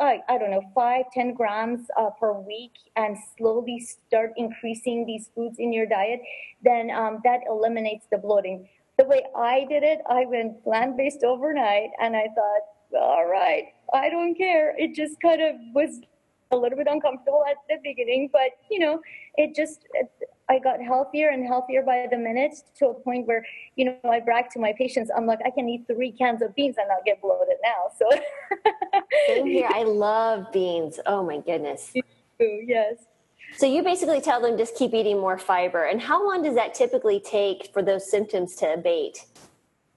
I, 0.00 0.20
I 0.28 0.38
don't 0.38 0.50
know, 0.50 0.62
five, 0.74 1.06
ten 1.12 1.34
grams 1.34 1.86
uh, 1.98 2.10
per 2.18 2.32
week 2.32 2.72
and 2.96 3.16
slowly 3.36 3.80
start 3.80 4.32
increasing 4.36 5.06
these 5.06 5.30
foods 5.34 5.56
in 5.58 5.72
your 5.72 5.86
diet, 5.86 6.20
then 6.62 6.90
um, 6.90 7.20
that 7.24 7.40
eliminates 7.48 8.06
the 8.10 8.18
bloating 8.18 8.68
the 8.98 9.04
way 9.04 9.22
I 9.36 9.66
did 9.68 9.82
it, 9.82 10.00
I 10.08 10.24
went 10.26 10.62
plant 10.62 10.96
based 10.96 11.24
overnight 11.24 11.90
and 12.00 12.16
I 12.16 12.28
thought, 12.34 13.00
all 13.00 13.26
right, 13.26 13.64
I 13.92 14.08
don't 14.08 14.36
care. 14.36 14.74
It 14.78 14.94
just 14.94 15.20
kind 15.20 15.42
of 15.42 15.56
was 15.74 16.00
a 16.50 16.56
little 16.56 16.78
bit 16.78 16.86
uncomfortable 16.88 17.44
at 17.48 17.56
the 17.68 17.76
beginning, 17.82 18.30
but 18.32 18.50
you 18.70 18.78
know, 18.78 19.00
it 19.36 19.54
just, 19.56 19.80
it, 19.94 20.08
I 20.48 20.58
got 20.58 20.80
healthier 20.80 21.30
and 21.30 21.44
healthier 21.46 21.82
by 21.82 22.06
the 22.10 22.18
minute 22.18 22.54
to 22.78 22.88
a 22.88 22.94
point 22.94 23.26
where, 23.26 23.44
you 23.76 23.86
know, 23.86 23.96
I 24.08 24.20
brag 24.20 24.50
to 24.50 24.60
my 24.60 24.72
patients, 24.76 25.10
I'm 25.16 25.26
like, 25.26 25.40
I 25.44 25.50
can 25.50 25.68
eat 25.68 25.86
three 25.86 26.12
cans 26.12 26.42
of 26.42 26.54
beans 26.54 26.76
and 26.78 26.86
not 26.88 27.04
get 27.04 27.20
bloated 27.20 27.56
now. 27.62 27.90
So, 27.98 28.08
Same 29.26 29.46
here. 29.46 29.68
I 29.74 29.82
love 29.82 30.52
beans. 30.52 31.00
Oh 31.06 31.24
my 31.24 31.38
goodness. 31.38 31.92
Yes. 32.38 33.06
So 33.56 33.66
you 33.66 33.82
basically 33.82 34.20
tell 34.20 34.40
them 34.40 34.58
just 34.58 34.74
keep 34.76 34.94
eating 34.94 35.20
more 35.20 35.38
fiber. 35.38 35.84
And 35.84 36.00
how 36.00 36.26
long 36.26 36.42
does 36.42 36.54
that 36.56 36.74
typically 36.74 37.20
take 37.20 37.70
for 37.72 37.82
those 37.82 38.10
symptoms 38.10 38.56
to 38.56 38.74
abate? 38.74 39.24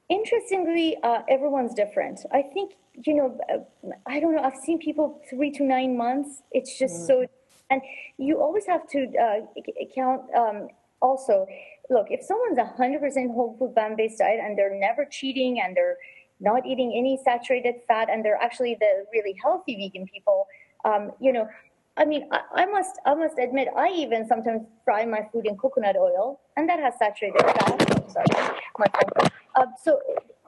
Interestingly, 0.10 0.98
uh, 1.04 1.22
everyone's 1.28 1.74
different. 1.74 2.20
I 2.32 2.44
think, 2.44 2.74
you 3.06 3.16
know, 3.16 3.38
uh, 3.52 3.90
I 4.06 4.20
don't 4.20 4.36
know, 4.36 4.44
I've 4.44 4.56
seen 4.56 4.80
people 4.80 5.22
three 5.30 5.52
to 5.52 5.64
nine 5.64 5.98
months. 5.98 6.44
It's 6.52 6.78
just 6.78 7.02
mm. 7.02 7.08
so, 7.08 7.26
and 7.70 7.82
you 8.18 8.40
always 8.40 8.66
have 8.68 8.88
to 8.90 9.08
uh, 9.18 9.62
count 9.94 10.22
um, 10.36 10.68
also, 11.02 11.46
look, 11.90 12.08
if 12.10 12.24
someone's 12.24 12.58
100% 12.58 13.34
whole 13.34 13.56
food 13.60 13.74
plant 13.74 13.98
based 13.98 14.20
diet 14.20 14.40
and 14.42 14.58
they're 14.58 14.80
never 14.80 15.06
cheating 15.10 15.62
and 15.62 15.76
they're 15.76 15.98
not 16.40 16.66
eating 16.66 16.94
any 16.96 17.20
saturated 17.26 17.76
fat 17.88 18.08
and 18.10 18.24
they're 18.24 18.42
actually 18.42 18.78
the 18.80 19.06
really 19.12 19.36
healthy 19.44 19.76
vegan 19.76 20.08
people, 20.08 20.48
um, 20.86 21.12
you 21.20 21.34
know, 21.34 21.50
I 21.98 22.06
mean, 22.06 22.30
I, 22.32 22.42
I, 22.54 22.66
must 22.66 23.00
I 23.06 23.16
must 23.16 23.40
admit, 23.40 23.70
I 23.76 23.90
even 23.90 24.28
sometimes 24.28 24.62
fry 24.86 25.04
my 25.06 25.28
food 25.34 25.48
in 25.48 25.58
coconut 25.58 25.96
oil, 25.96 26.40
and 26.56 26.70
that 26.70 26.80
has 26.80 26.94
saturated 27.00 27.42
fat. 27.42 27.92
Oh, 27.92 28.08
sorry, 28.08 28.26
my 28.78 28.86
phone. 28.94 29.30
Uh, 29.56 29.66
so, 29.84 30.00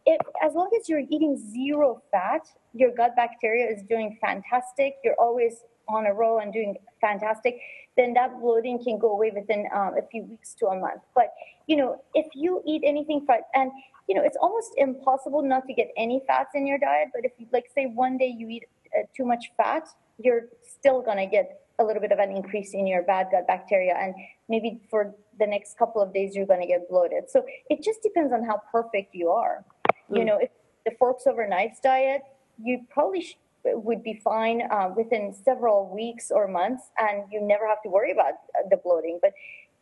if, 0.06 0.22
as 0.44 0.54
long 0.54 0.70
as 0.80 0.88
you're 0.88 1.04
eating 1.10 1.38
zero 1.38 2.02
fat, 2.12 2.42
your 2.74 2.92
gut 2.96 3.16
bacteria 3.16 3.68
is 3.68 3.82
doing 3.90 4.18
fantastic. 4.22 4.96
You're 5.04 5.20
always 5.20 5.64
on 5.88 6.06
a 6.06 6.14
roll 6.14 6.40
and 6.40 6.54
doing 6.54 6.76
fantastic. 7.02 7.58
Then 7.98 8.14
that 8.14 8.40
bloating 8.40 8.82
can 8.84 9.00
go 9.00 9.12
away 9.12 9.32
within 9.36 9.66
um, 9.74 9.96
a 9.98 10.08
few 10.12 10.24
weeks 10.24 10.54
to 10.60 10.68
a 10.68 10.80
month. 10.80 11.02
But 11.16 11.34
you 11.66 11.78
know, 11.78 12.02
if 12.14 12.28
you 12.36 12.62
eat 12.66 12.84
anything 12.86 13.26
fried, 13.26 13.42
and 13.56 13.72
you 14.08 14.14
know, 14.14 14.24
it's 14.24 14.38
almost 14.40 14.72
impossible 14.78 15.42
not 15.42 15.66
to 15.68 15.74
get 15.74 15.90
any 15.98 16.22
fats 16.28 16.52
in 16.54 16.68
your 16.68 16.78
diet. 16.78 17.10
But 17.14 17.26
if 17.26 17.32
you 17.40 17.48
like, 17.52 17.66
say, 17.74 17.88
one 17.88 18.20
day 18.20 18.34
you 18.38 18.50
eat 18.50 18.66
uh, 18.96 19.04
too 19.18 19.26
much 19.26 19.52
fat 19.58 19.88
you're 20.22 20.48
still 20.62 21.02
going 21.02 21.18
to 21.18 21.26
get 21.26 21.62
a 21.80 21.84
little 21.84 22.02
bit 22.02 22.12
of 22.12 22.20
an 22.20 22.32
increase 22.32 22.74
in 22.74 22.86
your 22.86 23.04
bad 23.04 23.28
gut 23.32 23.48
bacteria 23.48 23.96
and 23.98 24.14
maybe 24.50 24.82
for 24.90 25.16
the 25.40 25.48
next 25.48 25.78
couple 25.78 26.02
of 26.02 26.14
days 26.14 26.36
you're 26.36 26.46
going 26.46 26.62
to 26.62 26.68
get 26.68 26.90
bloated 26.90 27.30
so 27.30 27.46
it 27.70 27.82
just 27.82 28.04
depends 28.04 28.34
on 28.34 28.44
how 28.44 28.62
perfect 28.72 29.16
you 29.16 29.30
are 29.30 29.64
mm. 30.12 30.18
you 30.18 30.26
know 30.26 30.38
if 30.38 30.50
the 30.86 30.92
forks 31.00 31.26
over 31.26 31.48
knives 31.48 31.80
diet 31.80 32.22
you 32.62 32.86
probably 32.90 33.22
sh- 33.22 33.38
would 33.66 34.04
be 34.04 34.20
fine 34.24 34.64
uh, 34.72 34.90
within 34.96 35.34
several 35.34 35.90
weeks 35.94 36.32
or 36.32 36.48
months, 36.48 36.84
and 36.98 37.24
you 37.32 37.42
never 37.42 37.68
have 37.68 37.82
to 37.84 37.90
worry 37.90 38.12
about 38.12 38.34
the 38.70 38.78
bloating. 38.78 39.20
But 39.22 39.34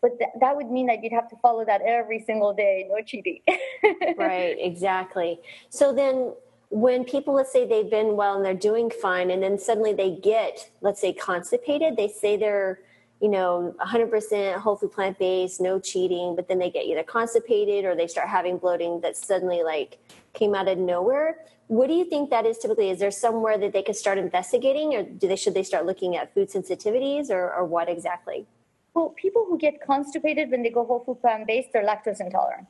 but 0.01 0.17
th- 0.19 0.31
that 0.39 0.55
would 0.55 0.69
mean 0.69 0.88
that 0.88 1.03
you'd 1.03 1.13
have 1.13 1.27
to 1.29 1.35
follow 1.38 1.65
that 1.65 1.81
every 1.81 2.19
single 2.19 2.53
day, 2.53 2.88
no 2.88 3.01
cheating. 3.03 3.41
right, 4.17 4.55
exactly. 4.59 5.39
So 5.69 5.91
then, 5.91 6.33
when 6.70 7.03
people, 7.03 7.34
let's 7.34 7.51
say 7.51 7.65
they've 7.65 7.89
been 7.89 8.15
well 8.15 8.36
and 8.36 8.45
they're 8.45 8.53
doing 8.53 8.91
fine, 9.01 9.32
and 9.32 9.41
then 9.41 9.57
suddenly 9.57 9.93
they 9.93 10.15
get, 10.15 10.70
let's 10.82 10.99
say, 10.99 11.13
constipated, 11.13 11.95
they 11.95 12.07
say 12.07 12.38
they're 12.38 12.80
you 13.20 13.30
know 13.30 13.74
100% 13.84 14.57
whole 14.57 14.76
food 14.76 14.91
plant 14.91 15.18
based 15.18 15.59
no 15.59 15.80
cheating 15.80 16.36
but 16.36 16.47
then 16.47 16.59
they 16.59 16.70
get 16.70 16.86
either 16.86 17.01
constipated 17.01 17.84
or 17.84 17.95
they 17.95 18.05
start 18.05 18.28
having 18.28 18.59
bloating 18.59 19.01
that 19.01 19.18
suddenly 19.18 19.63
like 19.63 19.97
came 20.34 20.53
out 20.53 20.68
of 20.68 20.78
nowhere. 20.78 21.39
What 21.68 21.88
do 21.88 21.93
you 21.93 22.05
think 22.05 22.30
that 22.30 22.45
is 22.45 22.57
typically? 22.59 22.89
Is 22.89 22.99
there 22.99 23.11
somewhere 23.11 23.57
that 23.57 23.74
they 23.74 23.82
could 23.82 23.95
start 23.95 24.18
investigating 24.18 24.93
or 24.93 25.03
do 25.03 25.28
they 25.28 25.36
should 25.36 25.53
they 25.53 25.63
start 25.63 25.86
looking 25.86 26.15
at 26.15 26.34
food 26.34 26.49
sensitivities 26.49 27.30
or, 27.30 27.53
or 27.53 27.65
what 27.65 27.89
exactly? 27.89 28.45
Well, 28.93 29.09
people 29.09 29.45
who 29.47 29.57
get 29.57 29.82
constipated 29.86 30.49
when 30.49 30.63
they 30.63 30.70
go 30.70 30.86
whole 30.86 31.03
food 31.03 31.22
plant 31.22 31.47
based, 31.47 31.70
they're 31.74 31.84
lactose 31.84 32.22
intolerant. 32.22 32.68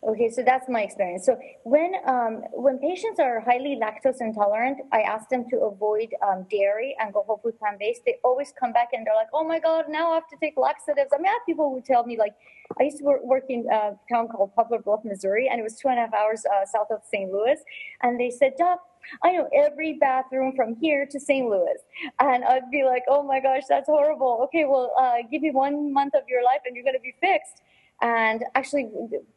Okay, 0.00 0.30
so 0.30 0.42
that's 0.44 0.68
my 0.68 0.82
experience. 0.82 1.26
So 1.26 1.36
when 1.64 1.92
um, 2.06 2.42
when 2.52 2.78
patients 2.78 3.18
are 3.18 3.40
highly 3.40 3.76
lactose 3.82 4.20
intolerant, 4.20 4.78
I 4.92 5.00
ask 5.00 5.28
them 5.28 5.44
to 5.50 5.56
avoid 5.62 6.14
um, 6.26 6.46
dairy 6.48 6.94
and 7.00 7.12
go 7.12 7.24
whole 7.26 7.40
food 7.42 7.58
plant 7.58 7.80
based. 7.80 8.02
They 8.06 8.16
always 8.22 8.52
come 8.58 8.72
back 8.72 8.90
and 8.92 9.04
they're 9.04 9.16
like, 9.16 9.26
"Oh 9.34 9.42
my 9.42 9.58
God, 9.58 9.86
now 9.88 10.12
I 10.12 10.14
have 10.14 10.28
to 10.28 10.36
take 10.40 10.54
laxatives." 10.56 11.10
I 11.12 11.16
mean, 11.18 11.26
I 11.26 11.30
have 11.30 11.46
people 11.46 11.70
who 11.74 11.82
tell 11.82 12.06
me 12.06 12.16
like, 12.16 12.34
I 12.78 12.84
used 12.84 12.98
to 12.98 13.04
work, 13.04 13.24
work 13.24 13.44
in 13.48 13.66
a 13.72 13.98
town 14.08 14.28
called 14.28 14.54
Poplar 14.54 14.78
Bluff, 14.82 15.00
Missouri, 15.04 15.48
and 15.50 15.58
it 15.58 15.64
was 15.64 15.74
two 15.74 15.88
and 15.88 15.98
a 15.98 16.02
half 16.02 16.14
hours 16.14 16.44
uh, 16.46 16.64
south 16.64 16.88
of 16.92 17.00
St. 17.10 17.32
Louis, 17.32 17.58
and 18.02 18.20
they 18.20 18.30
said, 18.30 18.52
"Doc, 18.56 18.78
I 19.22 19.32
know 19.32 19.48
every 19.52 19.94
bathroom 19.94 20.52
from 20.54 20.76
here 20.80 21.06
to 21.10 21.18
St. 21.18 21.48
Louis. 21.48 21.78
And 22.20 22.44
I'd 22.44 22.70
be 22.70 22.84
like, 22.84 23.02
oh 23.08 23.22
my 23.22 23.40
gosh, 23.40 23.62
that's 23.68 23.86
horrible. 23.86 24.40
Okay, 24.44 24.64
well, 24.64 24.92
uh, 24.98 25.16
give 25.30 25.42
me 25.42 25.50
one 25.50 25.92
month 25.92 26.14
of 26.14 26.22
your 26.28 26.44
life 26.44 26.60
and 26.66 26.76
you're 26.76 26.84
going 26.84 26.96
to 26.96 27.00
be 27.00 27.14
fixed. 27.20 27.62
And 28.00 28.44
actually, 28.54 28.88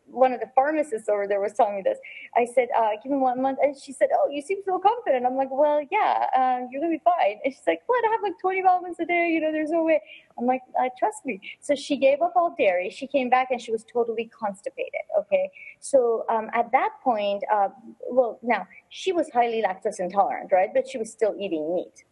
one 0.05 0.34
of 0.34 0.39
the 0.39 0.49
pharmacists 0.53 1.09
over 1.09 1.26
there 1.28 1.41
was 1.41 1.53
telling 1.53 1.78
me 1.78 1.82
this. 1.84 1.97
I 2.36 2.45
said, 2.45 2.68
uh, 2.78 2.91
"Give 3.01 3.12
me 3.12 3.18
one 3.18 3.41
month," 3.41 3.57
and 3.62 3.76
she 3.76 3.91
said, 3.91 4.09
"Oh, 4.14 4.30
you 4.30 4.41
seem 4.41 4.62
so 4.64 4.78
confident." 4.78 5.26
I'm 5.26 5.36
like, 5.36 5.49
"Well, 5.49 5.82
yeah, 5.89 6.28
uh, 6.36 6.68
you're 6.70 6.80
gonna 6.80 6.93
be 6.93 7.01
fine." 7.03 7.39
And 7.43 7.53
she's 7.53 7.66
like, 7.66 7.82
"What? 7.88 8.05
I 8.05 8.12
have 8.12 8.22
like 8.22 8.38
20 8.39 8.62
vitamins 8.62 8.99
a 8.99 9.05
day. 9.05 9.30
You 9.30 9.41
know, 9.41 9.51
there's 9.51 9.72
no 9.72 9.84
way." 9.84 9.99
I'm 10.38 10.45
like, 10.45 10.62
uh, 10.80 10.89
"Trust 10.99 11.26
me." 11.26 11.41
So 11.59 11.74
she 11.74 11.97
gave 11.97 12.22
up 12.22 12.34
all 12.36 12.53
dairy. 12.55 12.91
She 12.91 13.07
came 13.07 13.30
back 13.30 13.49
and 13.49 13.59
she 13.59 13.72
was 13.72 13.84
totally 13.84 14.26
constipated. 14.26 15.01
Okay, 15.18 15.49
so 15.80 16.26
um, 16.30 16.49
at 16.53 16.72
that 16.72 16.91
point, 17.03 17.43
uh, 17.51 17.70
well, 18.09 18.38
now 18.43 18.68
she 18.89 19.12
was 19.12 19.30
highly 19.32 19.64
lactose 19.64 19.99
intolerant, 19.99 20.51
right? 20.51 20.70
But 20.72 20.88
she 20.88 20.99
was 20.99 21.12
still 21.12 21.36
eating 21.39 21.74
meat. 21.74 22.03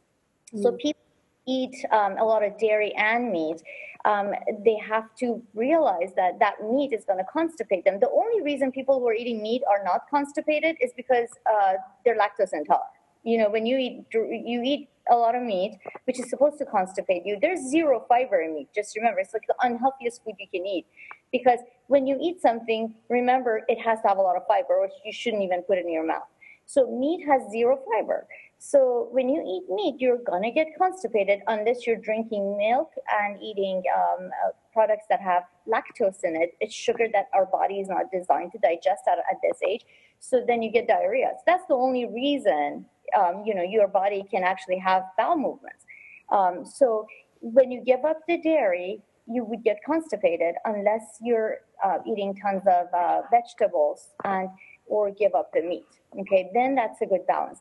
Mm. 0.53 0.63
So 0.63 0.71
people 0.71 1.01
eat 1.47 1.75
um, 1.91 2.17
a 2.17 2.23
lot 2.23 2.43
of 2.43 2.57
dairy 2.59 2.93
and 2.95 3.31
meat 3.31 3.61
um, 4.05 4.31
they 4.63 4.77
have 4.77 5.13
to 5.19 5.41
realize 5.53 6.11
that 6.15 6.39
that 6.39 6.55
meat 6.63 6.93
is 6.93 7.03
going 7.05 7.19
to 7.19 7.25
constipate 7.25 7.83
them. 7.83 7.99
The 7.99 8.09
only 8.09 8.41
reason 8.41 8.71
people 8.71 8.99
who 8.99 9.07
are 9.07 9.13
eating 9.13 9.41
meat 9.41 9.61
are 9.69 9.83
not 9.83 10.01
constipated 10.09 10.77
is 10.81 10.91
because 10.95 11.29
uh, 11.51 11.73
they're 12.05 12.17
lactose 12.17 12.53
intolerant. 12.53 12.89
You 13.23 13.37
know, 13.39 13.49
when 13.49 13.65
you 13.65 13.77
eat 13.77 14.05
you 14.13 14.61
eat 14.63 14.89
a 15.11 15.15
lot 15.15 15.35
of 15.35 15.43
meat, 15.43 15.77
which 16.05 16.19
is 16.19 16.29
supposed 16.29 16.57
to 16.59 16.65
constipate 16.65 17.23
you, 17.25 17.37
there's 17.41 17.59
zero 17.59 18.05
fiber 18.07 18.41
in 18.41 18.55
meat. 18.55 18.69
Just 18.73 18.95
remember, 18.95 19.19
it's 19.19 19.33
like 19.33 19.45
the 19.47 19.55
unhealthiest 19.61 20.23
food 20.23 20.35
you 20.39 20.47
can 20.47 20.65
eat. 20.65 20.85
Because 21.31 21.59
when 21.87 22.07
you 22.07 22.17
eat 22.21 22.41
something, 22.41 22.95
remember 23.09 23.61
it 23.67 23.79
has 23.81 23.99
to 24.01 24.07
have 24.07 24.17
a 24.17 24.21
lot 24.21 24.37
of 24.37 24.47
fiber, 24.47 24.73
or 24.73 24.89
you 25.05 25.11
shouldn't 25.11 25.43
even 25.43 25.61
put 25.63 25.77
in 25.77 25.91
your 25.91 26.05
mouth. 26.05 26.27
So 26.65 26.89
meat 26.89 27.25
has 27.27 27.41
zero 27.51 27.79
fiber. 27.91 28.25
So 28.61 29.07
when 29.11 29.29
you 29.29 29.41
eat 29.41 29.73
meat, 29.73 29.95
you're 29.99 30.17
gonna 30.17 30.51
get 30.51 30.67
constipated 30.77 31.39
unless 31.47 31.87
you're 31.87 31.95
drinking 31.95 32.57
milk 32.57 32.91
and 33.21 33.41
eating 33.41 33.81
um, 33.97 34.29
uh, 34.45 34.49
products 34.73 35.05
that 35.09 35.21
have 35.21 35.43
lactose 35.65 36.23
in 36.25 36.35
it. 36.35 36.55
It's 36.59 36.75
sugar 36.75 37.07
that 37.13 37.29
our 37.33 37.45
body 37.45 37.79
is 37.79 37.87
not 37.87 38.11
designed 38.11 38.51
to 38.51 38.57
digest 38.57 39.03
at, 39.09 39.17
at 39.17 39.37
this 39.41 39.59
age. 39.65 39.85
So 40.19 40.43
then 40.45 40.61
you 40.61 40.71
get 40.71 40.89
diarrhea. 40.89 41.31
So 41.37 41.43
that's 41.47 41.65
the 41.67 41.75
only 41.75 42.05
reason 42.05 42.85
um, 43.17 43.43
you 43.45 43.55
know 43.55 43.63
your 43.63 43.87
body 43.87 44.25
can 44.29 44.43
actually 44.43 44.77
have 44.77 45.03
bowel 45.17 45.37
movements. 45.37 45.85
Um, 46.29 46.65
so 46.65 47.07
when 47.39 47.71
you 47.71 47.81
give 47.81 48.03
up 48.05 48.19
the 48.27 48.37
dairy, 48.37 49.01
you 49.25 49.45
would 49.45 49.63
get 49.63 49.77
constipated 49.85 50.55
unless 50.65 51.17
you're 51.21 51.59
uh, 51.83 51.99
eating 52.05 52.35
tons 52.35 52.63
of 52.67 52.87
uh, 52.93 53.21
vegetables 53.31 54.09
and 54.25 54.49
or 54.85 55.11
give 55.11 55.33
up 55.33 55.51
the 55.53 55.61
meat. 55.61 55.85
Okay, 56.19 56.49
then 56.53 56.75
that's 56.75 57.01
a 57.01 57.05
good 57.05 57.25
balance. 57.25 57.59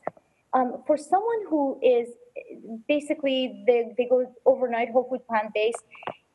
Um, 0.53 0.83
for 0.87 0.97
someone 0.97 1.41
who 1.49 1.79
is 1.83 2.09
basically 2.87 3.63
they, 3.67 3.93
they 3.97 4.05
go 4.05 4.33
overnight 4.45 4.89
whole 4.89 5.07
food 5.09 5.25
plant 5.27 5.53
based, 5.53 5.83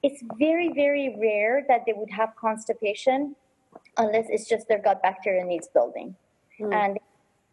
it's 0.03 0.23
very, 0.39 0.73
very 0.73 1.17
rare 1.21 1.65
that 1.69 1.83
they 1.87 1.93
would 1.95 2.11
have 2.11 2.31
constipation 2.37 3.35
unless 3.97 4.27
it's 4.29 4.49
just 4.49 4.69
their 4.69 4.79
gut 4.79 5.03
bacteria 5.03 5.45
needs 5.45 5.69
building. 5.69 6.15
Mm. 6.61 6.75
And 6.75 6.99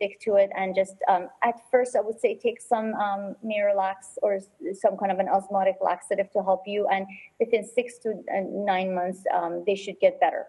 stick 0.02 0.20
to 0.20 0.36
it 0.36 0.50
and 0.58 0.74
just 0.76 0.96
um, 1.08 1.30
at 1.44 1.56
first 1.70 1.96
I 1.96 2.02
would 2.02 2.20
say 2.20 2.36
take 2.36 2.60
some 2.60 2.94
um, 2.96 3.36
Miralax 3.46 4.18
or 4.24 4.40
some 4.74 4.98
kind 4.98 5.12
of 5.12 5.20
an 5.20 5.30
osmotic 5.30 5.76
laxative 5.80 6.32
to 6.32 6.42
help 6.42 6.64
you 6.66 6.88
and 6.88 7.06
within 7.40 7.64
six 7.64 8.00
to 8.00 8.10
uh, 8.10 8.42
nine 8.50 8.96
months 8.96 9.24
um, 9.34 9.64
they 9.68 9.76
should 9.76 10.00
get 10.00 10.20
better. 10.20 10.48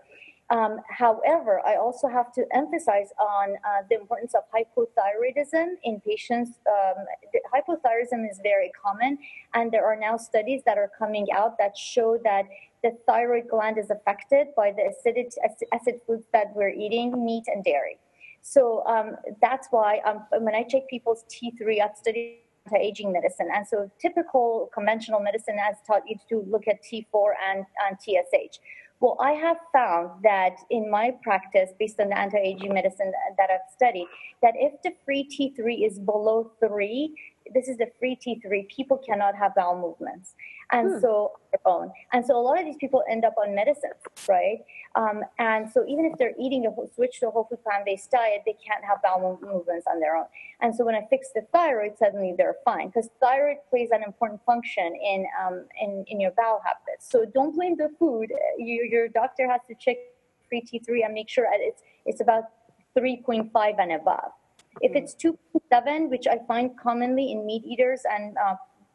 Um, 0.53 0.81
however, 0.87 1.63
I 1.67 1.77
also 1.77 2.09
have 2.09 2.31
to 2.35 2.45
emphasize 2.53 3.09
on 3.19 3.55
uh, 3.65 3.85
the 3.89 3.97
importance 3.97 4.35
of 4.35 4.43
hypothyroidism 4.53 5.77
in 5.83 5.99
patients. 6.01 6.51
Um, 6.69 7.07
hypothyroidism 7.55 8.31
is 8.31 8.39
very 8.43 8.71
common, 8.85 9.17
and 9.55 9.73
there 9.73 9.87
are 9.87 9.97
now 9.97 10.19
studies 10.19 10.61
that 10.67 10.77
are 10.77 10.91
coming 10.99 11.29
out 11.35 11.57
that 11.57 11.75
show 11.75 12.19
that 12.25 12.45
the 12.85 12.91
thyroid 13.07 13.49
gland 13.49 13.79
is 13.79 13.89
affected 13.89 14.49
by 14.55 14.73
the 14.73 14.93
acidic, 14.93 15.33
acid 15.73 16.01
foods 16.07 16.27
that 16.35 16.55
we're 16.55 16.75
eating, 16.85 17.25
meat 17.25 17.45
and 17.47 17.65
dairy. 17.65 17.99
So 18.43 18.85
um, 18.87 19.17
that's 19.41 19.69
why 19.71 20.01
um, 20.05 20.27
when 20.43 20.55
I 20.55 20.65
check 20.65 20.83
people's 20.91 21.25
T3, 21.31 21.81
I've 21.81 21.97
studied 21.97 22.41
anti-aging 22.67 23.13
medicine. 23.13 23.49
And 23.53 23.67
so 23.67 23.91
typical 24.01 24.71
conventional 24.75 25.21
medicine 25.21 25.59
has 25.59 25.77
taught 25.87 26.03
you 26.07 26.17
to 26.29 26.45
look 26.49 26.69
at 26.69 26.83
T4 26.83 27.33
and, 27.51 27.65
and 27.87 27.97
TSH. 28.01 28.59
Well, 29.03 29.17
I 29.21 29.33
have 29.33 29.57
found 29.73 30.23
that 30.23 30.59
in 30.71 30.89
my 30.89 31.11
practice, 31.25 31.71
based 31.77 31.99
on 31.99 32.11
the 32.11 32.17
anti-aging 32.17 32.73
medicine 32.73 33.13
that 33.37 33.51
I've 33.51 33.69
studied, 33.75 34.07
that 34.43 34.55
if 34.55 34.81
the 34.85 34.93
free 35.05 35.25
T3 35.25 35.85
is 35.85 35.99
below 35.99 36.53
three, 36.61 37.13
this 37.55 37.69
is 37.69 37.77
the 37.79 37.89
free 37.99 38.17
T3, 38.17 38.69
people 38.69 38.99
cannot 38.99 39.35
have 39.37 39.55
bowel 39.55 39.79
movements. 39.81 40.35
And 40.71 40.95
hmm. 40.95 41.01
so, 41.01 41.33
own. 41.65 41.93
And 42.13 42.25
so 42.25 42.37
a 42.37 42.41
lot 42.41 42.59
of 42.59 42.65
these 42.65 42.77
people 42.77 43.03
end 43.09 43.25
up 43.25 43.35
on 43.39 43.55
medicines, 43.55 43.95
right? 44.29 44.59
Um, 44.95 45.23
and 45.39 45.71
so 45.71 45.85
even 45.87 46.05
if 46.07 46.19
they're 46.19 46.35
eating 46.41 46.67
a 46.67 46.95
switch 46.95 47.21
to 47.21 47.29
a 47.29 47.31
whole 47.31 47.45
food 47.45 47.63
plant-based 47.63 48.11
diet, 48.11 48.43
they 48.47 48.57
can't 48.67 48.85
have 48.85 49.03
bowel 49.03 49.39
movements 49.43 49.87
on 49.91 50.01
their 50.01 50.17
own. 50.17 50.27
And 50.61 50.75
so 50.75 50.85
when 50.85 50.95
I 50.95 51.07
fix 51.09 51.29
the 51.35 51.43
thyroid, 51.53 51.99
suddenly 51.99 52.35
they're 52.37 52.57
fine 52.65 52.89
because 52.89 53.09
thyroid 53.21 53.59
plays 53.71 53.91
an 53.93 54.03
important 54.03 54.41
function 54.45 54.95
in, 54.95 55.27
um, 55.41 55.67
in, 55.81 56.05
in 56.09 56.21
your 56.21 56.33
bowel 56.33 56.61
habits. 56.65 57.09
So 57.11 57.25
don't 57.25 57.55
blame 57.55 57.77
the 57.77 57.91
food. 57.99 58.33
You, 58.59 58.89
your 58.91 59.09
doctor 59.09 59.49
has 59.51 59.61
to 59.69 59.75
check 59.79 59.97
free 60.49 60.63
T3 60.63 61.05
and 61.05 61.15
make 61.15 61.29
sure 61.29 61.47
it's, 61.53 61.83
it's 62.07 62.21
about 62.21 62.45
3.5 62.97 63.75
and 63.79 63.93
above. 63.93 64.33
If 64.81 64.97
it's 64.97 65.14
2.7, 65.14 66.09
which 66.09 66.27
I 66.27 66.39
find 66.49 66.79
commonly 66.79 67.33
in 67.33 67.47
meat 67.47 67.64
eaters 67.64 68.03
and 68.11 68.37
uh, 68.39 68.55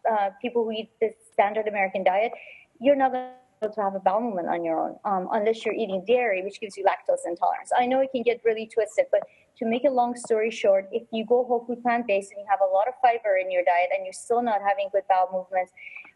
uh, 0.09 0.29
people 0.41 0.63
who 0.63 0.71
eat 0.71 0.89
the 0.99 1.13
standard 1.33 1.67
American 1.67 2.03
diet, 2.03 2.31
you're 2.79 2.95
not 2.95 3.11
going 3.11 3.29
to 3.61 3.81
have 3.81 3.95
a 3.95 3.99
bowel 3.99 4.21
movement 4.21 4.47
on 4.47 4.63
your 4.63 4.79
own 4.79 4.97
um, 5.05 5.27
unless 5.31 5.65
you're 5.65 5.73
eating 5.73 6.03
dairy, 6.05 6.43
which 6.43 6.59
gives 6.59 6.77
you 6.77 6.83
lactose 6.83 7.25
intolerance. 7.25 7.71
I 7.75 7.85
know 7.85 8.01
it 8.01 8.11
can 8.11 8.23
get 8.23 8.41
really 8.45 8.67
twisted, 8.67 9.05
but 9.11 9.21
to 9.57 9.65
make 9.65 9.85
a 9.85 9.89
long 9.89 10.15
story 10.15 10.51
short, 10.51 10.87
if 10.91 11.03
you 11.11 11.25
go 11.25 11.43
whole 11.45 11.65
food 11.65 11.81
plant 11.81 12.05
based 12.05 12.31
and 12.31 12.39
you 12.39 12.45
have 12.49 12.59
a 12.61 12.71
lot 12.71 12.87
of 12.87 12.93
fiber 13.01 13.37
in 13.37 13.49
your 13.51 13.63
diet 13.63 13.89
and 13.95 14.05
you're 14.05 14.13
still 14.13 14.43
not 14.43 14.61
having 14.61 14.89
good 14.91 15.03
bowel 15.09 15.29
movements, 15.33 15.71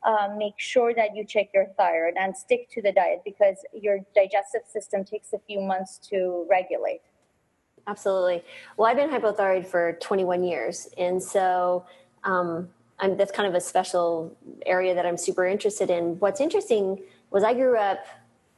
um, 0.06 0.38
make 0.38 0.54
sure 0.58 0.94
that 0.94 1.16
you 1.16 1.26
check 1.26 1.50
your 1.54 1.68
thyroid 1.78 2.14
and 2.18 2.36
stick 2.36 2.70
to 2.72 2.82
the 2.82 2.92
diet 2.92 3.22
because 3.26 3.58
your 3.74 4.00
digestive 4.14 4.62
system 4.72 5.04
takes 5.04 5.34
a 5.34 5.40
few 5.48 5.60
months 5.60 5.98
to 6.10 6.46
regulate. 6.50 7.02
Absolutely. 7.88 8.44
Well, 8.78 8.90
I've 8.90 8.98
been 8.98 9.10
hypothyroid 9.10 9.66
for 9.66 9.94
21 10.02 10.44
years. 10.44 10.88
And 10.98 11.22
so 11.22 11.86
um, 12.24 12.70
that's 13.00 13.32
kind 13.32 13.48
of 13.48 13.56
a 13.56 13.62
special 13.62 14.36
area 14.66 14.94
that 14.96 15.06
I'm 15.06 15.18
super 15.18 15.46
interested 15.46 15.90
in. 15.90 16.20
What's 16.20 16.40
interesting 16.40 17.02
was 17.32 17.44
I 17.44 17.54
grew 17.54 17.78
up 17.78 18.06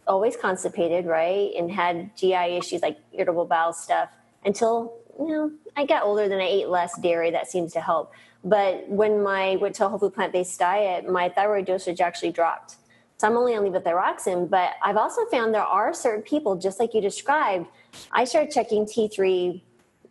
always 0.07 0.35
constipated, 0.35 1.05
right? 1.05 1.51
And 1.57 1.71
had 1.71 2.15
GI 2.17 2.57
issues 2.57 2.81
like 2.81 2.97
irritable 3.13 3.45
bowel 3.45 3.73
stuff 3.73 4.09
until, 4.43 4.93
you 5.17 5.27
know, 5.27 5.51
I 5.77 5.85
got 5.85 6.03
older 6.03 6.27
than 6.27 6.39
I 6.39 6.47
ate 6.47 6.67
less 6.67 6.97
dairy. 6.99 7.31
That 7.31 7.47
seems 7.47 7.73
to 7.73 7.81
help. 7.81 8.11
But 8.43 8.89
when 8.89 9.23
my 9.23 9.55
went 9.55 9.75
to 9.75 9.85
a 9.85 9.89
whole 9.89 9.99
food 9.99 10.13
plant 10.13 10.33
based 10.33 10.59
diet, 10.59 11.09
my 11.09 11.29
thyroid 11.29 11.65
dosage 11.65 12.01
actually 12.01 12.31
dropped. 12.31 12.75
So 13.23 13.29
I'm 13.29 13.37
only 13.37 13.55
on 13.55 13.63
levothyroxine, 13.63 14.49
but 14.49 14.71
I've 14.83 14.97
also 14.97 15.25
found 15.27 15.53
there 15.53 15.61
are 15.61 15.93
certain 15.93 16.23
people, 16.23 16.57
just 16.57 16.77
like 16.77 16.93
you 16.93 16.99
described. 16.99 17.67
I 18.11 18.25
started 18.25 18.51
checking 18.51 18.85
T3 18.85 19.61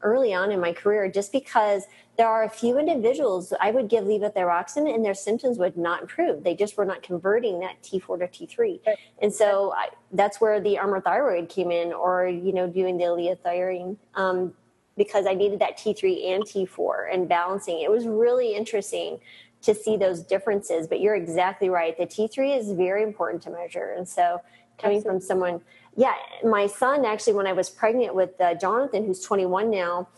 early 0.00 0.32
on 0.32 0.50
in 0.50 0.58
my 0.60 0.72
career 0.72 1.10
just 1.10 1.30
because 1.30 1.82
there 2.16 2.26
are 2.26 2.44
a 2.44 2.48
few 2.48 2.78
individuals 2.78 3.52
I 3.60 3.70
would 3.70 3.90
give 3.90 4.04
levothyroxine 4.04 4.94
and 4.94 5.04
their 5.04 5.12
symptoms 5.12 5.58
would 5.58 5.76
not 5.76 6.00
improve. 6.00 6.42
They 6.42 6.54
just 6.54 6.78
were 6.78 6.86
not 6.86 7.02
converting 7.02 7.60
that 7.60 7.82
T4 7.82 8.20
to 8.20 8.46
T3. 8.46 8.80
And 9.20 9.30
so 9.30 9.74
I, 9.76 9.88
that's 10.12 10.40
where 10.40 10.58
the 10.58 10.78
Armour 10.78 11.02
thyroid 11.02 11.50
came 11.50 11.70
in 11.70 11.92
or, 11.92 12.26
you 12.26 12.54
know, 12.54 12.66
doing 12.66 12.96
the 12.96 13.04
eleothyroid 13.04 13.94
um, 14.14 14.54
because 14.96 15.26
I 15.26 15.34
needed 15.34 15.58
that 15.58 15.76
T3 15.76 16.34
and 16.34 16.44
T4 16.44 17.12
and 17.12 17.28
balancing. 17.28 17.82
It 17.82 17.90
was 17.90 18.06
really 18.06 18.54
interesting 18.54 19.20
to 19.62 19.74
see 19.74 19.96
those 19.96 20.22
differences, 20.22 20.86
but 20.86 21.00
you're 21.00 21.14
exactly 21.14 21.68
right. 21.68 21.96
The 21.96 22.06
T3 22.06 22.58
is 22.58 22.72
very 22.72 23.02
important 23.02 23.42
to 23.44 23.50
measure. 23.50 23.94
And 23.96 24.08
so 24.08 24.40
coming 24.78 24.98
Absolutely. 24.98 25.20
from 25.20 25.20
someone, 25.20 25.60
yeah, 25.96 26.14
my 26.44 26.66
son 26.66 27.04
actually, 27.04 27.34
when 27.34 27.46
I 27.46 27.52
was 27.52 27.70
pregnant 27.70 28.14
with 28.14 28.40
uh, 28.40 28.54
Jonathan, 28.54 29.06
who's 29.06 29.20
21 29.20 29.70
now, 29.70 30.08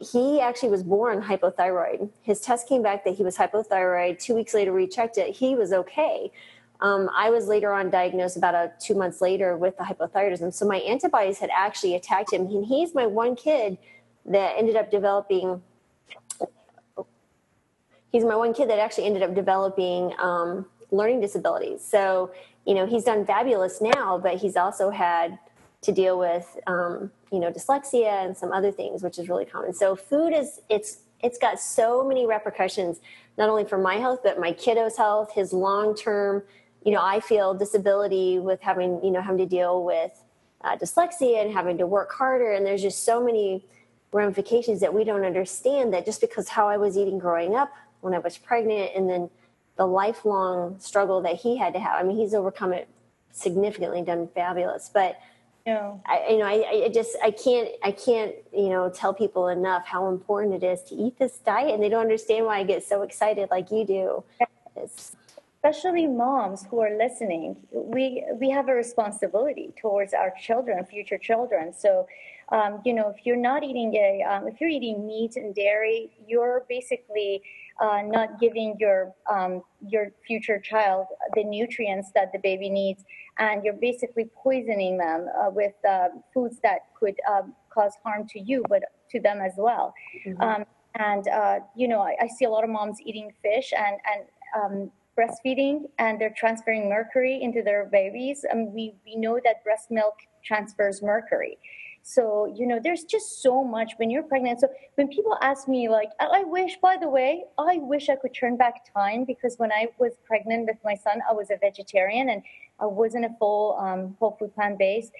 he 0.00 0.40
actually 0.40 0.70
was 0.70 0.82
born 0.82 1.22
hypothyroid. 1.22 2.08
His 2.22 2.40
test 2.40 2.68
came 2.68 2.82
back 2.82 3.04
that 3.04 3.14
he 3.14 3.22
was 3.22 3.36
hypothyroid. 3.36 4.18
Two 4.18 4.34
weeks 4.34 4.54
later, 4.54 4.72
we 4.72 4.86
checked 4.86 5.18
it. 5.18 5.36
He 5.36 5.54
was 5.54 5.72
okay. 5.72 6.32
Um, 6.80 7.10
I 7.14 7.28
was 7.28 7.46
later 7.46 7.72
on 7.72 7.90
diagnosed 7.90 8.38
about 8.38 8.54
a, 8.54 8.72
two 8.80 8.94
months 8.94 9.20
later 9.20 9.56
with 9.56 9.76
the 9.76 9.84
hypothyroidism. 9.84 10.54
So 10.54 10.66
my 10.66 10.78
antibodies 10.78 11.38
had 11.38 11.50
actually 11.54 11.94
attacked 11.94 12.32
him. 12.32 12.46
And 12.46 12.64
he's 12.64 12.94
my 12.94 13.06
one 13.06 13.36
kid 13.36 13.76
that 14.24 14.54
ended 14.56 14.76
up 14.76 14.90
developing. 14.90 15.62
He's 18.12 18.24
my 18.24 18.36
one 18.36 18.52
kid 18.54 18.68
that 18.70 18.78
actually 18.78 19.06
ended 19.06 19.22
up 19.22 19.34
developing 19.34 20.12
um, 20.18 20.66
learning 20.90 21.20
disabilities. 21.20 21.84
So, 21.84 22.32
you 22.66 22.74
know, 22.74 22.86
he's 22.86 23.04
done 23.04 23.24
fabulous 23.24 23.80
now, 23.80 24.18
but 24.18 24.36
he's 24.36 24.56
also 24.56 24.90
had 24.90 25.38
to 25.82 25.92
deal 25.92 26.18
with 26.18 26.58
um, 26.66 27.10
you 27.32 27.38
know 27.38 27.50
dyslexia 27.50 28.24
and 28.24 28.36
some 28.36 28.52
other 28.52 28.70
things 28.70 29.02
which 29.02 29.18
is 29.18 29.28
really 29.28 29.44
common 29.44 29.72
so 29.72 29.96
food 29.96 30.32
is 30.32 30.60
it's 30.68 30.98
it's 31.22 31.38
got 31.38 31.60
so 31.60 32.04
many 32.06 32.26
repercussions 32.26 33.00
not 33.38 33.48
only 33.48 33.64
for 33.64 33.78
my 33.78 33.96
health 33.96 34.20
but 34.22 34.38
my 34.38 34.52
kiddo's 34.52 34.96
health 34.96 35.32
his 35.32 35.52
long 35.52 35.94
term 35.94 36.42
you 36.84 36.92
know 36.92 37.00
i 37.02 37.20
feel 37.20 37.54
disability 37.54 38.38
with 38.38 38.60
having 38.60 39.02
you 39.02 39.10
know 39.10 39.20
having 39.20 39.38
to 39.38 39.46
deal 39.46 39.84
with 39.84 40.22
uh, 40.62 40.76
dyslexia 40.76 41.42
and 41.42 41.52
having 41.52 41.78
to 41.78 41.86
work 41.86 42.12
harder 42.12 42.52
and 42.52 42.66
there's 42.66 42.82
just 42.82 43.04
so 43.04 43.24
many 43.24 43.64
ramifications 44.12 44.80
that 44.80 44.92
we 44.92 45.04
don't 45.04 45.24
understand 45.24 45.92
that 45.92 46.04
just 46.04 46.20
because 46.20 46.48
how 46.48 46.68
i 46.68 46.76
was 46.76 46.98
eating 46.98 47.18
growing 47.18 47.54
up 47.54 47.72
when 48.00 48.14
i 48.14 48.18
was 48.18 48.38
pregnant 48.38 48.90
and 48.94 49.08
then 49.08 49.30
the 49.76 49.86
lifelong 49.86 50.78
struggle 50.78 51.20
that 51.20 51.36
he 51.36 51.56
had 51.56 51.72
to 51.72 51.80
have 51.80 51.98
i 51.98 52.02
mean 52.02 52.16
he's 52.16 52.34
overcome 52.34 52.72
it 52.72 52.88
significantly 53.32 54.02
done 54.02 54.28
fabulous 54.34 54.90
but 54.92 55.18
no. 55.66 56.00
I, 56.06 56.28
you 56.30 56.38
know, 56.38 56.46
I, 56.46 56.84
I 56.86 56.88
just, 56.88 57.16
I 57.22 57.30
can't, 57.30 57.68
I 57.84 57.92
can't, 57.92 58.34
you 58.50 58.70
know, 58.70 58.88
tell 58.88 59.12
people 59.12 59.48
enough 59.48 59.86
how 59.86 60.08
important 60.08 60.62
it 60.62 60.66
is 60.66 60.82
to 60.84 60.94
eat 60.94 61.18
this 61.18 61.36
diet, 61.36 61.74
and 61.74 61.82
they 61.82 61.90
don't 61.90 62.00
understand 62.00 62.46
why 62.46 62.60
I 62.60 62.64
get 62.64 62.82
so 62.82 63.02
excited 63.02 63.50
like 63.50 63.70
you 63.70 63.84
do. 63.84 64.24
It's, 64.74 65.14
especially 65.62 66.06
moms 66.06 66.64
who 66.70 66.80
are 66.80 66.96
listening 66.96 67.54
we 67.70 68.24
we 68.40 68.48
have 68.48 68.68
a 68.68 68.74
responsibility 68.74 69.74
towards 69.78 70.14
our 70.14 70.32
children 70.40 70.82
future 70.86 71.18
children 71.18 71.72
so 71.72 72.06
um, 72.50 72.80
you 72.84 72.94
know 72.94 73.08
if 73.14 73.26
you're 73.26 73.36
not 73.36 73.62
eating 73.62 73.94
a 73.94 74.22
um, 74.22 74.48
if 74.48 74.58
you're 74.58 74.70
eating 74.70 75.06
meat 75.06 75.36
and 75.36 75.54
dairy 75.54 76.10
you're 76.26 76.64
basically 76.68 77.42
uh, 77.80 78.02
not 78.04 78.38
giving 78.38 78.76
your 78.78 79.14
um, 79.30 79.62
your 79.86 80.12
future 80.26 80.60
child 80.60 81.06
the 81.34 81.44
nutrients 81.44 82.10
that 82.14 82.30
the 82.32 82.38
baby 82.38 82.68
needs 82.68 83.04
and 83.40 83.64
you're 83.64 83.74
basically 83.74 84.28
poisoning 84.42 84.98
them 84.98 85.26
uh, 85.40 85.50
with 85.50 85.72
uh, 85.88 86.08
foods 86.32 86.58
that 86.62 86.80
could 86.98 87.14
um, 87.28 87.54
cause 87.72 87.92
harm 88.04 88.26
to 88.28 88.38
you, 88.38 88.62
but 88.68 88.82
to 89.10 89.18
them 89.20 89.40
as 89.40 89.52
well. 89.56 89.94
Mm-hmm. 90.26 90.40
Um, 90.40 90.64
and 90.94 91.26
uh, 91.28 91.60
you 91.74 91.88
know, 91.88 92.00
I, 92.00 92.16
I, 92.20 92.28
see 92.28 92.44
a 92.44 92.50
lot 92.50 92.64
of 92.64 92.70
moms 92.70 92.98
eating 93.04 93.32
fish 93.42 93.72
and 93.76 93.96
and 94.12 94.22
um, 94.62 94.90
breastfeeding, 95.18 95.84
and 95.98 96.20
they're 96.20 96.34
transferring 96.36 96.88
mercury 96.88 97.40
into 97.40 97.62
their 97.62 97.88
babies. 97.90 98.44
And 98.48 98.72
we 98.72 98.94
we 99.04 99.16
know 99.16 99.40
that 99.44 99.64
breast 99.64 99.90
milk 99.90 100.14
transfers 100.44 101.00
mercury. 101.00 101.58
So, 102.02 102.52
you 102.56 102.66
know, 102.66 102.80
there's 102.82 103.04
just 103.04 103.42
so 103.42 103.62
much 103.62 103.92
when 103.96 104.10
you're 104.10 104.22
pregnant. 104.22 104.60
So, 104.60 104.68
when 104.94 105.08
people 105.08 105.36
ask 105.42 105.68
me, 105.68 105.88
like, 105.88 106.10
I 106.18 106.44
wish, 106.44 106.76
by 106.82 106.96
the 106.96 107.08
way, 107.08 107.44
I 107.58 107.78
wish 107.78 108.08
I 108.08 108.16
could 108.16 108.34
turn 108.34 108.56
back 108.56 108.92
time 108.92 109.24
because 109.24 109.56
when 109.58 109.70
I 109.72 109.88
was 109.98 110.12
pregnant 110.24 110.66
with 110.66 110.78
my 110.84 110.94
son, 110.94 111.20
I 111.28 111.32
was 111.32 111.50
a 111.50 111.56
vegetarian 111.56 112.30
and 112.30 112.42
I 112.80 112.86
wasn't 112.86 113.26
a 113.26 113.30
full 113.38 113.78
um, 113.78 114.16
whole 114.18 114.36
food 114.38 114.54
plant 114.54 114.78
based. 114.78 115.12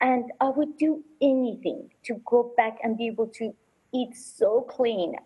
And 0.00 0.32
I 0.40 0.48
would 0.48 0.78
do 0.78 1.04
anything 1.20 1.90
to 2.04 2.20
go 2.24 2.52
back 2.56 2.78
and 2.82 2.98
be 2.98 3.06
able 3.06 3.28
to 3.28 3.54
eat 3.92 4.16
so 4.16 4.62
clean 4.62 5.16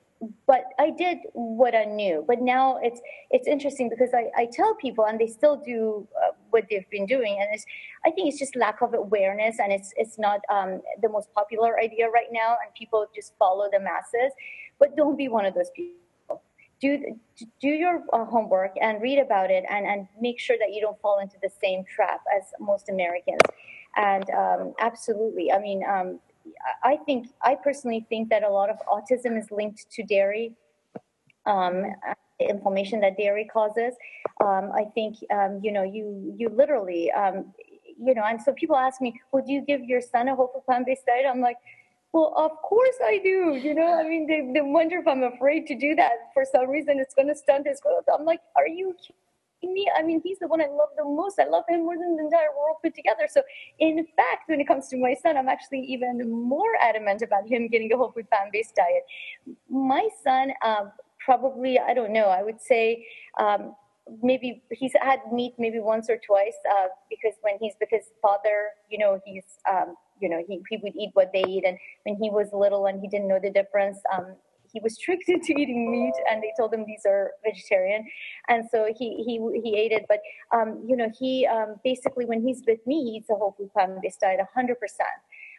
but 0.46 0.64
I 0.78 0.90
did 0.90 1.18
what 1.32 1.74
I 1.74 1.84
knew. 1.84 2.24
But 2.26 2.40
now 2.40 2.78
it's 2.82 3.00
it's 3.30 3.46
interesting 3.46 3.88
because 3.88 4.10
I, 4.14 4.30
I 4.36 4.48
tell 4.50 4.74
people 4.74 5.04
and 5.06 5.18
they 5.18 5.26
still 5.26 5.56
do 5.56 6.06
uh, 6.22 6.32
what 6.56 6.64
they've 6.70 6.90
been 6.96 7.08
doing, 7.16 7.34
and 7.40 7.48
it's 7.54 7.66
I 8.06 8.10
think 8.12 8.24
it's 8.28 8.40
just 8.44 8.54
lack 8.66 8.78
of 8.86 8.90
awareness, 9.04 9.54
and 9.62 9.70
it's 9.76 9.90
it's 10.02 10.16
not 10.26 10.40
um, 10.56 10.70
the 11.04 11.10
most 11.16 11.28
popular 11.38 11.72
idea 11.86 12.04
right 12.18 12.32
now, 12.42 12.50
and 12.60 12.68
people 12.80 13.00
just 13.18 13.30
follow 13.42 13.66
the 13.74 13.80
masses. 13.90 14.32
But 14.80 14.88
don't 15.00 15.16
be 15.22 15.28
one 15.38 15.44
of 15.50 15.54
those 15.58 15.72
people. 15.76 16.42
Do 16.84 16.90
do 17.64 17.72
your 17.84 17.96
uh, 18.12 18.24
homework 18.34 18.72
and 18.86 18.94
read 19.06 19.18
about 19.28 19.48
it, 19.56 19.64
and 19.74 19.82
and 19.92 20.00
make 20.26 20.38
sure 20.46 20.58
that 20.62 20.70
you 20.74 20.80
don't 20.86 21.00
fall 21.04 21.18
into 21.24 21.38
the 21.46 21.52
same 21.64 21.80
trap 21.94 22.20
as 22.36 22.44
most 22.70 22.88
Americans. 22.96 23.44
And 23.96 24.26
um, 24.42 24.62
absolutely, 24.90 25.46
I 25.56 25.58
mean. 25.68 25.82
Um, 25.94 26.08
I 26.84 26.94
think 27.06 27.20
I 27.42 27.52
personally 27.56 28.06
think 28.08 28.24
that 28.32 28.42
a 28.44 28.52
lot 28.58 28.68
of 28.74 28.78
autism 28.94 29.32
is 29.36 29.46
linked 29.50 29.80
to 29.94 30.00
dairy 30.04 30.46
um, 31.44 31.84
inflammation 32.40 33.00
that 33.00 33.16
dairy 33.16 33.44
causes. 33.44 33.94
Um, 34.44 34.70
I 34.74 34.84
think 34.94 35.16
um, 35.30 35.60
you 35.62 35.72
know 35.72 35.82
you 35.82 36.34
you 36.36 36.48
literally 36.48 37.10
um, 37.12 37.52
you 37.98 38.14
know, 38.14 38.22
and 38.24 38.40
so 38.40 38.52
people 38.52 38.76
ask 38.76 39.00
me, 39.00 39.20
"Would 39.32 39.48
you 39.48 39.62
give 39.62 39.82
your 39.82 40.00
son 40.00 40.28
a 40.28 40.34
whole 40.34 40.48
food 40.48 40.64
plant 40.66 40.86
based 40.86 41.06
diet?" 41.06 41.26
I'm 41.28 41.40
like, 41.40 41.56
"Well, 42.12 42.32
of 42.36 42.52
course 42.62 42.96
I 43.02 43.18
do." 43.22 43.58
You 43.62 43.74
know, 43.74 43.94
I 43.94 44.08
mean, 44.08 44.26
they, 44.26 44.50
they 44.52 44.60
wonder 44.60 44.98
if 44.98 45.06
I'm 45.06 45.22
afraid 45.22 45.66
to 45.68 45.78
do 45.78 45.94
that 45.96 46.30
for 46.34 46.44
some 46.44 46.68
reason. 46.68 46.98
It's 46.98 47.14
going 47.14 47.28
to 47.28 47.34
stunt 47.34 47.66
his 47.66 47.80
growth. 47.80 48.04
I'm 48.12 48.24
like, 48.24 48.40
"Are 48.56 48.68
you?" 48.68 48.94
Kidding 49.60 49.72
me. 49.72 49.90
I 49.96 50.02
mean, 50.02 50.20
he's 50.22 50.38
the 50.38 50.48
one 50.48 50.60
I 50.60 50.66
love 50.66 50.90
the 50.98 51.04
most. 51.04 51.38
I 51.40 51.46
love 51.46 51.64
him 51.66 51.84
more 51.84 51.96
than 51.96 52.16
the 52.16 52.24
entire 52.24 52.52
world 52.54 52.76
put 52.82 52.94
together. 52.94 53.26
So, 53.26 53.42
in 53.78 54.06
fact, 54.14 54.48
when 54.48 54.60
it 54.60 54.68
comes 54.68 54.88
to 54.88 54.98
my 54.98 55.14
son, 55.14 55.38
I'm 55.38 55.48
actually 55.48 55.80
even 55.80 56.30
more 56.30 56.76
adamant 56.82 57.22
about 57.22 57.48
him 57.48 57.68
getting 57.68 57.90
a 57.90 57.96
whole 57.96 58.12
food 58.12 58.28
plant 58.28 58.52
based 58.52 58.76
diet. 58.76 59.04
My 59.70 60.06
son, 60.22 60.52
um, 60.62 60.92
probably, 61.26 61.78
I 61.78 61.92
don't 61.92 62.12
know, 62.12 62.28
I 62.28 62.42
would 62.42 62.60
say, 62.60 63.04
um, 63.38 63.74
maybe 64.22 64.62
he's 64.70 64.92
had 65.02 65.18
meat 65.32 65.54
maybe 65.58 65.80
once 65.80 66.08
or 66.08 66.18
twice 66.24 66.54
uh, 66.70 66.86
because 67.10 67.34
when 67.42 67.58
he's 67.60 67.74
with 67.80 67.90
his 67.90 68.06
father, 68.22 68.70
you 68.88 68.98
know, 68.98 69.20
he's 69.26 69.44
um, 69.70 69.96
you 70.22 70.28
know 70.30 70.40
he, 70.48 70.62
he 70.70 70.78
would 70.82 70.94
eat 70.96 71.10
what 71.14 71.30
they 71.34 71.44
eat, 71.46 71.64
and 71.66 71.76
when 72.04 72.16
he 72.22 72.30
was 72.30 72.48
little 72.52 72.86
and 72.86 73.00
he 73.00 73.08
didn't 73.08 73.28
know 73.28 73.40
the 73.42 73.50
difference, 73.50 73.98
um, 74.14 74.36
he 74.72 74.80
was 74.80 74.96
tricked 75.04 75.28
into 75.28 75.52
eating 75.58 75.90
meat 75.90 76.14
and 76.30 76.42
they 76.42 76.52
told 76.58 76.72
him 76.72 76.84
these 76.86 77.02
are 77.06 77.32
vegetarian 77.44 78.04
and 78.48 78.64
so 78.70 78.86
he 78.96 79.22
he, 79.26 79.34
he 79.62 79.76
ate 79.76 79.92
it. 79.92 80.06
But 80.08 80.20
um, 80.56 80.84
you 80.86 80.96
know 80.96 81.10
he 81.18 81.46
um, 81.46 81.76
basically 81.82 82.26
when 82.26 82.46
he's 82.46 82.62
with 82.66 82.80
me 82.86 83.04
he 83.04 83.10
eats 83.18 83.30
a 83.30 83.34
whole 83.34 83.54
food 83.58 83.72
plant-based 83.72 84.20
diet 84.20 84.40
100% 84.56 84.74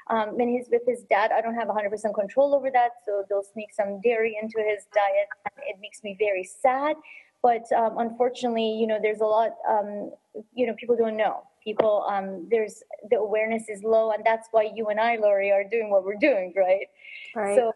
um, 0.10 0.38
when 0.38 0.47
he's 0.49 0.68
with 0.72 0.84
his 0.88 1.03
dad. 1.10 1.32
I 1.32 1.41
don't 1.41 1.55
have 1.55 1.68
100% 1.68 2.14
control 2.14 2.55
over 2.55 2.70
that 2.72 2.91
so 3.05 3.24
they'll 3.30 3.43
sneak 3.43 3.74
some 3.74 4.01
dairy 4.01 4.38
into 4.41 4.58
his 4.58 4.86
diet 4.93 5.28
it 5.68 5.78
makes 5.82 6.03
me 6.03 6.16
very 6.20 6.43
sad. 6.43 6.95
But 7.43 7.72
um, 7.76 7.97
unfortunately 7.97 8.72
you 8.80 8.88
know 8.88 8.99
there's 9.01 9.22
a 9.22 9.26
lot 9.26 9.51
um, 9.70 10.12
you 10.53 10.68
know 10.68 10.74
people 10.80 10.95
don't 10.95 11.18
know. 11.18 11.43
People 11.64 12.05
um, 12.10 12.47
there's 12.49 12.84
the 13.10 13.18
awareness 13.18 13.70
is 13.70 13.84
low 13.84 14.12
and 14.12 14.24
that's 14.26 14.47
why 14.51 14.70
you 14.74 14.88
and 14.88 14.99
i 14.99 15.18
Laurie 15.18 15.51
are 15.51 15.64
doing 15.64 15.89
what 15.89 16.03
we're 16.03 16.16
doing 16.16 16.53
right, 16.55 16.88
right. 17.36 17.58
so 17.58 17.74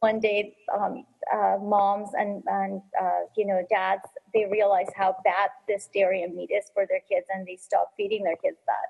one 0.00 0.20
day 0.20 0.54
um, 0.76 1.04
uh, 1.32 1.56
moms 1.60 2.10
and, 2.14 2.42
and 2.46 2.82
uh, 3.00 3.22
you 3.36 3.46
know 3.46 3.64
dads 3.70 4.02
they 4.34 4.44
realize 4.46 4.86
how 4.94 5.16
bad 5.24 5.48
this 5.66 5.88
dairy 5.94 6.22
and 6.22 6.34
meat 6.34 6.50
is 6.50 6.66
for 6.74 6.86
their 6.88 7.00
kids 7.08 7.26
and 7.34 7.46
they 7.46 7.56
stop 7.56 7.92
feeding 7.96 8.22
their 8.22 8.36
kids 8.36 8.58
that 8.66 8.88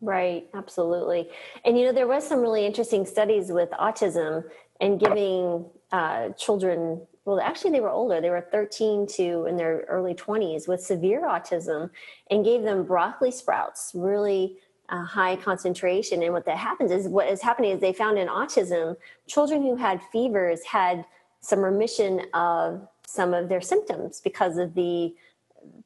right 0.00 0.46
absolutely 0.54 1.28
and 1.64 1.78
you 1.78 1.84
know 1.84 1.92
there 1.92 2.06
was 2.06 2.26
some 2.26 2.40
really 2.40 2.66
interesting 2.66 3.06
studies 3.06 3.50
with 3.50 3.70
autism 3.70 4.44
and 4.80 5.00
giving 5.00 5.64
uh, 5.92 6.28
children 6.30 7.00
well 7.24 7.40
actually 7.40 7.70
they 7.70 7.80
were 7.80 7.90
older 7.90 8.20
they 8.20 8.30
were 8.30 8.46
13 8.52 9.06
to 9.06 9.46
in 9.46 9.56
their 9.56 9.84
early 9.88 10.14
20s 10.14 10.68
with 10.68 10.80
severe 10.80 11.22
autism 11.22 11.88
and 12.30 12.44
gave 12.44 12.62
them 12.62 12.84
broccoli 12.84 13.30
sprouts 13.30 13.92
really 13.94 14.58
a 14.90 15.02
high 15.02 15.36
concentration. 15.36 16.22
And 16.22 16.32
what 16.32 16.44
that 16.46 16.58
happens 16.58 16.90
is 16.90 17.08
what 17.08 17.28
is 17.28 17.42
happening 17.42 17.72
is 17.72 17.80
they 17.80 17.92
found 17.92 18.18
in 18.18 18.28
autism, 18.28 18.96
children 19.26 19.62
who 19.62 19.76
had 19.76 20.00
fevers 20.12 20.64
had 20.64 21.04
some 21.40 21.60
remission 21.60 22.22
of 22.34 22.86
some 23.06 23.34
of 23.34 23.48
their 23.48 23.60
symptoms 23.60 24.20
because 24.20 24.58
of 24.58 24.74
the 24.74 25.14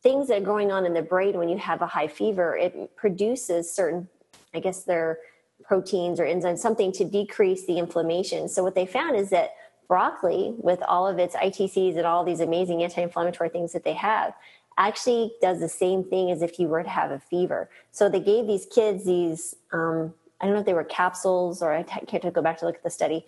things 0.03 0.29
that 0.29 0.43
are 0.43 0.45
going 0.45 0.73
on 0.73 0.87
in 0.87 0.95
the 0.95 1.03
brain 1.03 1.37
when 1.39 1.49
you 1.49 1.59
have 1.59 1.83
a 1.83 1.87
high 1.87 2.09
fever. 2.09 2.57
It 2.57 2.97
produces 2.97 3.73
certain, 3.73 4.09
I 4.55 4.61
guess, 4.61 4.85
their 4.85 5.19
proteins 5.63 6.19
or 6.19 6.25
enzymes, 6.25 6.59
something 6.59 6.93
to 6.93 7.05
decrease 7.05 7.67
the 7.67 7.79
inflammation. 7.79 8.49
So 8.49 8.63
what 8.63 8.75
they 8.75 8.87
found 8.87 9.17
is 9.17 9.31
that 9.31 9.51
broccoli, 9.89 10.55
with 10.59 10.81
all 10.87 11.07
of 11.07 11.19
its 11.19 11.35
ITCs 11.35 11.97
and 11.97 12.07
all 12.07 12.25
these 12.25 12.41
amazing 12.41 12.83
anti 12.83 13.03
inflammatory 13.03 13.51
things 13.51 13.73
that 13.73 13.85
they 13.85 13.93
have, 13.95 14.35
actually 14.79 15.33
does 15.43 15.61
the 15.61 15.69
same 15.69 16.05
thing 16.05 16.31
as 16.31 16.43
if 16.43 16.59
you 16.59 16.69
were 16.69 16.83
to 16.83 16.89
have 16.89 17.11
a 17.11 17.19
fever. 17.19 17.69
So 17.91 18.09
they 18.09 18.21
gave 18.21 18.47
these 18.47 18.67
kids 18.67 19.05
these, 19.05 19.55
um, 19.73 20.15
I 20.41 20.47
don't 20.47 20.55
know 20.55 20.61
if 20.61 20.67
they 20.67 20.75
were 20.75 20.85
capsules 20.85 21.61
or 21.63 21.73
I 21.73 21.83
can't 21.83 22.33
go 22.33 22.41
back 22.41 22.59
to 22.59 22.67
look 22.67 22.77
at 22.77 22.83
the 22.83 22.91
study, 22.91 23.27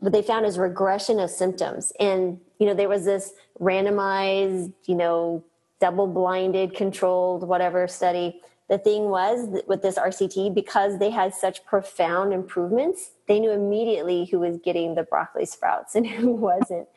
but 0.00 0.12
they 0.12 0.22
found 0.22 0.46
is 0.46 0.58
regression 0.58 1.20
of 1.20 1.28
symptoms. 1.28 1.92
And, 2.00 2.40
you 2.58 2.66
know, 2.66 2.74
there 2.74 2.88
was 2.88 3.04
this 3.04 3.32
randomized, 3.60 4.72
you 4.86 4.94
know, 4.94 5.44
double 5.80 6.06
blinded, 6.06 6.74
controlled, 6.74 7.46
whatever 7.46 7.88
study. 7.88 8.40
The 8.68 8.78
thing 8.78 9.08
was 9.08 9.62
with 9.66 9.82
this 9.82 9.98
RCT, 9.98 10.54
because 10.54 10.98
they 10.98 11.10
had 11.10 11.34
such 11.34 11.64
profound 11.64 12.32
improvements, 12.32 13.10
they 13.26 13.40
knew 13.40 13.50
immediately 13.50 14.26
who 14.26 14.38
was 14.38 14.58
getting 14.58 14.94
the 14.94 15.02
broccoli 15.02 15.46
sprouts 15.46 15.94
and 15.96 16.06
who 16.06 16.30
wasn't. 16.32 16.88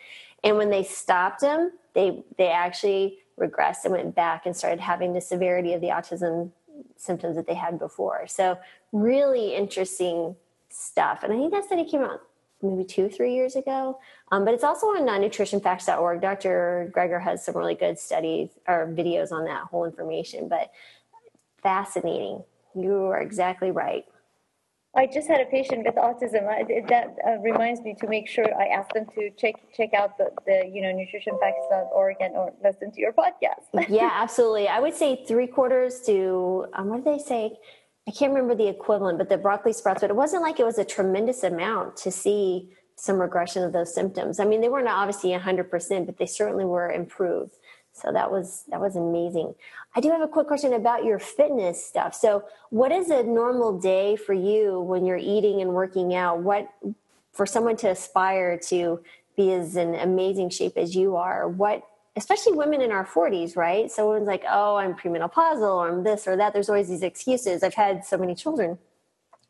And 0.43 0.57
when 0.57 0.69
they 0.69 0.83
stopped 0.83 1.41
them, 1.41 1.71
they 1.93 2.23
they 2.37 2.49
actually 2.49 3.19
regressed 3.39 3.85
and 3.85 3.93
went 3.93 4.13
back 4.13 4.45
and 4.45 4.55
started 4.55 4.79
having 4.79 5.13
the 5.13 5.21
severity 5.21 5.73
of 5.73 5.81
the 5.81 5.87
autism 5.87 6.51
symptoms 6.97 7.35
that 7.35 7.47
they 7.47 7.53
had 7.53 7.79
before. 7.79 8.27
So 8.27 8.57
really 8.91 9.55
interesting 9.55 10.35
stuff. 10.69 11.23
And 11.23 11.33
I 11.33 11.37
think 11.37 11.51
that 11.51 11.65
study 11.65 11.85
came 11.85 12.01
out 12.01 12.21
maybe 12.63 12.85
two, 12.85 13.09
three 13.09 13.33
years 13.33 13.55
ago. 13.55 13.99
Um, 14.31 14.45
but 14.45 14.53
it's 14.53 14.63
also 14.63 14.87
on 14.87 15.05
nutritionfacts.org. 15.05 16.21
Dr. 16.21 16.91
Greger 16.95 17.21
has 17.21 17.45
some 17.45 17.55
really 17.55 17.75
good 17.75 17.99
studies 17.99 18.49
or 18.67 18.87
videos 18.87 19.31
on 19.31 19.45
that 19.45 19.65
whole 19.65 19.85
information. 19.85 20.47
But 20.47 20.71
fascinating. 21.61 22.43
You 22.75 23.05
are 23.05 23.21
exactly 23.21 23.71
right. 23.71 24.05
I 24.95 25.07
just 25.07 25.27
had 25.27 25.41
a 25.41 25.45
patient 25.45 25.85
with 25.85 25.95
autism. 25.95 26.45
that 26.89 27.15
uh, 27.27 27.39
reminds 27.39 27.81
me 27.81 27.95
to 27.99 28.07
make 28.07 28.27
sure 28.27 28.45
I 28.55 28.67
ask 28.67 28.93
them 28.93 29.07
to 29.15 29.31
check 29.31 29.55
check 29.75 29.93
out 29.95 30.19
the, 30.19 30.29
the 30.45 30.69
you 30.71 30.83
know 30.83 30.93
nutritionfacts.org 30.93 32.17
and 32.19 32.35
or 32.35 32.53
listen 32.63 32.91
to 32.91 32.99
your 32.99 33.11
podcast. 33.11 33.89
yeah, 33.89 34.11
absolutely. 34.13 34.67
I 34.67 34.79
would 34.79 34.93
say 34.93 35.25
three 35.25 35.47
quarters 35.47 36.01
to 36.05 36.67
um, 36.73 36.89
what 36.89 37.03
do 37.03 37.11
they 37.11 37.17
say? 37.17 37.57
I 38.07 38.11
can't 38.11 38.33
remember 38.33 38.55
the 38.55 38.67
equivalent, 38.67 39.17
but 39.17 39.29
the 39.29 39.37
broccoli 39.37 39.73
sprouts. 39.73 40.01
But 40.01 40.09
it 40.09 40.15
wasn't 40.15 40.41
like 40.41 40.59
it 40.59 40.65
was 40.65 40.77
a 40.77 40.85
tremendous 40.85 41.43
amount 41.43 41.95
to 41.97 42.11
see 42.11 42.69
some 42.95 43.19
regression 43.19 43.63
of 43.63 43.73
those 43.73 43.93
symptoms. 43.93 44.39
I 44.39 44.45
mean, 44.45 44.61
they 44.61 44.69
weren't 44.69 44.87
obviously 44.87 45.31
100%, 45.31 46.05
but 46.05 46.17
they 46.17 46.25
certainly 46.25 46.65
were 46.65 46.91
improved. 46.91 47.55
So 47.93 48.11
that 48.11 48.31
was 48.31 48.63
that 48.69 48.81
was 48.81 48.95
amazing. 48.95 49.53
I 49.95 50.01
do 50.01 50.09
have 50.09 50.21
a 50.21 50.27
quick 50.27 50.47
question 50.47 50.73
about 50.73 51.05
your 51.05 51.19
fitness 51.19 51.85
stuff. 51.85 52.15
So, 52.15 52.43
what 52.71 52.91
is 52.91 53.11
a 53.11 53.21
normal 53.21 53.79
day 53.79 54.15
for 54.15 54.33
you 54.33 54.79
when 54.79 55.05
you're 55.05 55.17
eating 55.17 55.61
and 55.61 55.73
working 55.73 56.15
out? 56.15 56.39
What 56.39 56.69
for 57.33 57.45
someone 57.45 57.77
to 57.77 57.89
aspire 57.89 58.57
to 58.69 59.03
be 59.37 59.53
as 59.53 59.75
an 59.75 59.93
amazing 59.93 60.49
shape 60.49 60.75
as 60.75 60.95
you 60.95 61.15
are? 61.15 61.47
What 61.47 61.87
especially 62.15 62.53
women 62.53 62.81
in 62.81 62.91
our 62.91 63.05
40s, 63.05 63.55
right? 63.55 63.91
Someone's 63.91 64.27
like, 64.27 64.43
"Oh, 64.49 64.75
I'm 64.75 64.93
premenopausal 64.95 65.75
or 65.75 65.89
I'm 65.89 66.03
this 66.03 66.27
or 66.27 66.37
that." 66.37 66.53
There's 66.53 66.69
always 66.69 66.89
these 66.89 67.03
excuses. 67.03 67.63
I've 67.63 67.73
had 67.73 68.05
so 68.05 68.17
many 68.17 68.35
children. 68.35 68.77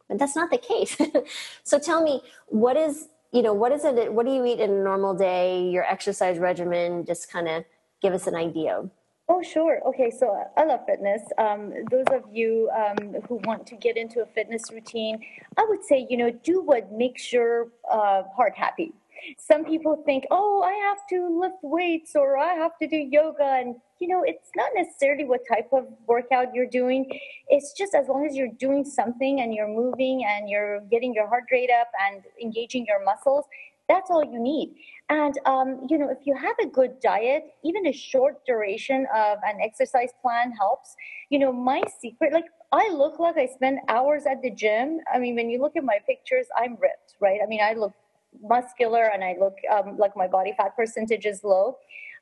But 0.08 0.20
that's 0.20 0.36
not 0.36 0.52
the 0.52 0.58
case. 0.58 0.98
so 1.64 1.80
tell 1.80 2.04
me, 2.04 2.22
what 2.48 2.78
is, 2.78 3.08
you 3.32 3.42
know, 3.42 3.54
what 3.54 3.72
is 3.72 3.86
it 3.86 4.14
what 4.14 4.26
do 4.26 4.32
you 4.34 4.46
eat 4.46 4.60
in 4.60 4.70
a 4.72 4.84
normal 4.84 5.14
day, 5.14 5.70
your 5.70 5.84
exercise 5.84 6.40
regimen, 6.40 7.06
just 7.06 7.32
kind 7.32 7.48
of 7.48 7.66
give 8.02 8.14
us 8.14 8.28
an 8.28 8.36
idea? 8.36 8.90
Oh, 9.30 9.42
sure. 9.42 9.80
Okay, 9.88 10.12
so 10.12 10.46
I 10.58 10.66
love 10.66 10.82
fitness. 10.86 11.22
Um, 11.38 11.74
those 11.90 12.06
of 12.12 12.24
you 12.32 12.70
um, 12.76 13.16
who 13.28 13.36
want 13.46 13.66
to 13.68 13.76
get 13.76 13.96
into 13.96 14.22
a 14.22 14.26
fitness 14.26 14.64
routine, 14.72 15.24
I 15.58 15.66
would 15.70 15.84
say, 15.84 16.06
you 16.10 16.18
know, 16.18 16.30
do 16.30 16.62
what 16.62 16.92
makes 16.92 17.32
your 17.32 17.70
uh, 17.90 18.24
heart 18.36 18.54
happy. 18.56 18.94
Some 19.38 19.66
people 19.66 20.02
think, 20.06 20.26
oh, 20.32 20.62
I 20.64 20.74
have 20.88 21.00
to 21.10 21.40
lift 21.40 21.58
weights 21.62 22.16
or 22.16 22.38
I 22.38 22.54
have 22.54 22.78
to 22.82 22.88
do 22.88 22.98
yoga. 22.98 23.44
And, 23.44 23.76
you 24.00 24.08
know, 24.08 24.24
it's 24.24 24.50
not 24.56 24.72
necessarily 24.76 25.26
what 25.26 25.42
type 25.52 25.70
of 25.72 25.86
workout 26.08 26.54
you're 26.54 26.70
doing. 26.70 27.10
It's 27.50 27.74
just 27.74 27.94
as 27.96 28.08
long 28.08 28.26
as 28.26 28.36
you're 28.36 28.56
doing 28.60 28.86
something 28.86 29.42
and 29.42 29.54
you're 29.54 29.68
moving 29.68 30.26
and 30.26 30.50
you're 30.50 30.82
getting 30.92 31.14
your 31.14 31.28
heart 31.28 31.46
rate 31.52 31.70
up 31.70 31.88
and 32.08 32.24
engaging 32.42 32.86
your 32.86 33.04
muscles, 33.04 33.46
that's 33.90 34.10
all 34.10 34.24
you 34.24 34.40
need. 34.40 34.76
And, 35.10 35.38
um, 35.46 35.86
you 35.90 35.98
know, 35.98 36.10
if 36.10 36.20
you 36.26 36.36
have 36.36 36.56
a 36.62 36.66
good 36.66 37.00
diet, 37.02 37.44
even 37.64 37.86
a 37.88 37.92
short 37.92 38.46
duration 38.46 39.06
of 39.14 39.38
an 39.46 39.60
exercise 39.62 40.12
plan 40.22 40.52
helps. 40.54 40.96
You 41.30 41.40
know, 41.40 41.52
my 41.52 41.84
secret, 42.02 42.32
like, 42.34 42.46
I 42.72 42.90
look 42.90 43.20
like 43.20 43.38
I 43.38 43.46
spend 43.46 43.80
hours 43.90 44.24
at 44.26 44.42
the 44.42 44.50
gym. 44.50 45.00
I 45.14 45.20
mean, 45.20 45.36
when 45.36 45.50
you 45.50 45.60
look 45.62 45.76
at 45.76 45.84
my 45.84 46.00
pictures, 46.08 46.48
I'm 46.58 46.78
ripped, 46.82 47.16
right? 47.20 47.40
I 47.44 47.46
mean, 47.46 47.60
I 47.62 47.74
look 47.74 47.94
muscular 48.42 49.12
and 49.14 49.24
I 49.24 49.36
look 49.40 49.56
um, 49.72 49.98
like 49.98 50.16
my 50.16 50.28
body 50.28 50.54
fat 50.58 50.76
percentage 50.76 51.26
is 51.26 51.44
low. 51.44 51.78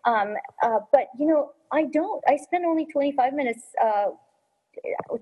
Um, 0.06 0.36
uh, 0.64 0.80
but, 0.92 1.08
you 1.18 1.28
know, 1.28 1.52
I 1.72 1.86
don't. 1.86 2.24
I 2.28 2.38
spend 2.38 2.66
only 2.66 2.86
25 2.86 3.34
minutes 3.34 3.64
uh, 3.84 4.08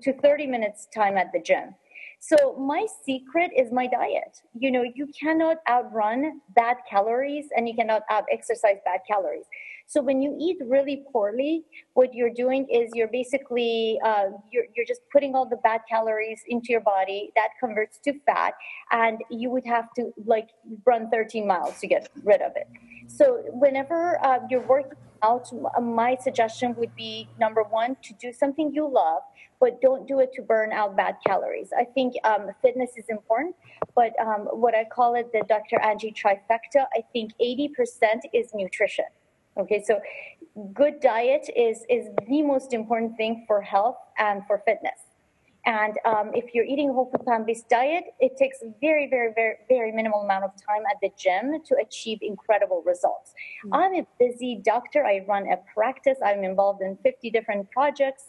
to 0.00 0.12
30 0.12 0.46
minutes 0.46 0.88
time 0.94 1.16
at 1.16 1.32
the 1.32 1.40
gym. 1.40 1.74
So 2.20 2.54
my 2.58 2.86
secret 3.04 3.50
is 3.56 3.72
my 3.72 3.86
diet. 3.86 4.42
You 4.58 4.70
know, 4.70 4.84
you 4.94 5.08
cannot 5.18 5.56
outrun 5.68 6.40
bad 6.54 6.76
calories 6.88 7.46
and 7.56 7.66
you 7.66 7.74
cannot 7.74 8.02
out 8.10 8.24
exercise 8.30 8.76
bad 8.84 9.00
calories. 9.08 9.46
So 9.90 10.00
when 10.00 10.22
you 10.22 10.36
eat 10.38 10.58
really 10.64 11.02
poorly, 11.12 11.64
what 11.94 12.14
you're 12.14 12.32
doing 12.32 12.64
is 12.70 12.92
you're 12.94 13.08
basically 13.08 13.98
uh, 14.04 14.26
you're, 14.52 14.66
you're 14.76 14.86
just 14.86 15.00
putting 15.12 15.34
all 15.34 15.48
the 15.48 15.56
bad 15.64 15.80
calories 15.90 16.42
into 16.46 16.68
your 16.70 16.80
body 16.80 17.32
that 17.34 17.48
converts 17.58 17.98
to 18.04 18.12
fat, 18.24 18.54
and 18.92 19.18
you 19.30 19.50
would 19.50 19.66
have 19.66 19.92
to 19.94 20.14
like 20.24 20.50
run 20.86 21.10
13 21.10 21.44
miles 21.44 21.80
to 21.80 21.88
get 21.88 22.08
rid 22.22 22.40
of 22.40 22.52
it. 22.54 22.68
So 23.08 23.42
whenever 23.48 24.24
uh, 24.24 24.38
you're 24.48 24.64
working 24.64 24.92
out, 25.24 25.50
my 25.82 26.16
suggestion 26.20 26.76
would 26.76 26.94
be 26.94 27.28
number 27.40 27.64
one 27.64 27.96
to 28.04 28.14
do 28.20 28.32
something 28.32 28.72
you 28.72 28.88
love 28.88 29.22
but 29.58 29.78
don't 29.82 30.08
do 30.08 30.20
it 30.20 30.32
to 30.32 30.40
burn 30.40 30.72
out 30.72 30.96
bad 30.96 31.16
calories. 31.26 31.68
I 31.78 31.84
think 31.84 32.14
um, 32.24 32.46
fitness 32.62 32.92
is 32.96 33.04
important, 33.10 33.54
but 33.94 34.18
um, 34.18 34.48
what 34.52 34.74
I 34.74 34.84
call 34.84 35.14
it 35.16 35.30
the 35.34 35.42
Dr. 35.46 35.78
Angie 35.80 36.12
trifecta, 36.12 36.86
I 36.94 37.02
think 37.12 37.32
80% 37.38 37.68
is 38.32 38.54
nutrition. 38.54 39.04
Okay, 39.58 39.82
so 39.84 40.00
good 40.74 41.00
diet 41.00 41.48
is, 41.56 41.84
is 41.88 42.08
the 42.28 42.42
most 42.42 42.72
important 42.72 43.16
thing 43.16 43.44
for 43.46 43.60
health 43.60 43.96
and 44.18 44.42
for 44.46 44.62
fitness. 44.66 44.98
And 45.66 45.98
um, 46.06 46.30
if 46.32 46.54
you're 46.54 46.64
eating 46.64 46.88
a 46.88 46.92
whole 46.92 47.10
food 47.10 47.24
plant 47.24 47.46
based 47.46 47.68
diet, 47.68 48.04
it 48.18 48.36
takes 48.38 48.58
very, 48.80 49.08
very, 49.10 49.32
very, 49.34 49.56
very 49.68 49.92
minimal 49.92 50.22
amount 50.22 50.44
of 50.44 50.52
time 50.52 50.82
at 50.90 50.96
the 51.02 51.10
gym 51.18 51.60
to 51.66 51.76
achieve 51.76 52.18
incredible 52.22 52.82
results. 52.86 53.34
Mm-hmm. 53.66 53.74
I'm 53.74 53.94
a 53.94 54.06
busy 54.18 54.60
doctor. 54.64 55.04
I 55.04 55.22
run 55.28 55.52
a 55.52 55.58
practice. 55.74 56.16
I'm 56.24 56.44
involved 56.44 56.80
in 56.80 56.96
50 57.02 57.30
different 57.30 57.70
projects 57.70 58.24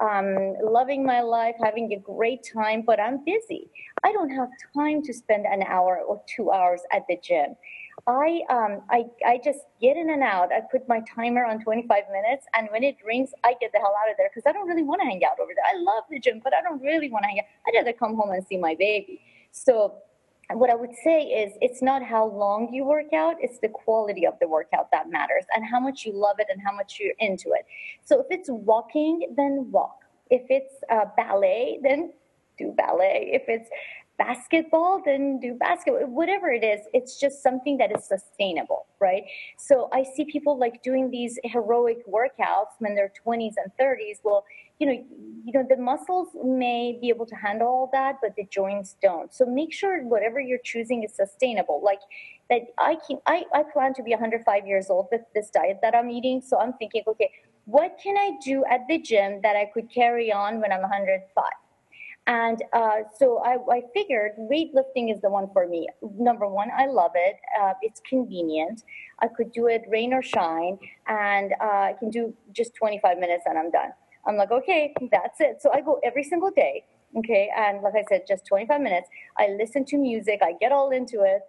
um, 0.00 0.54
loving 0.62 1.04
my 1.04 1.20
life, 1.20 1.54
having 1.62 1.92
a 1.92 1.98
great 1.98 2.46
time, 2.52 2.82
but 2.86 3.00
I'm 3.00 3.24
busy. 3.24 3.70
I 4.04 4.12
don't 4.12 4.30
have 4.30 4.48
time 4.74 5.02
to 5.02 5.12
spend 5.12 5.46
an 5.46 5.62
hour 5.62 6.00
or 6.06 6.22
two 6.26 6.52
hours 6.52 6.80
at 6.92 7.02
the 7.08 7.16
gym. 7.22 7.56
I, 8.06 8.42
um, 8.50 8.82
I, 8.90 9.04
I 9.26 9.40
just 9.42 9.60
get 9.80 9.96
in 9.96 10.10
and 10.10 10.22
out. 10.22 10.52
I 10.52 10.60
put 10.70 10.88
my 10.88 11.00
timer 11.14 11.44
on 11.44 11.60
25 11.62 12.04
minutes, 12.12 12.46
and 12.54 12.68
when 12.70 12.84
it 12.84 12.96
rings, 13.04 13.30
I 13.44 13.54
get 13.60 13.72
the 13.72 13.78
hell 13.78 13.94
out 14.02 14.10
of 14.10 14.16
there 14.16 14.30
because 14.32 14.48
I 14.48 14.52
don't 14.52 14.68
really 14.68 14.84
want 14.84 15.00
to 15.00 15.06
hang 15.06 15.22
out 15.24 15.40
over 15.40 15.52
there. 15.54 15.64
I 15.66 15.78
love 15.80 16.04
the 16.10 16.20
gym, 16.20 16.40
but 16.42 16.52
I 16.54 16.62
don't 16.62 16.80
really 16.82 17.10
want 17.10 17.24
to 17.24 17.28
hang 17.28 17.40
out. 17.40 17.46
I'd 17.66 17.78
rather 17.78 17.92
come 17.92 18.14
home 18.14 18.30
and 18.30 18.46
see 18.46 18.58
my 18.58 18.76
baby. 18.78 19.20
So 19.50 20.02
what 20.52 20.70
I 20.70 20.74
would 20.74 20.94
say 21.02 21.22
is 21.22 21.54
it's 21.60 21.82
not 21.82 22.02
how 22.02 22.26
long 22.26 22.72
you 22.72 22.84
work 22.84 23.12
out, 23.12 23.36
it's 23.40 23.58
the 23.58 23.68
quality 23.68 24.26
of 24.26 24.34
the 24.40 24.46
workout 24.46 24.90
that 24.92 25.10
matters 25.10 25.44
and 25.54 25.64
how 25.64 25.80
much 25.80 26.04
you 26.06 26.12
love 26.12 26.36
it 26.38 26.46
and 26.50 26.60
how 26.64 26.72
much 26.72 26.98
you're 27.00 27.14
into 27.18 27.52
it. 27.52 27.66
So 28.04 28.20
if 28.20 28.26
it's 28.30 28.48
walking, 28.48 29.34
then 29.36 29.68
walk. 29.72 29.98
If 30.30 30.42
it's 30.48 30.74
uh, 30.90 31.06
ballet, 31.16 31.80
then 31.82 32.12
do 32.58 32.72
ballet. 32.76 33.30
If 33.32 33.42
it's 33.48 33.68
basketball, 34.18 35.02
then 35.04 35.38
do 35.40 35.54
basketball. 35.54 36.06
Whatever 36.06 36.52
it 36.52 36.64
is, 36.64 36.80
it's 36.92 37.18
just 37.20 37.42
something 37.42 37.78
that 37.78 37.96
is 37.96 38.04
sustainable, 38.04 38.86
right? 39.00 39.24
So 39.58 39.88
I 39.92 40.04
see 40.04 40.24
people 40.24 40.58
like 40.58 40.82
doing 40.82 41.10
these 41.10 41.38
heroic 41.44 42.06
workouts 42.06 42.74
when 42.78 42.94
they're 42.94 43.12
20s 43.26 43.54
and 43.62 43.70
30s. 43.80 44.20
Well, 44.24 44.44
you 44.78 44.86
know, 44.86 45.04
you 45.44 45.52
know, 45.52 45.64
the 45.68 45.76
muscles 45.76 46.28
may 46.44 46.98
be 47.00 47.08
able 47.08 47.26
to 47.26 47.34
handle 47.34 47.68
all 47.68 47.90
that, 47.92 48.16
but 48.20 48.36
the 48.36 48.44
joints 48.50 48.96
don't. 49.02 49.32
So 49.32 49.46
make 49.46 49.72
sure 49.72 50.02
whatever 50.04 50.40
you're 50.40 50.58
choosing 50.64 51.02
is 51.02 51.14
sustainable. 51.14 51.80
Like 51.82 52.00
that, 52.50 52.62
I 52.78 52.96
can, 53.06 53.18
I, 53.26 53.44
I 53.54 53.62
plan 53.62 53.94
to 53.94 54.02
be 54.02 54.10
105 54.10 54.66
years 54.66 54.90
old 54.90 55.08
with 55.10 55.22
this 55.34 55.50
diet 55.50 55.78
that 55.82 55.94
I'm 55.94 56.10
eating. 56.10 56.42
So 56.42 56.58
I'm 56.58 56.74
thinking, 56.74 57.02
okay, 57.06 57.30
what 57.64 57.98
can 58.02 58.16
I 58.16 58.32
do 58.44 58.64
at 58.70 58.86
the 58.88 58.98
gym 58.98 59.40
that 59.42 59.56
I 59.56 59.70
could 59.72 59.90
carry 59.90 60.32
on 60.32 60.60
when 60.60 60.72
I'm 60.72 60.82
105? 60.82 61.44
And 62.26 62.62
uh, 62.72 63.02
so 63.16 63.38
I, 63.38 63.56
I, 63.70 63.82
figured 63.94 64.32
weightlifting 64.36 65.14
is 65.14 65.20
the 65.22 65.30
one 65.30 65.48
for 65.52 65.68
me. 65.68 65.86
Number 66.18 66.48
one, 66.48 66.70
I 66.76 66.86
love 66.86 67.12
it. 67.14 67.36
Uh, 67.60 67.74
it's 67.82 68.00
convenient. 68.00 68.82
I 69.20 69.28
could 69.28 69.52
do 69.52 69.68
it 69.68 69.82
rain 69.88 70.12
or 70.12 70.22
shine, 70.22 70.76
and 71.06 71.52
uh, 71.60 71.64
I 71.64 71.94
can 72.00 72.10
do 72.10 72.34
just 72.52 72.74
25 72.74 73.18
minutes 73.18 73.44
and 73.46 73.56
I'm 73.56 73.70
done. 73.70 73.90
I'm 74.26 74.36
like, 74.36 74.50
okay, 74.50 74.92
that's 75.12 75.40
it. 75.40 75.62
So 75.62 75.70
I 75.72 75.80
go 75.80 76.00
every 76.02 76.24
single 76.24 76.50
day. 76.50 76.84
Okay. 77.16 77.48
And 77.56 77.80
like 77.82 77.94
I 77.94 78.04
said, 78.08 78.22
just 78.26 78.44
25 78.46 78.80
minutes. 78.80 79.08
I 79.38 79.48
listen 79.58 79.84
to 79.86 79.96
music, 79.96 80.40
I 80.42 80.54
get 80.60 80.72
all 80.72 80.90
into 80.90 81.22
it. 81.22 81.42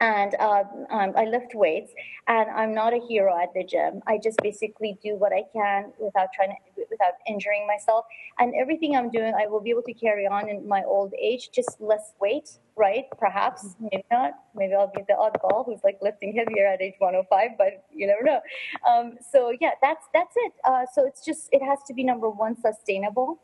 And 0.00 0.34
uh, 0.38 0.64
um, 0.90 1.12
I 1.16 1.24
lift 1.24 1.54
weights. 1.54 1.92
And 2.28 2.50
I'm 2.50 2.74
not 2.74 2.92
a 2.92 3.00
hero 3.08 3.36
at 3.40 3.52
the 3.54 3.64
gym. 3.64 4.00
I 4.06 4.18
just 4.22 4.38
basically 4.42 4.98
do 5.02 5.16
what 5.16 5.32
I 5.32 5.44
can 5.52 5.92
without 5.98 6.28
trying 6.34 6.50
to, 6.50 6.84
without 6.90 7.14
injuring 7.26 7.66
myself. 7.66 8.04
And 8.38 8.54
everything 8.54 8.94
I'm 8.94 9.10
doing, 9.10 9.32
I 9.34 9.46
will 9.46 9.60
be 9.60 9.70
able 9.70 9.82
to 9.82 9.94
carry 9.94 10.26
on 10.26 10.48
in 10.48 10.68
my 10.68 10.82
old 10.84 11.14
age, 11.20 11.50
just 11.52 11.80
less 11.80 12.12
weight, 12.20 12.50
right? 12.76 13.06
Perhaps, 13.18 13.64
mm-hmm. 13.64 13.88
maybe 13.90 14.04
not. 14.10 14.32
Maybe 14.54 14.74
I'll 14.74 14.92
be 14.94 15.02
the 15.08 15.14
oddball 15.14 15.64
who's 15.66 15.80
like 15.82 15.98
lifting 16.02 16.34
heavier 16.34 16.66
at 16.66 16.80
age 16.80 16.94
105, 16.98 17.50
but 17.58 17.84
you 17.92 18.06
never 18.06 18.22
know. 18.22 18.40
Um, 18.88 19.14
so 19.32 19.52
yeah, 19.60 19.72
that's 19.82 20.06
that's 20.14 20.34
it. 20.36 20.52
Uh, 20.64 20.84
so 20.92 21.06
it's 21.06 21.24
just 21.24 21.48
it 21.52 21.62
has 21.62 21.78
to 21.86 21.94
be 21.94 22.04
number 22.04 22.28
one, 22.30 22.56
sustainable. 22.60 23.40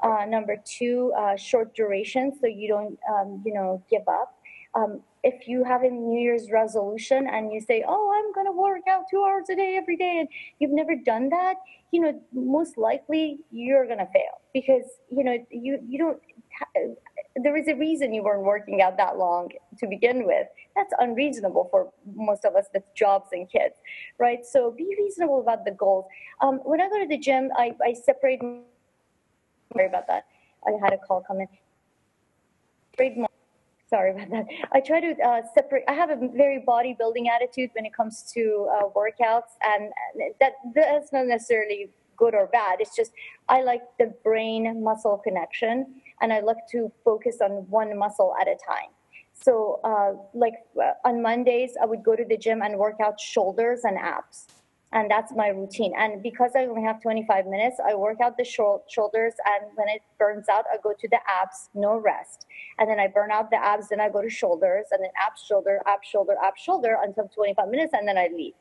Uh, 0.00 0.24
number 0.26 0.56
two, 0.64 1.12
uh, 1.16 1.36
short 1.36 1.74
duration, 1.76 2.32
so 2.40 2.46
you 2.48 2.66
don't 2.66 2.98
um, 3.08 3.42
you 3.44 3.54
know 3.54 3.82
give 3.88 4.02
up. 4.08 4.34
Um, 4.74 5.00
if 5.22 5.46
you 5.46 5.64
have 5.64 5.82
a 5.82 5.90
New 5.90 6.18
Year's 6.18 6.50
resolution 6.50 7.28
and 7.28 7.52
you 7.52 7.60
say, 7.60 7.84
"Oh, 7.86 8.12
I'm 8.16 8.32
going 8.32 8.46
to 8.46 8.52
work 8.52 8.82
out 8.88 9.04
two 9.10 9.22
hours 9.24 9.48
a 9.50 9.54
day 9.56 9.76
every 9.76 9.96
day," 9.96 10.18
and 10.20 10.28
you've 10.58 10.72
never 10.72 10.96
done 10.96 11.28
that, 11.28 11.56
you 11.92 12.00
know, 12.00 12.20
most 12.32 12.78
likely 12.78 13.38
you're 13.50 13.86
going 13.86 13.98
to 13.98 14.06
fail 14.06 14.40
because 14.52 14.84
you 15.10 15.22
know 15.22 15.36
you 15.50 15.78
you 15.86 15.98
don't. 15.98 16.20
There 17.36 17.56
is 17.56 17.68
a 17.68 17.74
reason 17.74 18.12
you 18.12 18.22
weren't 18.22 18.42
working 18.42 18.82
out 18.82 18.96
that 18.98 19.16
long 19.16 19.50
to 19.78 19.86
begin 19.86 20.26
with. 20.26 20.46
That's 20.76 20.92
unreasonable 20.98 21.68
for 21.70 21.90
most 22.14 22.44
of 22.44 22.56
us 22.56 22.66
with 22.74 22.82
jobs 22.94 23.28
and 23.32 23.50
kids, 23.50 23.74
right? 24.18 24.44
So 24.44 24.70
be 24.70 24.94
reasonable 24.98 25.40
about 25.40 25.64
the 25.64 25.70
goals. 25.70 26.06
Um, 26.42 26.60
when 26.64 26.80
I 26.80 26.88
go 26.88 26.98
to 26.98 27.06
the 27.08 27.18
gym, 27.18 27.50
I, 27.56 27.74
I 27.84 27.94
separate. 27.94 28.40
Sorry 29.72 29.86
about 29.86 30.06
that. 30.08 30.26
I 30.66 30.72
had 30.82 30.92
a 30.92 30.98
call 30.98 31.22
come 31.26 31.40
in. 31.40 31.48
My 33.22 33.31
sorry 33.92 34.10
about 34.12 34.30
that. 34.30 34.46
I 34.72 34.80
try 34.80 35.00
to 35.00 35.12
uh, 35.28 35.42
separate. 35.54 35.84
I 35.86 35.92
have 35.92 36.10
a 36.10 36.16
very 36.42 36.64
bodybuilding 36.66 37.26
attitude 37.34 37.70
when 37.74 37.84
it 37.84 37.94
comes 37.94 38.14
to 38.34 38.42
uh, 38.76 38.88
workouts, 39.00 39.52
and 39.70 39.82
that 40.40 40.54
that's 40.74 41.12
not 41.12 41.26
necessarily 41.26 41.90
good 42.16 42.34
or 42.34 42.46
bad. 42.46 42.80
It's 42.80 42.96
just 42.96 43.12
I 43.48 43.62
like 43.62 43.82
the 43.98 44.08
brain 44.24 44.82
muscle 44.82 45.18
connection, 45.18 45.74
and 46.20 46.32
I 46.32 46.40
like 46.40 46.62
to 46.72 46.90
focus 47.04 47.36
on 47.42 47.52
one 47.80 47.96
muscle 47.98 48.34
at 48.40 48.48
a 48.48 48.56
time. 48.72 48.90
So, 49.34 49.80
uh, 49.84 50.12
like 50.34 50.54
uh, 50.80 51.08
on 51.08 51.22
Mondays, 51.22 51.72
I 51.82 51.86
would 51.86 52.02
go 52.02 52.14
to 52.16 52.24
the 52.24 52.38
gym 52.38 52.62
and 52.62 52.78
work 52.78 52.96
out 53.04 53.20
shoulders 53.20 53.80
and 53.84 53.98
abs 53.98 54.46
and 54.92 55.10
that's 55.10 55.32
my 55.34 55.48
routine. 55.48 55.92
And 55.96 56.22
because 56.22 56.52
I 56.56 56.66
only 56.66 56.82
have 56.82 57.00
25 57.00 57.46
minutes, 57.46 57.76
I 57.84 57.94
work 57.94 58.20
out 58.20 58.36
the 58.36 58.44
shoulders, 58.44 59.34
and 59.46 59.70
when 59.74 59.88
it 59.88 60.02
burns 60.18 60.48
out, 60.48 60.64
I 60.72 60.76
go 60.82 60.92
to 60.98 61.08
the 61.08 61.18
abs, 61.26 61.70
no 61.74 61.96
rest. 61.96 62.46
And 62.78 62.88
then 62.88 63.00
I 63.00 63.08
burn 63.08 63.30
out 63.30 63.50
the 63.50 63.56
abs, 63.56 63.88
then 63.88 64.00
I 64.00 64.08
go 64.10 64.20
to 64.22 64.30
shoulders, 64.30 64.86
and 64.92 65.02
then 65.02 65.10
abs, 65.20 65.42
shoulder, 65.42 65.80
abs, 65.86 66.06
shoulder, 66.06 66.36
abs, 66.42 66.60
shoulder 66.60 66.98
until 67.02 67.28
25 67.28 67.68
minutes, 67.68 67.92
and 67.94 68.06
then 68.06 68.18
I 68.18 68.28
leave. 68.34 68.54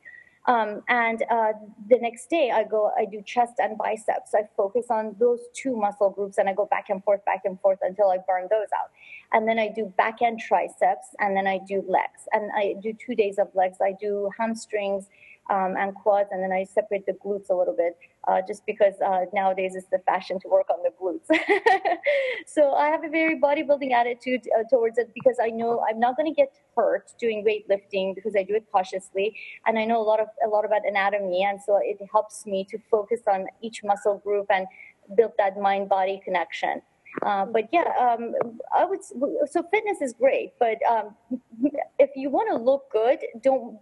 Um, 0.47 0.81
and 0.87 1.23
uh, 1.29 1.51
the 1.87 1.99
next 1.99 2.29
day, 2.29 2.49
I 2.49 2.63
go, 2.63 2.91
I 2.97 3.05
do 3.05 3.21
chest 3.21 3.53
and 3.59 3.77
biceps. 3.77 4.33
I 4.33 4.47
focus 4.57 4.87
on 4.89 5.15
those 5.19 5.39
two 5.53 5.75
muscle 5.75 6.09
groups, 6.09 6.37
and 6.37 6.49
I 6.49 6.53
go 6.53 6.65
back 6.65 6.89
and 6.89 7.03
forth, 7.03 7.23
back 7.25 7.41
and 7.45 7.59
forth 7.59 7.79
until 7.83 8.09
I 8.09 8.17
burn 8.27 8.47
those 8.49 8.67
out. 8.75 8.89
And 9.33 9.47
then 9.47 9.59
I 9.59 9.69
do 9.69 9.93
back 9.97 10.21
end 10.21 10.39
triceps, 10.39 11.07
and 11.19 11.35
then 11.37 11.45
I 11.45 11.59
do 11.67 11.83
legs, 11.87 12.27
and 12.31 12.49
I 12.55 12.75
do 12.81 12.93
two 12.93 13.15
days 13.15 13.37
of 13.37 13.49
legs. 13.53 13.77
I 13.81 13.93
do 13.99 14.29
hamstrings 14.37 15.09
um, 15.49 15.75
and 15.77 15.93
quads, 15.95 16.29
and 16.31 16.41
then 16.41 16.51
I 16.51 16.63
separate 16.63 17.05
the 17.05 17.13
glutes 17.13 17.49
a 17.49 17.55
little 17.55 17.75
bit, 17.75 17.97
uh, 18.27 18.41
just 18.47 18.65
because 18.65 18.93
uh, 19.05 19.25
nowadays 19.33 19.75
it's 19.75 19.87
the 19.87 19.99
fashion 19.99 20.39
to 20.41 20.47
work 20.47 20.67
on 20.69 20.79
the 20.83 20.91
glutes. 20.99 21.27
so 22.47 22.73
I 22.73 22.89
have 22.89 23.03
a 23.03 23.09
very 23.09 23.39
bodybuilding 23.39 23.91
attitude 23.91 24.41
uh, 24.57 24.63
towards 24.69 24.97
it 24.97 25.11
because 25.13 25.37
I 25.41 25.49
know 25.49 25.83
I'm 25.89 25.99
not 25.99 26.15
going 26.15 26.33
to 26.33 26.35
get 26.35 26.53
hurt 26.75 27.11
doing 27.19 27.43
weightlifting 27.43 28.15
because 28.15 28.35
I 28.35 28.43
do 28.43 28.55
it 28.55 28.65
cautiously, 28.71 29.35
and 29.65 29.77
I 29.77 29.85
know 29.85 30.01
a 30.01 30.03
lot 30.03 30.19
of 30.19 30.27
a 30.45 30.47
lot 30.47 30.63
about 30.63 30.81
anatomy, 30.87 31.43
and 31.43 31.59
so 31.61 31.79
it 31.81 31.99
helps 32.11 32.45
me 32.45 32.65
to 32.69 32.77
focus 32.89 33.21
on 33.27 33.47
each 33.61 33.83
muscle 33.83 34.19
group 34.19 34.45
and 34.49 34.67
build 35.15 35.31
that 35.37 35.59
mind-body 35.59 36.21
connection. 36.23 36.81
Uh, 37.23 37.45
but 37.45 37.67
yeah, 37.73 37.91
um, 37.99 38.33
I 38.73 38.85
would. 38.85 39.03
So 39.03 39.63
fitness 39.69 40.01
is 40.01 40.13
great, 40.13 40.53
but 40.59 40.77
um, 40.89 41.15
if 41.99 42.11
you 42.15 42.29
want 42.29 42.49
to 42.51 42.57
look 42.57 42.89
good, 42.91 43.19
don't 43.43 43.77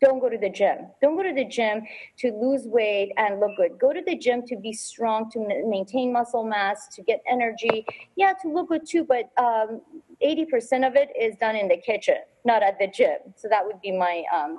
don't 0.00 0.20
go 0.20 0.28
to 0.28 0.36
the 0.36 0.50
gym. 0.50 0.88
Don't 1.00 1.16
go 1.16 1.22
to 1.22 1.32
the 1.32 1.44
gym 1.44 1.82
to 2.18 2.32
lose 2.32 2.66
weight 2.66 3.12
and 3.16 3.40
look 3.40 3.56
good. 3.56 3.78
Go 3.78 3.92
to 3.92 4.02
the 4.06 4.16
gym 4.16 4.42
to 4.46 4.56
be 4.56 4.72
strong, 4.72 5.30
to 5.30 5.38
maintain 5.66 6.12
muscle 6.12 6.44
mass, 6.44 6.88
to 6.94 7.02
get 7.02 7.22
energy. 7.30 7.86
Yeah, 8.14 8.34
to 8.42 8.48
look 8.48 8.68
good 8.68 8.86
too, 8.86 9.04
but 9.04 9.30
um, 9.42 9.80
80% 10.22 10.86
of 10.86 10.96
it 10.96 11.08
is 11.18 11.36
done 11.36 11.56
in 11.56 11.68
the 11.68 11.78
kitchen, 11.78 12.16
not 12.44 12.62
at 12.62 12.78
the 12.78 12.88
gym. 12.88 13.18
So 13.36 13.48
that 13.48 13.64
would 13.64 13.80
be 13.80 13.92
my 13.92 14.22
um, 14.34 14.58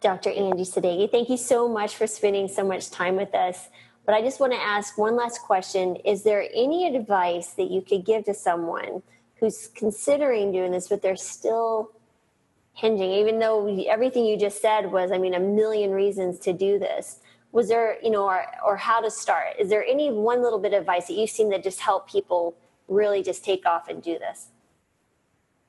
Dr. 0.00 0.30
Angie 0.30 0.64
Sadeghi, 0.64 1.10
thank 1.10 1.28
you 1.28 1.36
so 1.36 1.68
much 1.68 1.96
for 1.96 2.06
spending 2.06 2.48
so 2.48 2.64
much 2.64 2.90
time 2.90 3.16
with 3.16 3.34
us. 3.34 3.68
But 4.06 4.14
I 4.14 4.22
just 4.22 4.40
want 4.40 4.52
to 4.54 4.60
ask 4.60 4.96
one 4.96 5.16
last 5.16 5.42
question: 5.42 5.96
Is 5.96 6.22
there 6.22 6.46
any 6.54 6.94
advice 6.96 7.48
that 7.58 7.70
you 7.70 7.82
could 7.82 8.06
give 8.06 8.24
to 8.24 8.34
someone 8.34 9.02
who's 9.40 9.68
considering 9.68 10.52
doing 10.52 10.72
this, 10.72 10.88
but 10.88 11.02
they're 11.02 11.16
still 11.16 11.92
hinging 12.80 13.10
even 13.10 13.38
though 13.38 13.66
everything 13.88 14.24
you 14.24 14.38
just 14.38 14.62
said 14.62 14.90
was 14.90 15.12
i 15.12 15.18
mean 15.18 15.34
a 15.34 15.40
million 15.40 15.90
reasons 15.90 16.38
to 16.38 16.52
do 16.52 16.78
this. 16.78 17.20
Was 17.52 17.68
there 17.68 17.98
you 18.02 18.10
know 18.10 18.24
or, 18.24 18.46
or 18.64 18.76
how 18.76 19.00
to 19.00 19.10
start? 19.10 19.48
Is 19.58 19.68
there 19.68 19.84
any 19.84 20.10
one 20.10 20.40
little 20.42 20.58
bit 20.58 20.72
of 20.72 20.80
advice 20.80 21.08
that 21.08 21.14
you've 21.14 21.30
seen 21.30 21.50
that 21.50 21.62
just 21.64 21.80
help 21.80 22.08
people 22.08 22.54
really 22.86 23.22
just 23.22 23.44
take 23.44 23.66
off 23.66 23.88
and 23.88 24.02
do 24.02 24.18
this? 24.18 24.48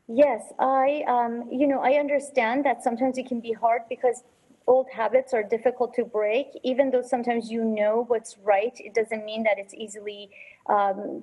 Yes 0.07 0.41
i 0.59 1.03
um, 1.07 1.33
you 1.51 1.67
know 1.67 1.79
i 1.79 1.93
understand 1.93 2.65
that 2.65 2.83
sometimes 2.83 3.17
it 3.17 3.27
can 3.27 3.39
be 3.39 3.53
hard 3.53 3.81
because 3.89 4.23
old 4.67 4.87
habits 4.93 5.33
are 5.33 5.43
difficult 5.43 5.93
to 5.95 6.05
break. 6.05 6.47
Even 6.63 6.91
though 6.91 7.01
sometimes 7.01 7.49
you 7.49 7.63
know 7.63 8.05
what's 8.07 8.37
right 8.43 8.75
it 8.87 8.93
doesn't 8.93 9.25
mean 9.25 9.43
that 9.43 9.57
it's 9.57 9.73
easily 9.73 10.29
um, 10.69 11.21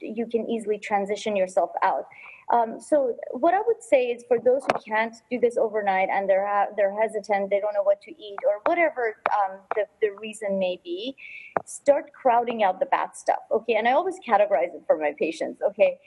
you 0.00 0.26
can 0.26 0.48
easily 0.48 0.78
transition 0.78 1.36
yourself 1.36 1.70
out 1.82 2.06
um, 2.52 2.80
so 2.80 3.16
what 3.30 3.54
I 3.54 3.60
would 3.66 3.80
say 3.80 4.06
is 4.06 4.24
for 4.26 4.38
those 4.38 4.62
who 4.62 4.92
can't 4.92 5.14
do 5.30 5.38
this 5.38 5.56
overnight 5.56 6.08
and 6.10 6.28
they're 6.28 6.46
ha- 6.46 6.72
they're 6.76 6.98
hesitant, 7.00 7.50
they 7.50 7.60
don't 7.60 7.74
know 7.74 7.82
what 7.82 8.00
to 8.02 8.10
eat 8.10 8.38
or 8.46 8.60
whatever 8.66 9.16
um, 9.32 9.58
the, 9.76 9.84
the 10.00 10.10
reason 10.20 10.58
may 10.58 10.80
be, 10.82 11.16
start 11.64 12.12
crowding 12.12 12.62
out 12.62 12.80
the 12.80 12.86
bad 12.86 13.14
stuff. 13.14 13.38
Okay, 13.52 13.74
and 13.74 13.86
I 13.86 13.92
always 13.92 14.16
categorize 14.26 14.74
it 14.74 14.82
for 14.86 14.98
my 14.98 15.12
patients. 15.18 15.60
Okay, 15.62 15.98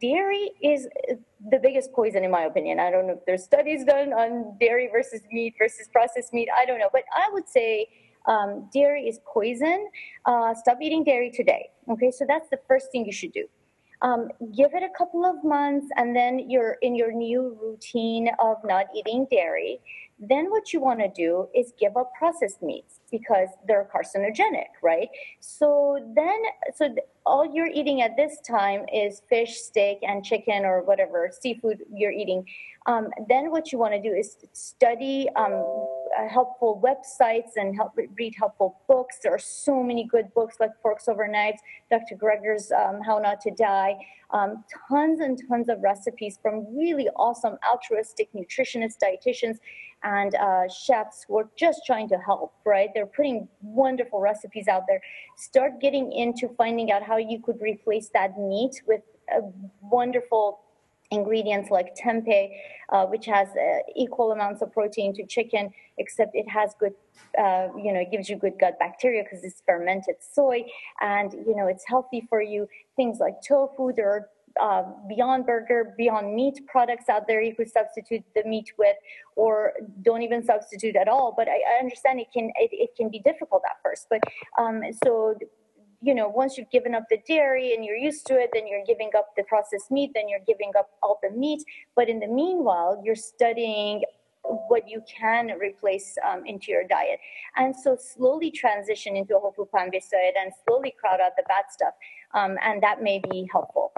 dairy 0.00 0.52
is 0.62 0.88
the 1.50 1.58
biggest 1.58 1.92
poison 1.92 2.24
in 2.24 2.30
my 2.30 2.42
opinion. 2.42 2.80
I 2.80 2.90
don't 2.90 3.06
know 3.06 3.14
if 3.14 3.26
there's 3.26 3.44
studies 3.44 3.84
done 3.84 4.12
on 4.12 4.56
dairy 4.58 4.88
versus 4.90 5.20
meat 5.30 5.54
versus 5.58 5.88
processed 5.92 6.32
meat. 6.32 6.48
I 6.56 6.64
don't 6.64 6.78
know. 6.78 6.90
But 6.92 7.04
i 7.14 7.28
would 7.32 7.48
say 7.48 7.88
um, 8.26 8.68
dairy 8.72 9.08
is 9.08 9.20
poison. 9.30 9.88
Uh, 10.24 10.54
stop 10.54 10.78
eating 10.80 11.04
dairy 11.04 11.30
today 11.30 11.70
okay? 11.90 12.10
So 12.10 12.24
that's 12.26 12.48
the 12.50 12.58
first 12.68 12.90
thing 12.92 13.04
you 13.04 13.12
should 13.12 13.32
do 13.32 13.46
um, 14.02 14.28
give 14.54 14.74
it 14.74 14.82
a 14.82 14.88
couple 14.96 15.24
of 15.24 15.42
months 15.44 15.86
and 15.96 16.16
then 16.16 16.48
you're 16.48 16.78
in 16.82 16.94
your 16.94 17.12
new 17.12 17.56
routine 17.60 18.30
of 18.38 18.56
not 18.64 18.86
eating 18.94 19.26
dairy 19.30 19.80
then 20.20 20.50
what 20.50 20.72
you 20.72 20.80
want 20.80 21.00
to 21.00 21.08
do 21.08 21.48
is 21.54 21.72
give 21.80 21.96
up 21.96 22.12
processed 22.16 22.62
meats 22.62 23.00
because 23.10 23.48
they're 23.66 23.88
carcinogenic, 23.92 24.68
right? 24.82 25.08
So 25.40 25.98
then, 26.14 26.42
so 26.74 26.88
th- 26.88 27.06
all 27.24 27.50
you're 27.54 27.70
eating 27.72 28.02
at 28.02 28.16
this 28.16 28.38
time 28.46 28.84
is 28.92 29.22
fish, 29.30 29.56
steak, 29.56 30.00
and 30.02 30.22
chicken 30.22 30.66
or 30.66 30.82
whatever 30.82 31.30
seafood 31.40 31.84
you're 31.90 32.12
eating. 32.12 32.44
Um, 32.84 33.08
then 33.28 33.50
what 33.50 33.72
you 33.72 33.78
want 33.78 33.94
to 33.94 34.00
do 34.00 34.14
is 34.14 34.36
study 34.52 35.28
um, 35.36 35.64
helpful 36.28 36.80
websites 36.84 37.56
and 37.56 37.74
help 37.74 37.92
read 38.14 38.34
helpful 38.38 38.80
books. 38.88 39.18
There 39.22 39.34
are 39.34 39.38
so 39.38 39.82
many 39.82 40.04
good 40.04 40.32
books 40.34 40.56
like 40.60 40.70
Forks 40.82 41.08
Over 41.08 41.28
Knives, 41.28 41.60
Dr. 41.90 42.16
Greger's 42.16 42.72
um, 42.72 43.00
How 43.00 43.18
Not 43.18 43.40
to 43.42 43.50
Die. 43.50 43.96
Um, 44.32 44.64
tons 44.88 45.20
and 45.20 45.40
tons 45.48 45.68
of 45.68 45.80
recipes 45.82 46.38
from 46.40 46.66
really 46.76 47.08
awesome 47.16 47.56
altruistic 47.68 48.28
nutritionists, 48.32 48.96
dietitians, 49.02 49.58
and 50.02 50.34
uh, 50.36 50.68
chefs 50.68 51.24
who 51.26 51.38
are 51.38 51.48
just 51.56 51.82
trying 51.84 52.08
to 52.08 52.18
help, 52.18 52.54
right? 52.64 52.90
They're 52.94 53.06
putting 53.06 53.48
wonderful 53.62 54.20
recipes 54.20 54.68
out 54.68 54.84
there. 54.88 55.02
Start 55.36 55.80
getting 55.80 56.12
into 56.12 56.48
finding 56.56 56.92
out 56.92 57.02
how 57.02 57.16
you 57.16 57.40
could 57.42 57.60
replace 57.60 58.08
that 58.14 58.38
meat 58.38 58.80
with 58.86 59.02
a 59.30 59.40
wonderful 59.82 60.60
ingredients 61.10 61.70
like 61.70 61.94
tempeh, 61.96 62.50
uh, 62.90 63.06
which 63.06 63.26
has 63.26 63.48
uh, 63.48 63.78
equal 63.96 64.32
amounts 64.32 64.62
of 64.62 64.72
protein 64.72 65.14
to 65.14 65.26
chicken, 65.26 65.70
except 65.98 66.34
it 66.34 66.48
has 66.48 66.74
good, 66.78 66.94
uh, 67.38 67.68
you 67.76 67.92
know, 67.92 68.00
it 68.00 68.10
gives 68.10 68.28
you 68.28 68.36
good 68.36 68.58
gut 68.58 68.78
bacteria 68.78 69.22
because 69.22 69.44
it's 69.44 69.62
fermented 69.66 70.16
soy, 70.20 70.64
and 71.00 71.32
you 71.32 71.54
know 71.56 71.66
it's 71.66 71.84
healthy 71.86 72.26
for 72.28 72.42
you. 72.42 72.68
Things 72.96 73.18
like 73.18 73.42
tofu, 73.46 73.92
there 73.92 74.10
are 74.10 74.28
uh, 74.60 74.82
Beyond 75.08 75.46
Burger, 75.46 75.94
Beyond 75.96 76.34
Meat 76.34 76.60
products 76.66 77.08
out 77.08 77.26
there 77.26 77.40
you 77.40 77.54
could 77.54 77.70
substitute 77.70 78.24
the 78.34 78.42
meat 78.44 78.72
with, 78.78 78.96
or 79.36 79.74
don't 80.02 80.22
even 80.22 80.44
substitute 80.44 80.96
at 80.96 81.08
all. 81.08 81.34
But 81.36 81.48
I, 81.48 81.76
I 81.76 81.78
understand 81.80 82.20
it 82.20 82.28
can 82.32 82.50
it, 82.56 82.70
it, 82.72 82.90
can 82.96 83.10
be 83.10 83.20
difficult 83.20 83.62
at 83.68 83.76
first. 83.82 84.06
But 84.08 84.20
um, 84.58 84.82
so 85.04 85.34
you 86.02 86.14
know, 86.14 86.28
once 86.28 86.56
you've 86.56 86.70
given 86.70 86.94
up 86.94 87.04
the 87.10 87.18
dairy 87.26 87.74
and 87.74 87.84
you're 87.84 87.96
used 87.96 88.26
to 88.26 88.34
it, 88.34 88.50
then 88.54 88.66
you're 88.66 88.84
giving 88.86 89.10
up 89.16 89.28
the 89.36 89.42
processed 89.44 89.90
meat, 89.90 90.12
then 90.14 90.28
you're 90.28 90.40
giving 90.46 90.72
up 90.78 90.90
all 91.02 91.18
the 91.22 91.30
meat. 91.30 91.62
But 91.94 92.08
in 92.08 92.20
the 92.20 92.26
meanwhile, 92.26 93.00
you're 93.04 93.16
studying 93.16 94.02
what 94.42 94.88
you 94.88 95.02
can 95.06 95.50
replace 95.58 96.16
um, 96.26 96.46
into 96.46 96.72
your 96.72 96.84
diet. 96.86 97.20
And 97.56 97.76
so 97.76 97.96
slowly 97.96 98.50
transition 98.50 99.14
into 99.14 99.36
a 99.36 99.40
whole 99.40 99.52
food 99.52 99.70
plant 99.70 99.92
based 99.92 100.10
diet 100.10 100.34
and 100.40 100.52
slowly 100.66 100.94
crowd 100.98 101.20
out 101.20 101.32
the 101.36 101.44
bad 101.46 101.64
stuff. 101.70 101.94
Um, 102.32 102.56
and 102.62 102.82
that 102.82 103.02
may 103.02 103.20
be 103.30 103.48
helpful. 103.52 103.92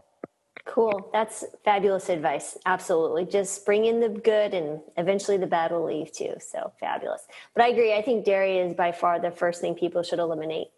Cool. 0.64 1.10
That's 1.12 1.44
fabulous 1.64 2.08
advice. 2.08 2.56
Absolutely. 2.66 3.24
Just 3.24 3.64
bring 3.66 3.84
in 3.84 4.00
the 4.00 4.08
good 4.08 4.54
and 4.54 4.80
eventually 4.96 5.36
the 5.36 5.46
bad 5.46 5.72
will 5.72 5.84
leave 5.84 6.12
too. 6.12 6.34
So 6.40 6.72
fabulous. 6.78 7.26
But 7.54 7.64
I 7.64 7.68
agree. 7.68 7.94
I 7.94 8.02
think 8.02 8.24
dairy 8.24 8.58
is 8.58 8.74
by 8.74 8.92
far 8.92 9.20
the 9.20 9.30
first 9.30 9.60
thing 9.60 9.74
people 9.74 10.02
should 10.02 10.20
eliminate 10.20 10.68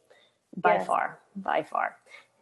by 0.57 0.75
yes. 0.75 0.87
far, 0.87 1.19
by 1.37 1.63
far. 1.63 1.97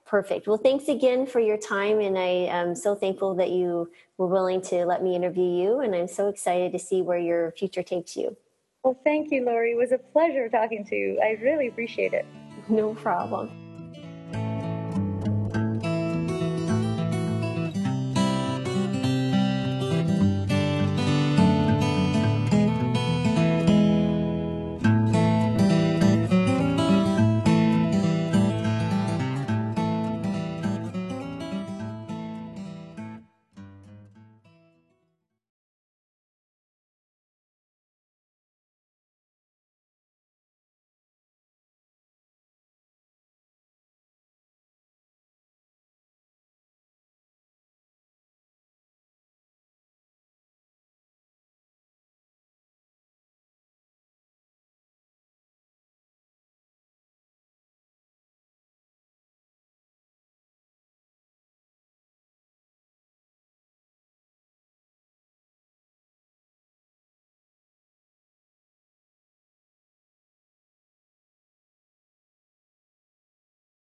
Perfect. 0.06 0.46
Well, 0.46 0.58
thanks 0.58 0.88
again 0.88 1.26
for 1.26 1.40
your 1.40 1.56
time. 1.56 1.98
And 2.00 2.18
I 2.18 2.46
am 2.50 2.74
so 2.74 2.94
thankful 2.94 3.34
that 3.36 3.50
you 3.50 3.90
were 4.18 4.26
willing 4.26 4.60
to 4.62 4.84
let 4.84 5.02
me 5.02 5.16
interview 5.16 5.44
you. 5.44 5.80
And 5.80 5.94
I'm 5.94 6.08
so 6.08 6.28
excited 6.28 6.72
to 6.72 6.78
see 6.78 7.00
where 7.00 7.18
your 7.18 7.52
future 7.52 7.82
takes 7.82 8.14
you. 8.14 8.36
Well, 8.84 8.98
thank 9.04 9.30
you, 9.30 9.44
Laurie. 9.44 9.72
It 9.72 9.78
was 9.78 9.92
a 9.92 9.98
pleasure 9.98 10.48
talking 10.48 10.84
to 10.86 10.96
you. 10.96 11.20
I 11.22 11.38
really 11.42 11.68
appreciate 11.68 12.12
it. 12.12 12.26
No 12.68 12.94
problem. 12.94 13.61